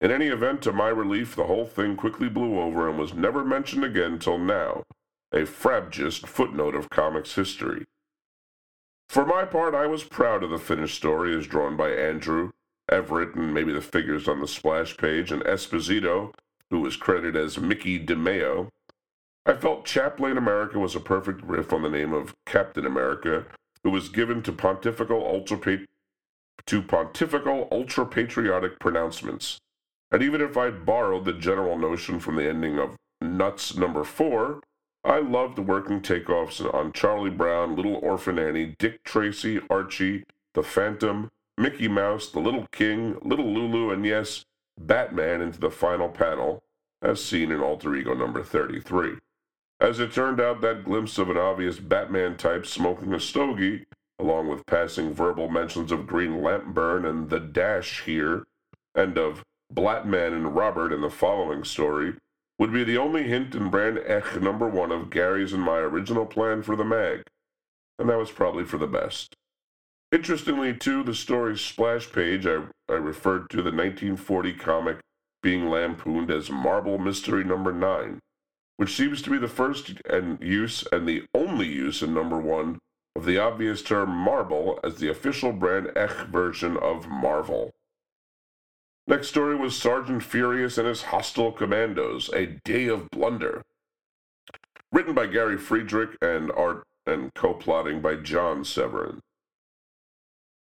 In 0.00 0.12
any 0.12 0.28
event, 0.28 0.62
to 0.62 0.72
my 0.72 0.88
relief, 0.88 1.34
the 1.34 1.46
whole 1.46 1.66
thing 1.66 1.96
quickly 1.96 2.28
blew 2.28 2.60
over 2.60 2.88
and 2.88 2.98
was 2.98 3.14
never 3.14 3.44
mentioned 3.44 3.84
again 3.84 4.18
till 4.18 4.38
now, 4.38 4.84
a 5.32 5.44
frabjous 5.44 6.18
footnote 6.18 6.76
of 6.76 6.88
comics 6.88 7.34
history. 7.34 7.84
For 9.08 9.26
my 9.26 9.44
part, 9.44 9.74
I 9.74 9.86
was 9.86 10.04
proud 10.04 10.44
of 10.44 10.50
the 10.50 10.58
finished 10.58 10.96
story 10.96 11.36
as 11.36 11.46
drawn 11.46 11.76
by 11.76 11.88
Andru, 11.88 12.50
Everett, 12.88 13.34
and 13.34 13.52
maybe 13.52 13.72
the 13.72 13.80
figures 13.80 14.28
on 14.28 14.40
the 14.40 14.46
splash 14.46 14.96
page, 14.96 15.32
and 15.32 15.42
Esposito, 15.42 16.32
who 16.70 16.80
was 16.80 16.96
credited 16.96 17.34
as 17.34 17.58
Mickey 17.58 17.98
DeMeo. 17.98 18.68
I 19.46 19.54
felt 19.54 19.84
Chaplain 19.84 20.36
America 20.36 20.78
was 20.78 20.94
a 20.94 21.00
perfect 21.00 21.42
riff 21.42 21.72
on 21.72 21.82
the 21.82 21.88
name 21.88 22.12
of 22.12 22.34
Captain 22.46 22.86
America, 22.86 23.46
who 23.82 23.90
was 23.90 24.10
given 24.10 24.42
to 24.42 24.52
pontifical 24.52 25.24
ultra 25.26 25.78
to 26.66 26.82
pontifical 26.82 27.66
ultra 27.72 28.04
patriotic 28.04 28.78
pronouncements. 28.78 29.58
And 30.10 30.22
even 30.22 30.40
if 30.40 30.56
I 30.56 30.70
borrowed 30.70 31.24
the 31.24 31.32
general 31.32 31.78
notion 31.78 32.18
from 32.18 32.36
the 32.36 32.48
ending 32.48 32.78
of 32.78 32.96
Nuts 33.20 33.76
number 33.76 34.04
four, 34.04 34.60
I 35.04 35.18
loved 35.18 35.58
working 35.58 36.00
takeoffs 36.00 36.62
on 36.74 36.92
Charlie 36.92 37.30
Brown, 37.30 37.76
Little 37.76 37.96
Orphan 37.96 38.38
Annie, 38.38 38.74
Dick 38.78 39.04
Tracy, 39.04 39.60
Archie, 39.70 40.24
The 40.54 40.62
Phantom, 40.62 41.30
Mickey 41.56 41.88
Mouse, 41.88 42.28
The 42.28 42.40
Little 42.40 42.66
King, 42.72 43.18
Little 43.22 43.52
Lulu, 43.52 43.90
and 43.90 44.04
yes, 44.04 44.44
Batman 44.78 45.40
into 45.40 45.60
the 45.60 45.70
final 45.70 46.08
panel, 46.08 46.62
as 47.02 47.22
seen 47.22 47.50
in 47.50 47.60
Alter 47.60 47.94
Ego 47.94 48.14
number 48.14 48.42
33. 48.42 49.16
As 49.80 50.00
it 50.00 50.12
turned 50.12 50.40
out, 50.40 50.60
that 50.60 50.84
glimpse 50.84 51.18
of 51.18 51.30
an 51.30 51.36
obvious 51.36 51.78
Batman 51.78 52.36
type 52.36 52.66
smoking 52.66 53.12
a 53.12 53.20
stogie, 53.20 53.86
along 54.18 54.48
with 54.48 54.66
passing 54.66 55.14
verbal 55.14 55.48
mentions 55.48 55.92
of 55.92 56.06
Green 56.06 56.42
Lampburn 56.42 57.04
and 57.04 57.30
the 57.30 57.38
Dash 57.38 58.02
here, 58.02 58.46
and 58.94 59.16
of 59.16 59.44
Blatman 59.72 60.32
and 60.32 60.54
Robert 60.54 60.92
in 60.92 61.00
the 61.00 61.10
following 61.10 61.64
story 61.64 62.14
would 62.58 62.72
be 62.72 62.84
the 62.84 62.98
only 62.98 63.24
hint 63.24 63.54
in 63.54 63.70
Brand 63.70 63.98
Echh 63.98 64.40
number 64.40 64.68
one 64.68 64.90
of 64.90 65.10
Gary's 65.10 65.52
and 65.52 65.62
my 65.62 65.78
original 65.78 66.26
plan 66.26 66.62
for 66.62 66.74
the 66.74 66.84
mag, 66.84 67.22
and 67.98 68.08
that 68.08 68.18
was 68.18 68.30
probably 68.30 68.64
for 68.64 68.78
the 68.78 68.86
best. 68.86 69.34
Interestingly, 70.10 70.74
too, 70.74 71.02
the 71.02 71.14
story's 71.14 71.60
splash 71.60 72.10
page 72.10 72.46
I, 72.46 72.64
I 72.88 72.94
referred 72.94 73.50
to 73.50 73.58
the 73.58 73.70
1940 73.70 74.54
comic 74.54 74.98
being 75.42 75.68
lampooned 75.68 76.30
as 76.30 76.50
Marble 76.50 76.98
Mystery 76.98 77.44
Number 77.44 77.72
9, 77.72 78.18
which 78.78 78.96
seems 78.96 79.20
to 79.22 79.30
be 79.30 79.38
the 79.38 79.48
first 79.48 79.92
and 80.08 80.42
use 80.42 80.84
and 80.90 81.06
the 81.06 81.24
only 81.34 81.66
use 81.66 82.02
in 82.02 82.14
number 82.14 82.38
one 82.38 82.78
of 83.14 83.24
the 83.24 83.38
obvious 83.38 83.82
term 83.82 84.10
marble 84.10 84.80
as 84.82 84.96
the 84.96 85.10
official 85.10 85.52
Brand 85.52 85.88
Echh 85.88 86.26
version 86.26 86.76
of 86.76 87.06
Marvel. 87.08 87.70
Next 89.08 89.28
story 89.28 89.56
was 89.56 89.74
Sergeant 89.74 90.22
Furious 90.22 90.76
and 90.76 90.86
his 90.86 91.04
Hostile 91.04 91.50
Commandos, 91.52 92.28
A 92.34 92.58
Day 92.62 92.88
of 92.88 93.08
Blunder. 93.08 93.62
Written 94.92 95.14
by 95.14 95.26
Gary 95.26 95.56
Friedrich 95.56 96.18
and 96.20 96.52
art 96.52 96.82
and 97.06 97.32
co-plotting 97.32 98.02
by 98.02 98.16
John 98.16 98.66
Severin. 98.66 99.20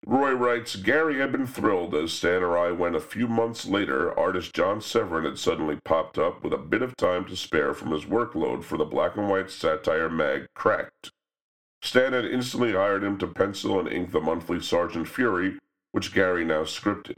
Roy 0.03 0.31
writes, 0.31 0.75
Gary 0.75 1.19
had 1.19 1.31
been 1.31 1.45
thrilled 1.45 1.93
as 1.93 2.11
Stan 2.11 2.41
or 2.41 2.57
I 2.57 2.71
when 2.71 2.95
a 2.95 2.99
few 2.99 3.27
months 3.27 3.67
later 3.67 4.17
artist 4.17 4.55
John 4.55 4.81
Severin 4.81 5.25
had 5.25 5.37
suddenly 5.37 5.77
popped 5.85 6.17
up 6.17 6.43
with 6.43 6.53
a 6.53 6.57
bit 6.57 6.81
of 6.81 6.97
time 6.97 7.25
to 7.25 7.35
spare 7.35 7.75
from 7.75 7.91
his 7.91 8.05
workload 8.05 8.63
for 8.63 8.79
the 8.79 8.83
black 8.83 9.15
and 9.15 9.29
white 9.29 9.51
satire 9.51 10.09
mag 10.09 10.47
Cracked. 10.55 11.11
Stan 11.83 12.13
had 12.13 12.25
instantly 12.25 12.71
hired 12.71 13.03
him 13.03 13.19
to 13.19 13.27
pencil 13.27 13.79
and 13.79 13.87
ink 13.87 14.11
the 14.11 14.19
monthly 14.19 14.59
Sergeant 14.59 15.07
Fury, 15.07 15.59
which 15.91 16.15
Gary 16.15 16.43
now 16.43 16.63
scripted. 16.63 17.17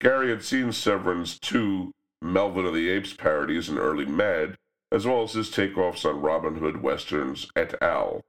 Gary 0.00 0.30
had 0.30 0.42
seen 0.42 0.72
Severin's 0.72 1.38
two 1.38 1.92
Melvin 2.22 2.64
of 2.64 2.74
the 2.74 2.88
Apes 2.88 3.12
parodies 3.12 3.68
in 3.68 3.76
early 3.78 4.06
Mad, 4.06 4.56
as 4.90 5.06
well 5.06 5.22
as 5.22 5.34
his 5.34 5.50
takeoffs 5.50 6.08
on 6.08 6.22
Robin 6.22 6.56
Hood 6.56 6.82
westerns 6.82 7.48
et 7.54 7.74
al. 7.82 8.22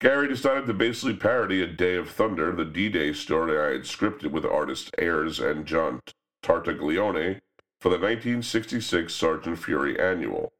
Gary 0.00 0.28
decided 0.28 0.66
to 0.66 0.74
basically 0.74 1.16
parody 1.16 1.62
A 1.62 1.66
Day 1.66 1.96
of 1.96 2.10
Thunder, 2.10 2.52
the 2.52 2.64
D 2.64 2.90
Day 2.90 3.14
story 3.14 3.58
I 3.58 3.72
had 3.72 3.84
scripted 3.84 4.32
with 4.32 4.44
artists 4.44 4.90
Ayers 4.98 5.40
and 5.40 5.64
John 5.64 6.00
Tartaglione 6.42 7.40
for 7.80 7.88
the 7.88 7.96
1966 7.96 9.14
Sergeant 9.14 9.58
Fury 9.58 9.98
annual. 9.98 10.52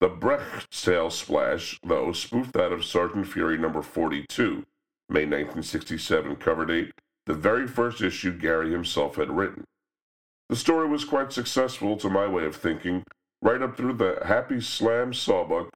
The 0.00 0.08
Brecht 0.08 0.72
sale 0.72 1.10
splash, 1.10 1.80
though, 1.84 2.12
spoofed 2.12 2.52
that 2.52 2.70
of 2.70 2.84
Sergeant 2.84 3.26
Fury 3.26 3.58
number 3.58 3.82
42, 3.82 4.64
May 5.08 5.24
1967 5.24 6.36
cover 6.36 6.64
date, 6.66 6.92
the 7.28 7.34
very 7.34 7.68
first 7.68 8.00
issue 8.00 8.32
Gary 8.32 8.72
himself 8.72 9.16
had 9.16 9.30
written. 9.30 9.64
The 10.48 10.56
story 10.56 10.88
was 10.88 11.04
quite 11.04 11.30
successful 11.30 11.98
to 11.98 12.08
my 12.08 12.26
way 12.26 12.46
of 12.46 12.56
thinking, 12.56 13.04
right 13.42 13.60
up 13.60 13.76
through 13.76 13.92
the 13.92 14.20
happy 14.24 14.62
slam 14.62 15.12
sawbuck, 15.12 15.68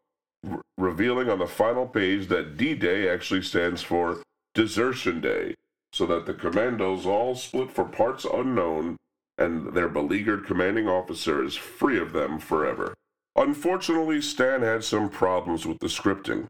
r- 0.48 0.62
revealing 0.78 1.28
on 1.28 1.38
the 1.38 1.46
final 1.46 1.86
page 1.86 2.28
that 2.28 2.57
D 2.57 2.74
Day 2.74 3.07
actually 3.07 3.42
stands 3.42 3.82
for 3.82 4.22
Desertion 4.55 5.20
Day, 5.20 5.55
so 5.92 6.07
that 6.07 6.24
the 6.24 6.32
commandos 6.32 7.05
all 7.05 7.34
split 7.34 7.70
for 7.70 7.84
parts 7.84 8.24
unknown 8.24 8.96
and 9.36 9.74
their 9.74 9.88
beleaguered 9.88 10.46
commanding 10.46 10.88
officer 10.88 11.44
is 11.44 11.55
free 11.55 11.98
of 11.98 12.14
them 12.14 12.38
forever. 12.38 12.94
Unfortunately, 13.36 14.22
Stan 14.22 14.62
had 14.62 14.84
some 14.84 15.11
problems 15.11 15.66
with 15.66 15.78
the 15.80 15.86
scripting. 15.88 16.46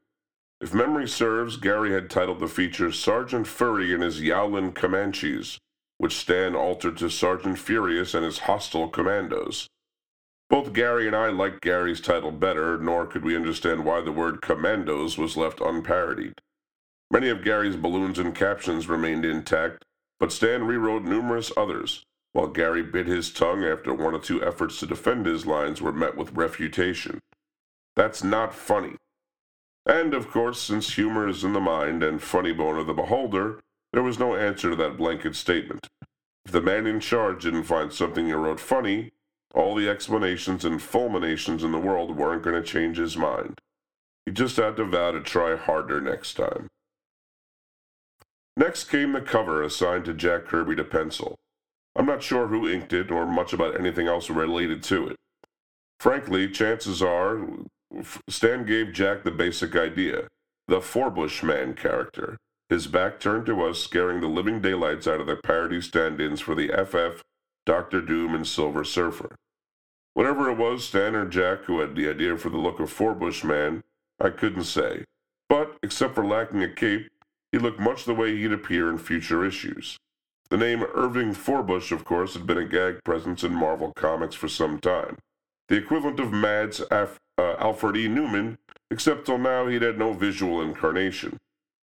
If 0.62 0.72
memory 0.72 1.08
serves, 1.08 1.56
Gary 1.56 1.90
had 1.90 2.08
titled 2.08 2.38
the 2.38 2.46
feature 2.46 2.92
Sergeant 2.92 3.48
Furry 3.48 3.92
and 3.92 4.00
his 4.00 4.20
Yowlin 4.20 4.70
Comanches, 4.72 5.58
which 5.98 6.16
Stan 6.16 6.54
altered 6.54 6.98
to 6.98 7.10
Sergeant 7.10 7.58
Furious 7.58 8.14
and 8.14 8.24
his 8.24 8.38
Hostile 8.38 8.88
Commandos. 8.88 9.66
Both 10.48 10.72
Gary 10.72 11.08
and 11.08 11.16
I 11.16 11.30
liked 11.30 11.62
Gary's 11.62 12.00
title 12.00 12.30
better, 12.30 12.78
nor 12.78 13.06
could 13.06 13.24
we 13.24 13.34
understand 13.34 13.84
why 13.84 14.02
the 14.02 14.12
word 14.12 14.40
commandos 14.40 15.18
was 15.18 15.36
left 15.36 15.60
unparodied. 15.60 16.34
Many 17.10 17.28
of 17.28 17.42
Gary's 17.42 17.74
balloons 17.74 18.20
and 18.20 18.32
captions 18.32 18.88
remained 18.88 19.24
intact, 19.24 19.84
but 20.20 20.30
Stan 20.30 20.64
rewrote 20.64 21.02
numerous 21.02 21.50
others, 21.56 22.04
while 22.34 22.46
Gary 22.46 22.82
bit 22.82 23.08
his 23.08 23.32
tongue 23.32 23.64
after 23.64 23.92
one 23.92 24.14
or 24.14 24.20
two 24.20 24.40
efforts 24.44 24.78
to 24.78 24.86
defend 24.86 25.26
his 25.26 25.44
lines 25.44 25.82
were 25.82 25.90
met 25.90 26.16
with 26.16 26.34
refutation. 26.34 27.18
That's 27.96 28.22
not 28.22 28.54
funny. 28.54 28.94
And 29.86 30.14
of 30.14 30.30
course, 30.30 30.60
since 30.60 30.94
humor 30.94 31.28
is 31.28 31.44
in 31.44 31.52
the 31.52 31.60
mind 31.60 32.02
and 32.02 32.22
funny 32.22 32.52
bone 32.52 32.78
of 32.78 32.86
the 32.86 32.94
beholder, 32.94 33.60
there 33.92 34.02
was 34.02 34.18
no 34.18 34.36
answer 34.36 34.70
to 34.70 34.76
that 34.76 34.96
blanket 34.96 35.34
statement. 35.34 35.88
If 36.44 36.52
the 36.52 36.60
man 36.60 36.86
in 36.86 37.00
charge 37.00 37.42
didn't 37.42 37.64
find 37.64 37.92
something 37.92 38.26
he 38.26 38.32
wrote 38.32 38.60
funny, 38.60 39.12
all 39.54 39.74
the 39.74 39.88
explanations 39.88 40.64
and 40.64 40.80
fulminations 40.80 41.62
in 41.62 41.72
the 41.72 41.78
world 41.78 42.16
weren't 42.16 42.42
going 42.42 42.60
to 42.60 42.66
change 42.66 42.96
his 42.96 43.16
mind. 43.16 43.60
He 44.24 44.32
just 44.32 44.56
had 44.56 44.76
to 44.76 44.84
vow 44.84 45.12
to 45.12 45.20
try 45.20 45.56
harder 45.56 46.00
next 46.00 46.34
time. 46.34 46.68
Next 48.56 48.84
came 48.84 49.12
the 49.12 49.20
cover 49.20 49.62
assigned 49.62 50.04
to 50.06 50.14
Jack 50.14 50.44
Kirby 50.46 50.76
to 50.76 50.84
pencil. 50.84 51.38
I'm 51.96 52.06
not 52.06 52.22
sure 52.22 52.46
who 52.46 52.68
inked 52.68 52.92
it 52.92 53.10
or 53.10 53.26
much 53.26 53.52
about 53.52 53.78
anything 53.78 54.06
else 54.06 54.30
related 54.30 54.82
to 54.84 55.08
it. 55.08 55.16
Frankly, 56.00 56.48
chances 56.48 57.02
are 57.02 57.46
Stan 58.28 58.64
gave 58.64 58.92
Jack 58.92 59.22
the 59.22 59.30
basic 59.30 59.76
idea 59.76 60.28
the 60.68 60.80
Forbush 60.80 61.42
Man 61.42 61.74
character, 61.74 62.38
his 62.68 62.86
back 62.86 63.20
turned 63.20 63.44
to 63.46 63.62
us, 63.62 63.80
scaring 63.80 64.20
the 64.20 64.28
living 64.28 64.60
daylights 64.62 65.06
out 65.06 65.20
of 65.20 65.26
the 65.26 65.36
parody 65.36 65.80
stand 65.80 66.20
ins 66.20 66.40
for 66.40 66.54
the 66.54 66.68
FF, 66.68 67.22
Doctor 67.66 68.00
Doom, 68.00 68.34
and 68.34 68.46
Silver 68.46 68.84
Surfer. 68.84 69.36
Whatever 70.14 70.50
it 70.50 70.56
was, 70.56 70.84
Stan 70.84 71.14
or 71.14 71.26
Jack 71.26 71.64
who 71.64 71.80
had 71.80 71.94
the 71.94 72.08
idea 72.08 72.38
for 72.38 72.48
the 72.48 72.58
look 72.58 72.80
of 72.80 72.90
Forbush 72.90 73.44
Man, 73.44 73.82
I 74.20 74.30
couldn't 74.30 74.64
say. 74.64 75.04
But, 75.48 75.76
except 75.82 76.14
for 76.14 76.24
lacking 76.24 76.62
a 76.62 76.68
cape, 76.68 77.10
he 77.50 77.58
looked 77.58 77.80
much 77.80 78.04
the 78.04 78.14
way 78.14 78.36
he'd 78.36 78.52
appear 78.52 78.88
in 78.88 78.98
future 78.98 79.44
issues. 79.44 79.98
The 80.48 80.56
name 80.56 80.84
Irving 80.94 81.34
Forbush, 81.34 81.92
of 81.92 82.04
course, 82.04 82.34
had 82.34 82.46
been 82.46 82.58
a 82.58 82.64
gag 82.64 83.04
presence 83.04 83.44
in 83.44 83.54
Marvel 83.54 83.92
Comics 83.92 84.34
for 84.34 84.48
some 84.48 84.78
time. 84.78 85.18
The 85.72 85.78
equivalent 85.78 86.20
of 86.20 86.34
Mad's 86.34 86.82
Af- 86.90 87.18
uh, 87.38 87.54
Alfred 87.58 87.96
E. 87.96 88.06
Neuman, 88.06 88.58
except 88.90 89.24
till 89.24 89.38
now 89.38 89.68
he'd 89.68 89.80
had 89.80 89.98
no 89.98 90.12
visual 90.12 90.60
incarnation. 90.60 91.38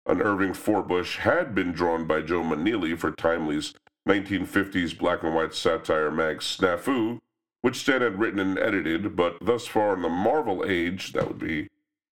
An 0.05 0.21
Irving 0.21 0.53
Forbush 0.53 1.17
had 1.17 1.53
been 1.53 1.73
drawn 1.73 2.07
by 2.07 2.21
Joe 2.21 2.41
Maneely 2.41 2.97
for 2.97 3.11
Timely's 3.11 3.73
1950s 4.07 4.97
black 4.97 5.23
and 5.23 5.35
white 5.35 5.53
satire 5.53 6.09
mag 6.09 6.37
Snafu, 6.37 7.19
which 7.63 7.75
Stan 7.75 7.99
had 7.99 8.17
written 8.17 8.39
and 8.39 8.57
edited, 8.57 9.13
but 9.13 9.39
thus 9.41 9.67
far 9.67 9.95
in 9.95 10.03
the 10.03 10.07
Marvel 10.07 10.63
age, 10.65 11.11
that 11.11 11.27
would 11.27 11.39
be 11.39 11.67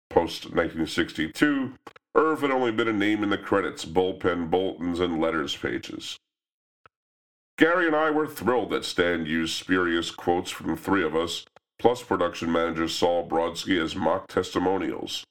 post 0.10 0.48
1962, 0.48 1.76
Irv 2.14 2.42
had 2.42 2.52
only 2.52 2.74
been 2.74 2.90
a 2.90 2.92
name 2.92 3.24
in 3.24 3.30
the 3.30 3.38
credits, 3.38 3.86
bullpen 3.86 4.50
bulletins, 4.50 5.00
and 5.00 5.22
letters 5.22 5.56
pages. 5.56 6.20
Gary 7.58 7.88
and 7.88 7.96
I 7.96 8.10
were 8.10 8.28
thrilled 8.28 8.72
that 8.72 8.84
Stan 8.84 9.26
used 9.26 9.56
spurious 9.56 10.12
quotes 10.12 10.52
from 10.52 10.68
the 10.68 10.76
three 10.76 11.06
of 11.06 11.16
us, 11.16 11.46
plus 11.80 12.04
production 12.04 12.52
manager 12.52 12.88
Sol 12.88 13.28
Brodsky 13.28 13.82
as 13.82 13.96
mock 13.96 14.28
testimonials. 14.28 15.24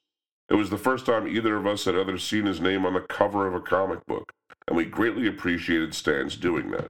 It 0.49 0.55
was 0.55 0.71
the 0.71 0.79
first 0.79 1.07
time 1.07 1.27
either 1.27 1.57
of 1.57 1.67
us 1.67 1.85
had 1.87 1.95
ever 1.95 2.19
seen 2.19 2.47
his 2.47 2.61
name 2.61 2.85
on 2.85 2.95
the 2.95 3.01
cover 3.01 3.47
of 3.47 3.55
a 3.55 3.61
comic 3.61 4.05
book, 4.07 4.33
and 4.67 4.77
we 4.77 4.85
greatly 4.85 5.27
appreciated 5.27 5.95
Stan's 5.95 6.37
doing 6.37 6.71
that. 6.73 6.89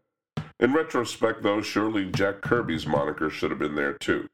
In 0.58 0.72
retrospect, 0.72 1.42
though, 1.42 1.60
surely 1.60 2.10
Jack 2.10 2.40
Kirby's 2.40 2.86
moniker 2.86 3.30
should 3.30 3.50
have 3.50 3.58
been 3.58 3.74
there 3.74 3.94
too. 3.94 4.28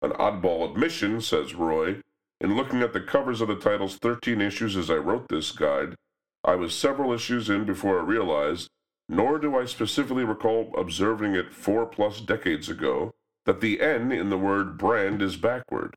An 0.00 0.10
oddball 0.12 0.70
admission, 0.70 1.20
says 1.20 1.54
Roy, 1.54 2.02
in 2.40 2.56
looking 2.56 2.82
at 2.82 2.92
the 2.92 3.00
covers 3.00 3.40
of 3.40 3.48
the 3.48 3.56
title's 3.56 3.96
13 3.96 4.40
issues 4.40 4.76
as 4.76 4.90
I 4.90 4.94
wrote 4.94 5.28
this 5.28 5.50
guide, 5.50 5.96
I 6.44 6.54
was 6.54 6.74
several 6.74 7.12
issues 7.12 7.50
in 7.50 7.64
before 7.64 7.98
I 7.98 8.04
realized, 8.04 8.68
nor 9.08 9.38
do 9.38 9.58
I 9.58 9.64
specifically 9.64 10.24
recall 10.24 10.72
observing 10.78 11.34
it 11.34 11.52
four 11.52 11.84
plus 11.86 12.20
decades 12.20 12.68
ago, 12.68 13.12
that 13.48 13.62
the 13.62 13.80
N 13.80 14.12
in 14.12 14.28
the 14.28 14.36
word 14.36 14.76
brand 14.76 15.22
is 15.22 15.38
backward. 15.38 15.94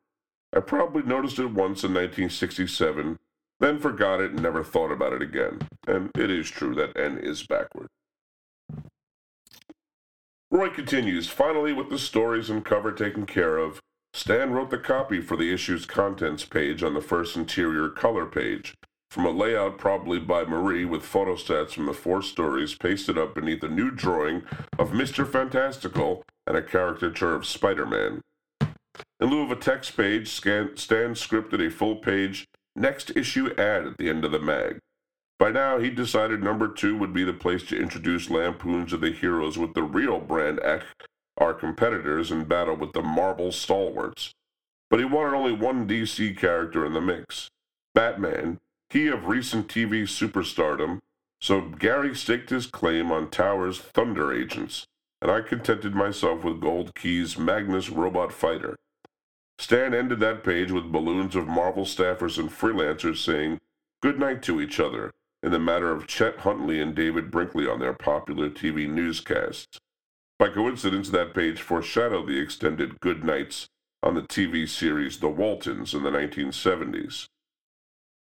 I 0.55 0.61
probably 0.61 1.03
noticed 1.03 1.37
it 1.37 1.47
once 1.47 1.83
in 1.83 1.93
1967, 1.93 3.19
then 3.59 3.77
forgot 3.77 4.21
it 4.21 4.31
and 4.31 4.41
never 4.41 4.63
thought 4.63 4.89
about 4.89 5.11
it 5.11 5.21
again. 5.21 5.59
And 5.85 6.11
it 6.17 6.31
is 6.31 6.49
true 6.49 6.73
that 6.75 6.97
N 6.97 7.17
is 7.17 7.45
backward. 7.45 7.89
Roy 10.49 10.69
continues, 10.69 11.27
finally, 11.27 11.73
with 11.73 11.89
the 11.89 11.99
stories 11.99 12.49
and 12.49 12.63
cover 12.63 12.93
taken 12.93 13.25
care 13.25 13.57
of, 13.57 13.81
Stan 14.13 14.51
wrote 14.51 14.69
the 14.69 14.77
copy 14.77 15.19
for 15.19 15.35
the 15.35 15.53
issue's 15.53 15.85
contents 15.85 16.45
page 16.45 16.83
on 16.83 16.93
the 16.93 17.01
first 17.01 17.35
interior 17.35 17.89
color 17.89 18.25
page, 18.25 18.75
from 19.11 19.25
a 19.25 19.29
layout 19.29 19.77
probably 19.77 20.19
by 20.19 20.45
Morrie 20.45 20.87
with 20.87 21.03
photostats 21.03 21.71
from 21.71 21.85
the 21.85 21.93
four 21.93 22.21
stories 22.21 22.75
pasted 22.75 23.17
up 23.17 23.35
beneath 23.35 23.61
a 23.61 23.67
new 23.67 23.91
drawing 23.91 24.41
of 24.79 24.91
Mr. 24.91 25.29
Fantastical 25.29 26.23
and 26.47 26.55
a 26.55 26.61
caricature 26.61 27.35
of 27.35 27.45
Spider 27.45 27.85
Man. 27.85 28.21
In 29.19 29.29
lieu 29.29 29.41
of 29.41 29.51
a 29.51 29.57
text 29.57 29.97
page, 29.97 30.29
Stan 30.29 30.69
scripted 30.77 31.59
a 31.59 31.69
full 31.69 31.97
page 31.97 32.45
next 32.73 33.11
issue 33.17 33.53
ad 33.57 33.85
at 33.85 33.97
the 33.97 34.09
end 34.09 34.23
of 34.23 34.31
the 34.31 34.39
mag. 34.39 34.79
By 35.37 35.51
now, 35.51 35.77
he 35.77 35.89
decided 35.89 36.41
number 36.41 36.69
two 36.69 36.97
would 36.97 37.11
be 37.11 37.25
the 37.25 37.33
place 37.33 37.63
to 37.63 37.77
introduce 37.77 38.29
lampoons 38.29 38.93
of 38.93 39.01
the 39.01 39.11
heroes 39.11 39.57
with 39.57 39.73
the 39.73 39.83
real 39.83 40.21
brand 40.21 40.59
Echh, 40.59 40.85
our 41.37 41.53
competitors, 41.53 42.31
in 42.31 42.45
battle 42.45 42.77
with 42.77 42.93
the 42.93 43.01
Marvel 43.01 43.51
stalwarts. 43.51 44.31
But 44.89 44.99
he 44.99 45.05
wanted 45.05 45.35
only 45.35 45.51
one 45.51 45.85
DC 45.85 46.37
character 46.37 46.85
in 46.85 46.93
the 46.93 47.01
mix 47.01 47.49
Batman, 47.93 48.59
he 48.91 49.07
of 49.07 49.27
recent 49.27 49.69
TV 49.69 50.03
superstardom, 50.03 50.99
so 51.39 51.61
Gary 51.61 52.13
staked 52.13 52.49
his 52.49 52.67
claim 52.67 53.09
on 53.09 53.29
Tower's 53.29 53.79
Thunder 53.79 54.33
Agents, 54.33 54.85
and 55.21 55.31
I 55.31 55.39
contented 55.39 55.95
myself 55.95 56.43
with 56.43 56.59
Gold 56.59 56.93
Key's 56.93 57.37
Magnus 57.37 57.89
Robot 57.89 58.33
Fighter. 58.33 58.75
Stan 59.57 59.93
ended 59.93 60.19
that 60.19 60.43
page 60.43 60.71
with 60.71 60.91
balloons 60.91 61.37
of 61.37 61.47
Marvel 61.47 61.85
staffers 61.85 62.37
and 62.37 62.49
freelancers 62.49 63.23
saying 63.23 63.59
good 64.01 64.19
night 64.19 64.41
to 64.43 64.59
each 64.59 64.77
other 64.77 65.11
in 65.41 65.51
the 65.51 65.59
matter 65.59 65.91
of 65.91 66.05
Chet 66.05 66.39
Huntley 66.39 66.81
and 66.81 66.93
David 66.93 67.31
Brinkley 67.31 67.67
on 67.67 67.79
their 67.79 67.93
popular 67.93 68.49
TV 68.49 68.89
newscasts. 68.89 69.79
By 70.37 70.49
coincidence, 70.49 71.09
that 71.11 71.33
page 71.33 71.61
foreshadowed 71.61 72.27
the 72.27 72.39
extended 72.39 72.99
good 72.99 73.23
nights 73.23 73.67
on 74.03 74.15
the 74.15 74.23
TV 74.23 74.67
series 74.67 75.19
The 75.19 75.29
Waltons 75.29 75.93
in 75.93 76.03
the 76.03 76.09
1970s. 76.09 77.27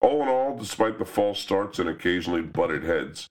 All 0.03 0.23
in 0.23 0.29
all, 0.29 0.59
despite 0.59 0.99
the 0.99 1.05
false 1.05 1.39
starts 1.39 1.79
and 1.79 1.89
occasionally 1.89 2.43
butted 2.43 2.83
heads, 2.83 3.29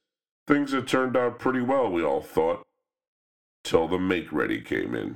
things 0.48 0.72
had 0.72 0.88
turned 0.88 1.18
out 1.18 1.38
pretty 1.38 1.62
well, 1.62 1.92
we 1.92 2.02
all 2.02 2.22
thought, 2.22 2.64
till 3.64 3.88
the 3.88 4.00
make 4.00 4.32
ready 4.32 4.62
came 4.62 4.96
in. 4.96 5.16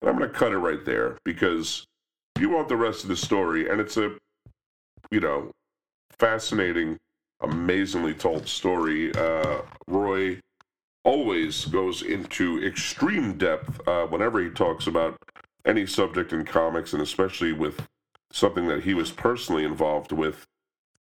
And 0.00 0.10
I'm 0.10 0.16
going 0.16 0.30
to 0.30 0.38
cut 0.38 0.52
it 0.52 0.58
right 0.58 0.84
there 0.84 1.18
because 1.24 1.84
you 2.38 2.50
want 2.50 2.68
the 2.68 2.76
rest 2.76 3.02
of 3.02 3.08
the 3.08 3.16
story, 3.16 3.68
and 3.68 3.80
it's 3.80 3.96
a, 3.96 4.12
you 5.10 5.20
know, 5.20 5.50
fascinating, 6.18 6.98
amazingly 7.40 8.14
told 8.14 8.46
story, 8.46 9.12
uh, 9.14 9.62
Roy 9.88 10.38
always 11.04 11.64
goes 11.66 12.02
into 12.02 12.64
extreme 12.64 13.36
depth 13.38 13.80
uh, 13.88 14.06
whenever 14.06 14.40
he 14.40 14.50
talks 14.50 14.86
about 14.86 15.16
any 15.64 15.86
subject 15.86 16.32
in 16.32 16.44
comics, 16.44 16.92
and 16.92 17.02
especially 17.02 17.52
with 17.52 17.86
something 18.32 18.66
that 18.68 18.84
he 18.84 18.94
was 18.94 19.12
personally 19.12 19.64
involved 19.64 20.12
with. 20.12 20.46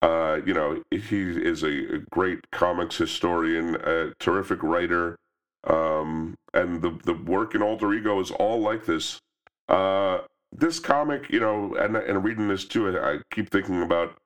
Uh, 0.03 0.41
you 0.45 0.53
know, 0.53 0.83
he 0.91 1.23
is 1.23 1.63
a, 1.63 2.03
great 2.11 2.51
comics 2.51 2.97
historian, 2.97 3.77
a 3.77 4.13
terrific 4.21 4.63
writer, 4.63 5.17
um, 5.67 6.35
and 6.53 6.83
the 6.83 6.91
the 7.05 7.15
work 7.15 7.55
in 7.55 7.63
Alter 7.63 7.93
Ego 7.95 8.21
is 8.21 8.31
all 8.31 8.61
like 8.61 8.85
this. 8.85 9.19
Uh, 9.69 10.19
this 10.53 10.79
comic, 10.79 11.31
you 11.31 11.41
know, 11.41 11.75
and 11.77 11.97
and 11.97 12.23
reading 12.23 12.49
this 12.49 12.67
too, 12.67 12.89
I, 12.89 13.15
I 13.15 13.19
keep 13.31 13.51
thinking 13.51 13.83
about 13.83 14.19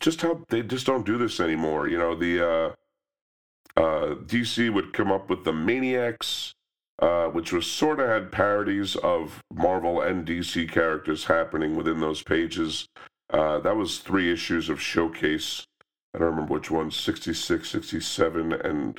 just 0.00 0.22
how 0.22 0.44
they 0.48 0.62
just 0.62 0.86
don't 0.86 1.06
do 1.06 1.16
this 1.18 1.40
anymore. 1.40 1.88
You 1.88 1.98
know, 1.98 2.14
the 2.16 2.44
uh, 2.44 3.80
uh, 3.80 4.14
DC 4.16 4.72
would 4.72 4.92
come 4.92 5.12
up 5.12 5.30
with 5.30 5.44
the 5.44 5.52
Maniaks, 5.52 6.54
uh, 6.98 7.26
which 7.26 7.52
was 7.52 7.66
sort 7.66 8.00
of 8.00 8.08
had 8.08 8.32
parodies 8.32 8.96
of 8.96 9.42
Marvel 9.52 10.00
and 10.00 10.26
DC 10.26 10.70
characters 10.70 11.24
happening 11.24 11.76
within 11.76 12.00
those 12.00 12.22
pages. 12.22 12.88
Uh, 13.30 13.58
that 13.58 13.76
was 13.76 13.98
three 13.98 14.32
issues 14.32 14.68
of 14.68 14.80
Showcase. 14.80 15.66
I 16.14 16.18
don't 16.18 16.30
remember 16.30 16.54
which 16.54 16.70
ones 16.70 16.96
66, 16.96 17.68
67, 17.68 18.52
and 18.52 18.98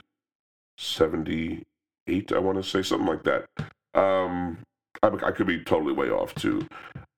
78, 0.77 2.31
I 2.31 2.37
want 2.37 2.57
to 2.57 2.63
say, 2.63 2.83
something 2.83 3.07
like 3.07 3.23
that. 3.23 3.45
Um, 3.93 4.59
I, 5.01 5.07
I 5.07 5.31
could 5.31 5.47
be 5.47 5.63
totally 5.63 5.93
way 5.93 6.09
off 6.09 6.35
too. 6.35 6.67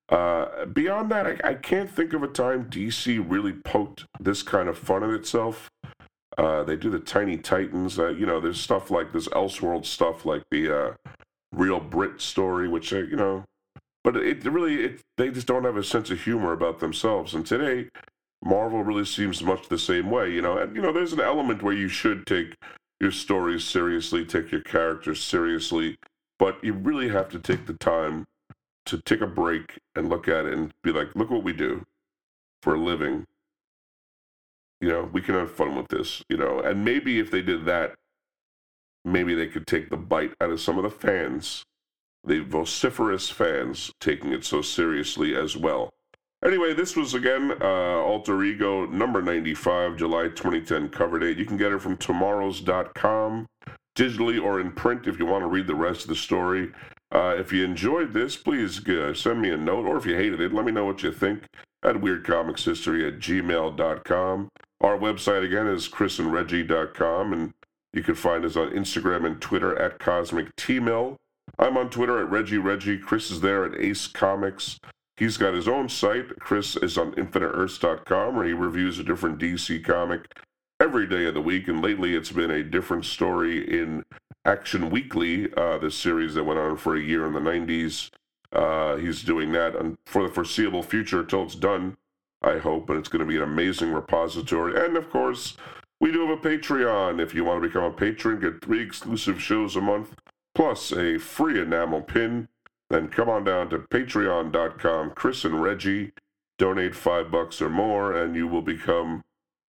Uh, 0.08 0.66
beyond 0.66 1.12
that, 1.12 1.28
I, 1.28 1.50
I, 1.50 1.54
can't 1.54 1.90
think 1.90 2.14
of 2.14 2.24
a 2.24 2.28
time 2.28 2.68
DC 2.70 3.24
really 3.30 3.54
poked 3.54 4.06
this 4.20 4.42
kind 4.42 4.68
of 4.68 4.76
fun 4.78 5.04
at 5.04 5.12
itself. 5.12 5.70
Uh, 6.38 6.64
they 6.64 6.76
do 6.76 6.90
the 6.90 7.00
Tiny 7.00 7.38
Titans. 7.38 8.00
Uh, 8.00 8.10
you 8.10 8.26
know, 8.26 8.40
there's 8.40 8.60
stuff 8.60 8.92
like 8.92 9.12
this 9.12 9.28
Elseworld 9.30 9.86
stuff, 9.86 10.26
like 10.26 10.44
the 10.52 10.76
uh, 10.76 10.94
Real 11.52 11.80
Brit 11.80 12.22
story, 12.22 12.68
which 12.68 12.94
uh, 12.94 12.98
you 12.98 13.16
know, 13.16 13.44
but 14.04 14.16
it 14.16 14.44
really 14.46 14.84
it, 14.84 15.02
they 15.18 15.30
just 15.30 15.48
don't 15.48 15.64
have 15.64 15.78
a 15.78 15.84
sense 15.84 16.10
of 16.12 16.22
humor 16.22 16.54
about 16.54 16.80
themselves. 16.80 17.34
And 17.34 17.46
today, 17.46 17.90
Marvel 18.44 18.84
really 18.84 19.06
seems 19.06 19.44
much 19.44 19.68
the 19.68 19.80
same 19.80 20.10
way. 20.12 20.32
You 20.32 20.42
know, 20.42 20.58
and 20.58 20.76
you 20.76 20.82
know, 20.82 20.94
there's 20.94 21.14
an 21.14 21.20
element 21.22 21.64
where 21.64 21.74
you 21.74 21.88
should 21.88 22.26
take 22.26 22.56
your 23.00 23.12
stories 23.12 23.64
seriously, 23.64 24.26
take 24.26 24.52
your 24.52 24.62
characters 24.62 25.24
seriously, 25.24 25.98
but 26.38 26.64
you 26.64 26.74
really 26.74 27.10
have 27.10 27.30
to 27.30 27.40
take 27.40 27.66
the 27.66 27.74
time 27.74 28.28
to 28.86 29.00
take 29.02 29.22
a 29.22 29.28
break 29.28 29.80
and 29.96 30.10
look 30.10 30.28
at 30.28 30.46
it 30.46 30.54
and 30.54 30.74
be 30.84 30.92
like, 30.92 31.16
look 31.16 31.30
what 31.30 31.44
we 31.44 31.54
do 31.54 31.86
for 32.62 32.76
a 32.76 32.80
living. 32.80 33.26
You 34.82 34.90
know, 34.90 35.10
we 35.12 35.22
can 35.22 35.36
have 35.36 35.52
fun 35.52 35.76
with 35.76 35.88
this, 35.90 36.24
you 36.30 36.38
know, 36.38 36.60
and 36.60 36.86
maybe 36.86 37.20
if 37.20 37.32
they 37.32 37.42
did 37.42 37.66
that, 37.66 37.96
maybe 39.04 39.36
they 39.36 39.48
could 39.48 39.68
take 39.68 39.90
the 39.90 39.98
bite 39.98 40.34
out 40.40 40.52
of 40.52 40.62
some 40.62 40.78
of 40.78 40.84
the 40.84 40.90
fans, 40.90 41.64
the 42.24 42.40
vociferous 42.40 43.30
fans 43.30 43.92
taking 44.00 44.32
it 44.32 44.46
so 44.46 44.62
seriously 44.62 45.36
as 45.36 45.58
well. 45.58 45.92
Anyway, 46.44 46.74
this 46.74 46.96
was 46.96 47.14
again 47.14 47.52
uh, 47.62 48.02
Alter 48.02 48.42
Ego 48.44 48.86
number 48.86 49.22
95, 49.22 49.98
July 49.98 50.24
2010 50.30 50.88
cover 50.90 51.20
date. 51.20 51.38
You 51.38 51.46
can 51.46 51.58
get 51.58 51.74
it 51.74 51.82
from 51.82 51.98
twomorrows.com, 51.98 53.46
digitally 53.96 54.42
or 54.42 54.62
in 54.62 54.72
print 54.72 55.08
if 55.08 55.20
you 55.20 55.26
want 55.26 55.44
to 55.44 55.48
read 55.48 55.68
the 55.68 55.76
rest 55.76 56.04
of 56.04 56.10
the 56.10 56.16
story. 56.16 56.72
Uh, 57.12 57.36
if 57.38 57.52
you 57.52 57.66
enjoyed 57.66 58.14
this, 58.14 58.38
please 58.38 58.88
uh, 58.88 59.14
send 59.14 59.42
me 59.42 59.50
a 59.50 59.58
note, 59.58 59.86
or 59.86 59.98
if 59.98 60.06
you 60.06 60.16
hated 60.16 60.40
it, 60.40 60.54
let 60.54 60.64
me 60.64 60.72
know 60.72 60.86
what 60.86 61.04
you 61.04 61.12
think 61.12 61.44
at 61.84 61.96
weirdcomicshistory 61.96 63.06
at 63.08 63.20
gmail.com. 63.20 64.50
Our 64.82 64.98
website 64.98 65.44
again 65.44 65.68
is 65.68 65.90
chrisandreggie.com, 65.90 67.34
and 67.34 67.54
you 67.94 68.02
can 68.02 68.16
find 68.16 68.46
us 68.46 68.56
on 68.56 68.72
Instagram 68.72 69.26
and 69.26 69.42
Twitter 69.42 69.78
at 69.78 70.00
Cosmic 70.00 70.56
T-Mill. 70.56 71.18
I'm 71.58 71.76
on 71.76 71.90
Twitter 71.90 72.20
at 72.20 72.30
Reggie 72.30 72.58
Reggie. 72.58 72.98
Chris 72.98 73.30
is 73.30 73.42
there 73.42 73.66
at 73.66 73.80
Ace 73.80 74.08
Comics. 74.08 74.80
He's 75.18 75.36
got 75.36 75.54
his 75.54 75.68
own 75.68 75.90
site. 75.90 76.40
Chris 76.40 76.78
is 76.78 76.98
on 76.98 77.12
InfiniteEarths.com, 77.14 78.36
where 78.36 78.46
he 78.46 78.54
reviews 78.54 79.00
a 79.00 79.04
different 79.04 79.38
DC 79.38 79.84
comic 79.84 80.34
every 80.80 81.06
day 81.06 81.26
of 81.26 81.34
the 81.34 81.42
week. 81.42 81.68
And 81.68 81.82
lately, 81.82 82.16
it's 82.16 82.32
been 82.32 82.52
a 82.52 82.64
different 82.64 83.04
story 83.04 83.82
in 83.82 84.06
Action 84.46 84.90
Weekly, 84.90 85.54
uh, 85.58 85.78
this 85.80 85.96
series 85.96 86.36
that 86.36 86.46
went 86.46 86.60
on 86.60 86.78
for 86.78 86.96
a 86.96 87.02
year 87.02 87.26
in 87.26 87.34
the 87.34 87.42
90s. 87.42 88.12
Uh, 88.54 88.96
he's 88.96 89.24
doing 89.24 89.52
that 89.52 89.74
for 90.06 90.24
the 90.24 90.34
foreseeable 90.34 90.84
future 90.84 91.20
until 91.20 91.44
it's 91.44 91.56
done, 91.56 91.98
I 92.42 92.58
hope. 92.58 92.90
And 92.90 93.00
it's 93.00 93.10
going 93.10 93.20
to 93.20 93.26
be 93.26 93.38
an 93.38 93.44
amazing 93.44 93.92
repository. 93.92 94.84
And 94.84 94.98
of 94.98 95.10
course, 95.10 95.58
we 96.00 96.12
do 96.12 96.28
have 96.28 96.38
a 96.38 96.42
Patreon. 96.42 97.22
If 97.22 97.34
you 97.34 97.44
want 97.44 97.62
to 97.62 97.68
become 97.68 97.84
a 97.84 97.92
patron, 97.92 98.40
get 98.40 98.64
three 98.64 98.82
exclusive 98.82 99.42
shows 99.42 99.76
a 99.76 99.82
month, 99.82 100.16
plus 100.56 100.92
a 100.92 101.18
free 101.18 101.62
enamel 101.62 102.02
pin. 102.02 102.48
Then 102.90 103.10
come 103.10 103.30
on 103.30 103.44
down 103.44 103.70
to 103.70 103.80
patreon.com, 103.80 105.12
Chris 105.12 105.46
and 105.46 105.62
Reggie. 105.62 106.12
Donate 106.58 106.96
five 106.96 107.32
bucks 107.32 107.62
or 107.62 107.70
more, 107.70 108.14
and 108.14 108.36
you 108.36 108.48
will 108.48 108.62
become 108.62 109.24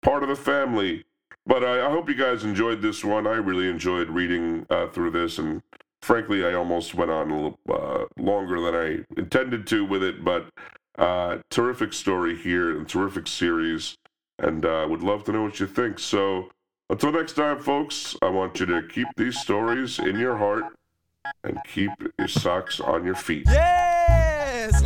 part 0.03 0.23
of 0.23 0.29
the 0.29 0.37
family. 0.37 1.05
But 1.47 1.65
I, 1.65 1.87
I 1.87 1.91
hope 1.91 2.09
you 2.09 2.15
guys 2.15 2.45
enjoyed 2.45 2.81
this 2.81 3.05
one. 3.05 3.27
I 3.27 3.35
really 3.35 3.69
enjoyed 3.69 4.09
reading 4.09 4.67
uh, 4.71 4.87
through 4.89 5.11
this, 5.11 5.39
and 5.39 5.63
frankly, 6.01 6.45
I 6.45 6.55
almost 6.55 6.95
went 6.95 7.11
on 7.11 7.31
a 7.31 7.35
little 7.35 7.59
uh, 7.69 8.05
longer 8.17 8.61
than 8.61 8.75
I 8.75 9.21
intended 9.21 9.67
to 9.69 9.85
with 9.85 10.03
it. 10.03 10.25
But 10.25 10.47
uh, 10.99 11.38
terrific 11.51 11.93
story 11.93 12.36
here 12.36 12.76
and 12.76 12.88
terrific 12.88 13.26
series, 13.26 13.95
and 14.38 14.64
uh, 14.64 14.86
would 14.88 15.03
love 15.03 15.24
to 15.24 15.32
know 15.32 15.43
what 15.43 15.61
you 15.61 15.66
think. 15.66 15.99
So 15.99 16.51
until 16.88 17.12
next 17.12 17.34
time, 17.34 17.59
folks, 17.61 18.16
I 18.22 18.28
want 18.28 18.61
you 18.61 18.66
to 18.66 18.82
keep 18.82 19.09
these 19.16 19.38
stories 19.38 19.99
in 19.99 20.18
your 20.18 20.36
heart 20.36 20.64
and 21.45 21.59
keep 21.66 21.91
your 22.18 22.28
socks 22.28 22.80
on 22.80 23.05
your 23.05 23.14
feet. 23.14 23.45
Yes, 23.47 23.80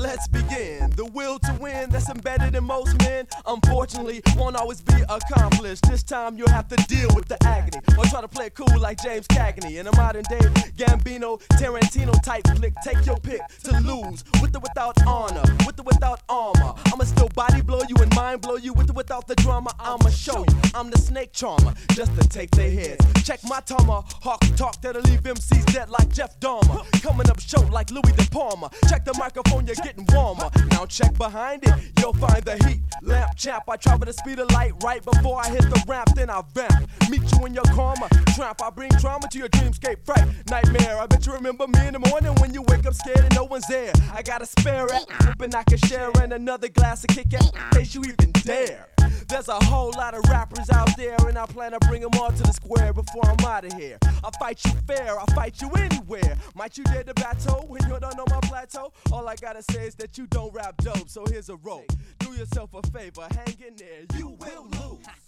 let's 0.05 0.29
begin. 0.29 0.91
The 0.91 1.07
will 1.07 1.39
to 1.39 1.53
win 1.59 1.89
that's 1.89 2.11
embedded 2.11 2.55
in 2.55 2.65
most 2.65 2.97
men, 2.99 3.27
unfortunately, 3.47 4.21
won't 4.37 4.55
always 4.55 4.83
be 4.83 5.01
accomplished. 5.09 5.83
This 5.89 6.03
time 6.03 6.37
you'll 6.37 6.51
have 6.51 6.69
to 6.69 6.77
deal 6.87 7.09
with 7.15 7.27
the 7.27 7.39
agony, 7.47 7.83
or 7.99 8.05
try 8.05 8.21
to 8.21 8.29
play 8.29 8.47
it 8.47 8.55
cool 8.55 8.79
like 8.79 9.03
James 9.03 9.27
Cagney 9.29 9.81
in 9.81 9.87
a 9.87 9.97
modern 9.97 10.25
day 10.29 10.45
Gambino, 10.77 11.41
Tarantino 11.59 12.23
type 12.23 12.47
flick. 12.57 12.75
Take 12.85 13.07
your 13.07 13.19
pick 13.19 13.41
to 13.65 13.73
lose 13.81 14.25
with 14.43 14.55
or 14.55 14.61
without 14.61 14.97
honor, 15.07 15.43
with 15.67 15.81
or 15.81 15.85
without 15.85 16.21
armor. 16.29 16.75
I'ma 16.93 17.05
still 17.05 17.31
body 17.31 17.63
blow 17.63 17.81
you 17.89 17.97
and 17.97 18.15
mind 18.15 18.43
blow 18.43 18.57
you 18.57 18.75
with 18.75 18.91
or 18.91 18.95
without 18.95 19.27
the 19.27 19.35
drama. 19.37 19.71
I'ma 19.81 20.11
show 20.11 20.41
you 20.41 20.55
I'm 20.75 20.91
the 20.91 20.99
snake 20.99 21.33
charmer, 21.33 21.73
just 21.93 22.15
to 22.21 22.29
take 22.29 22.51
their 22.51 22.71
heads. 22.71 23.05
Check 23.25 23.41
my 23.45 23.61
tomahawk 23.61 24.41
talk 24.57 24.83
that'll 24.83 25.03
leave 25.03 25.23
MCs 25.23 25.65
dead 25.73 25.89
like 25.89 26.13
Jeff 26.13 26.39
Dahmer. 26.41 26.85
Coming 27.03 27.31
up 27.31 27.41
short 27.41 27.71
like 27.71 27.91
Louis 27.91 28.13
De 28.17 28.29
Palma. 28.31 28.71
Check 28.89 29.07
the 29.07 29.15
microphone, 29.15 29.67
you're 29.67 29.77
getting 29.95 30.15
warmer. 30.15 30.51
Now 30.71 30.87
check 30.87 31.17
behind 31.17 31.65
it, 31.65 31.75
you'll 31.99 32.13
find 32.15 32.43
the 32.45 32.57
heat. 32.67 32.81
Lamp 33.03 33.37
champ, 33.37 33.65
I 33.69 33.77
travel 33.77 34.07
the 34.07 34.13
speed 34.13 34.39
of 34.39 34.51
light 34.53 34.73
right 34.83 35.05
before 35.05 35.41
I 35.41 35.49
hit 35.49 35.63
the 35.63 35.83
ramp, 35.87 36.11
then 36.15 36.31
I 36.31 36.43
vamp. 36.55 36.89
Meet 37.11 37.33
you 37.33 37.47
in 37.47 37.55
your 37.55 37.65
karma. 37.65 38.09
Tramp, 38.35 38.63
I 38.63 38.71
bring 38.71 38.91
trauma 38.93 39.29
to 39.29 39.39
your 39.39 39.49
dreamscape. 39.49 40.05
Fright, 40.05 40.25
nightmare. 40.51 40.99
I 40.99 41.07
bet 41.07 41.27
you 41.27 41.33
remember 41.33 41.67
me 41.67 41.87
in 41.87 41.93
the 41.93 41.99
morning 42.11 42.35
when 42.41 42.55
you 42.55 42.63
wake 42.63 42.87
up 42.87 42.95
scared 42.95 43.21
and 43.21 43.35
no 43.35 43.45
one's 43.45 43.67
there. 43.67 43.93
I 44.13 44.23
got 44.23 44.43
a 44.43 44.47
spare 44.47 44.87
it, 44.87 45.05
hoping 45.11 45.55
I 45.55 45.63
can 45.65 45.79
share 45.79 46.11
and 46.23 46.33
another 46.33 46.69
glass 46.69 47.05
of 47.05 47.09
kick 47.09 47.33
in 47.33 47.41
case 47.73 47.95
you 47.95 48.03
even 48.03 48.33
dare. 48.33 48.89
There's 49.29 49.49
a 49.49 49.65
whole 49.65 49.93
lot 49.97 50.15
of 50.15 50.23
rappers 50.29 50.71
out 50.71 50.97
there, 50.97 51.17
and 51.27 51.39
I 51.39 51.47
plan 51.47 51.73
to 51.73 51.79
bring 51.89 52.03
them 52.03 52.11
all 52.21 52.31
to 52.31 52.43
the 52.43 52.53
square 52.53 52.93
before 52.93 53.25
I'm 53.25 53.45
out 53.45 53.65
of 53.65 53.73
here. 53.73 53.99
I'll 54.23 54.31
fight 54.39 54.61
you 54.65 54.73
fair, 54.87 55.19
I'll 55.19 55.35
fight 55.35 55.61
you 55.61 55.71
anywhere. 55.71 56.37
Might 56.55 56.77
you 56.77 56.85
dare 56.85 57.05
to 57.05 57.15
battle 57.15 57.65
when 57.69 57.83
you 57.85 57.99
don't 58.01 58.17
know 58.17 58.25
my 58.29 58.41
plateau? 58.41 58.93
All 59.13 59.27
I 59.29 59.37
gotta 59.37 59.63
say 59.63 59.84
is 59.85 59.95
that 59.97 60.17
you 60.17 60.27
don't 60.29 60.53
rap 60.55 60.77
dope, 60.79 61.09
so 61.09 61.25
here's 61.29 61.51
a 61.51 61.57
rope. 61.57 61.93
Do 62.21 62.33
yourself 62.33 62.71
a 62.75 62.83
favor, 62.91 63.27
hang 63.31 63.57
in 63.67 63.77
there, 63.77 64.19
you 64.19 64.29
will 64.29 64.67
lose. 64.67 65.24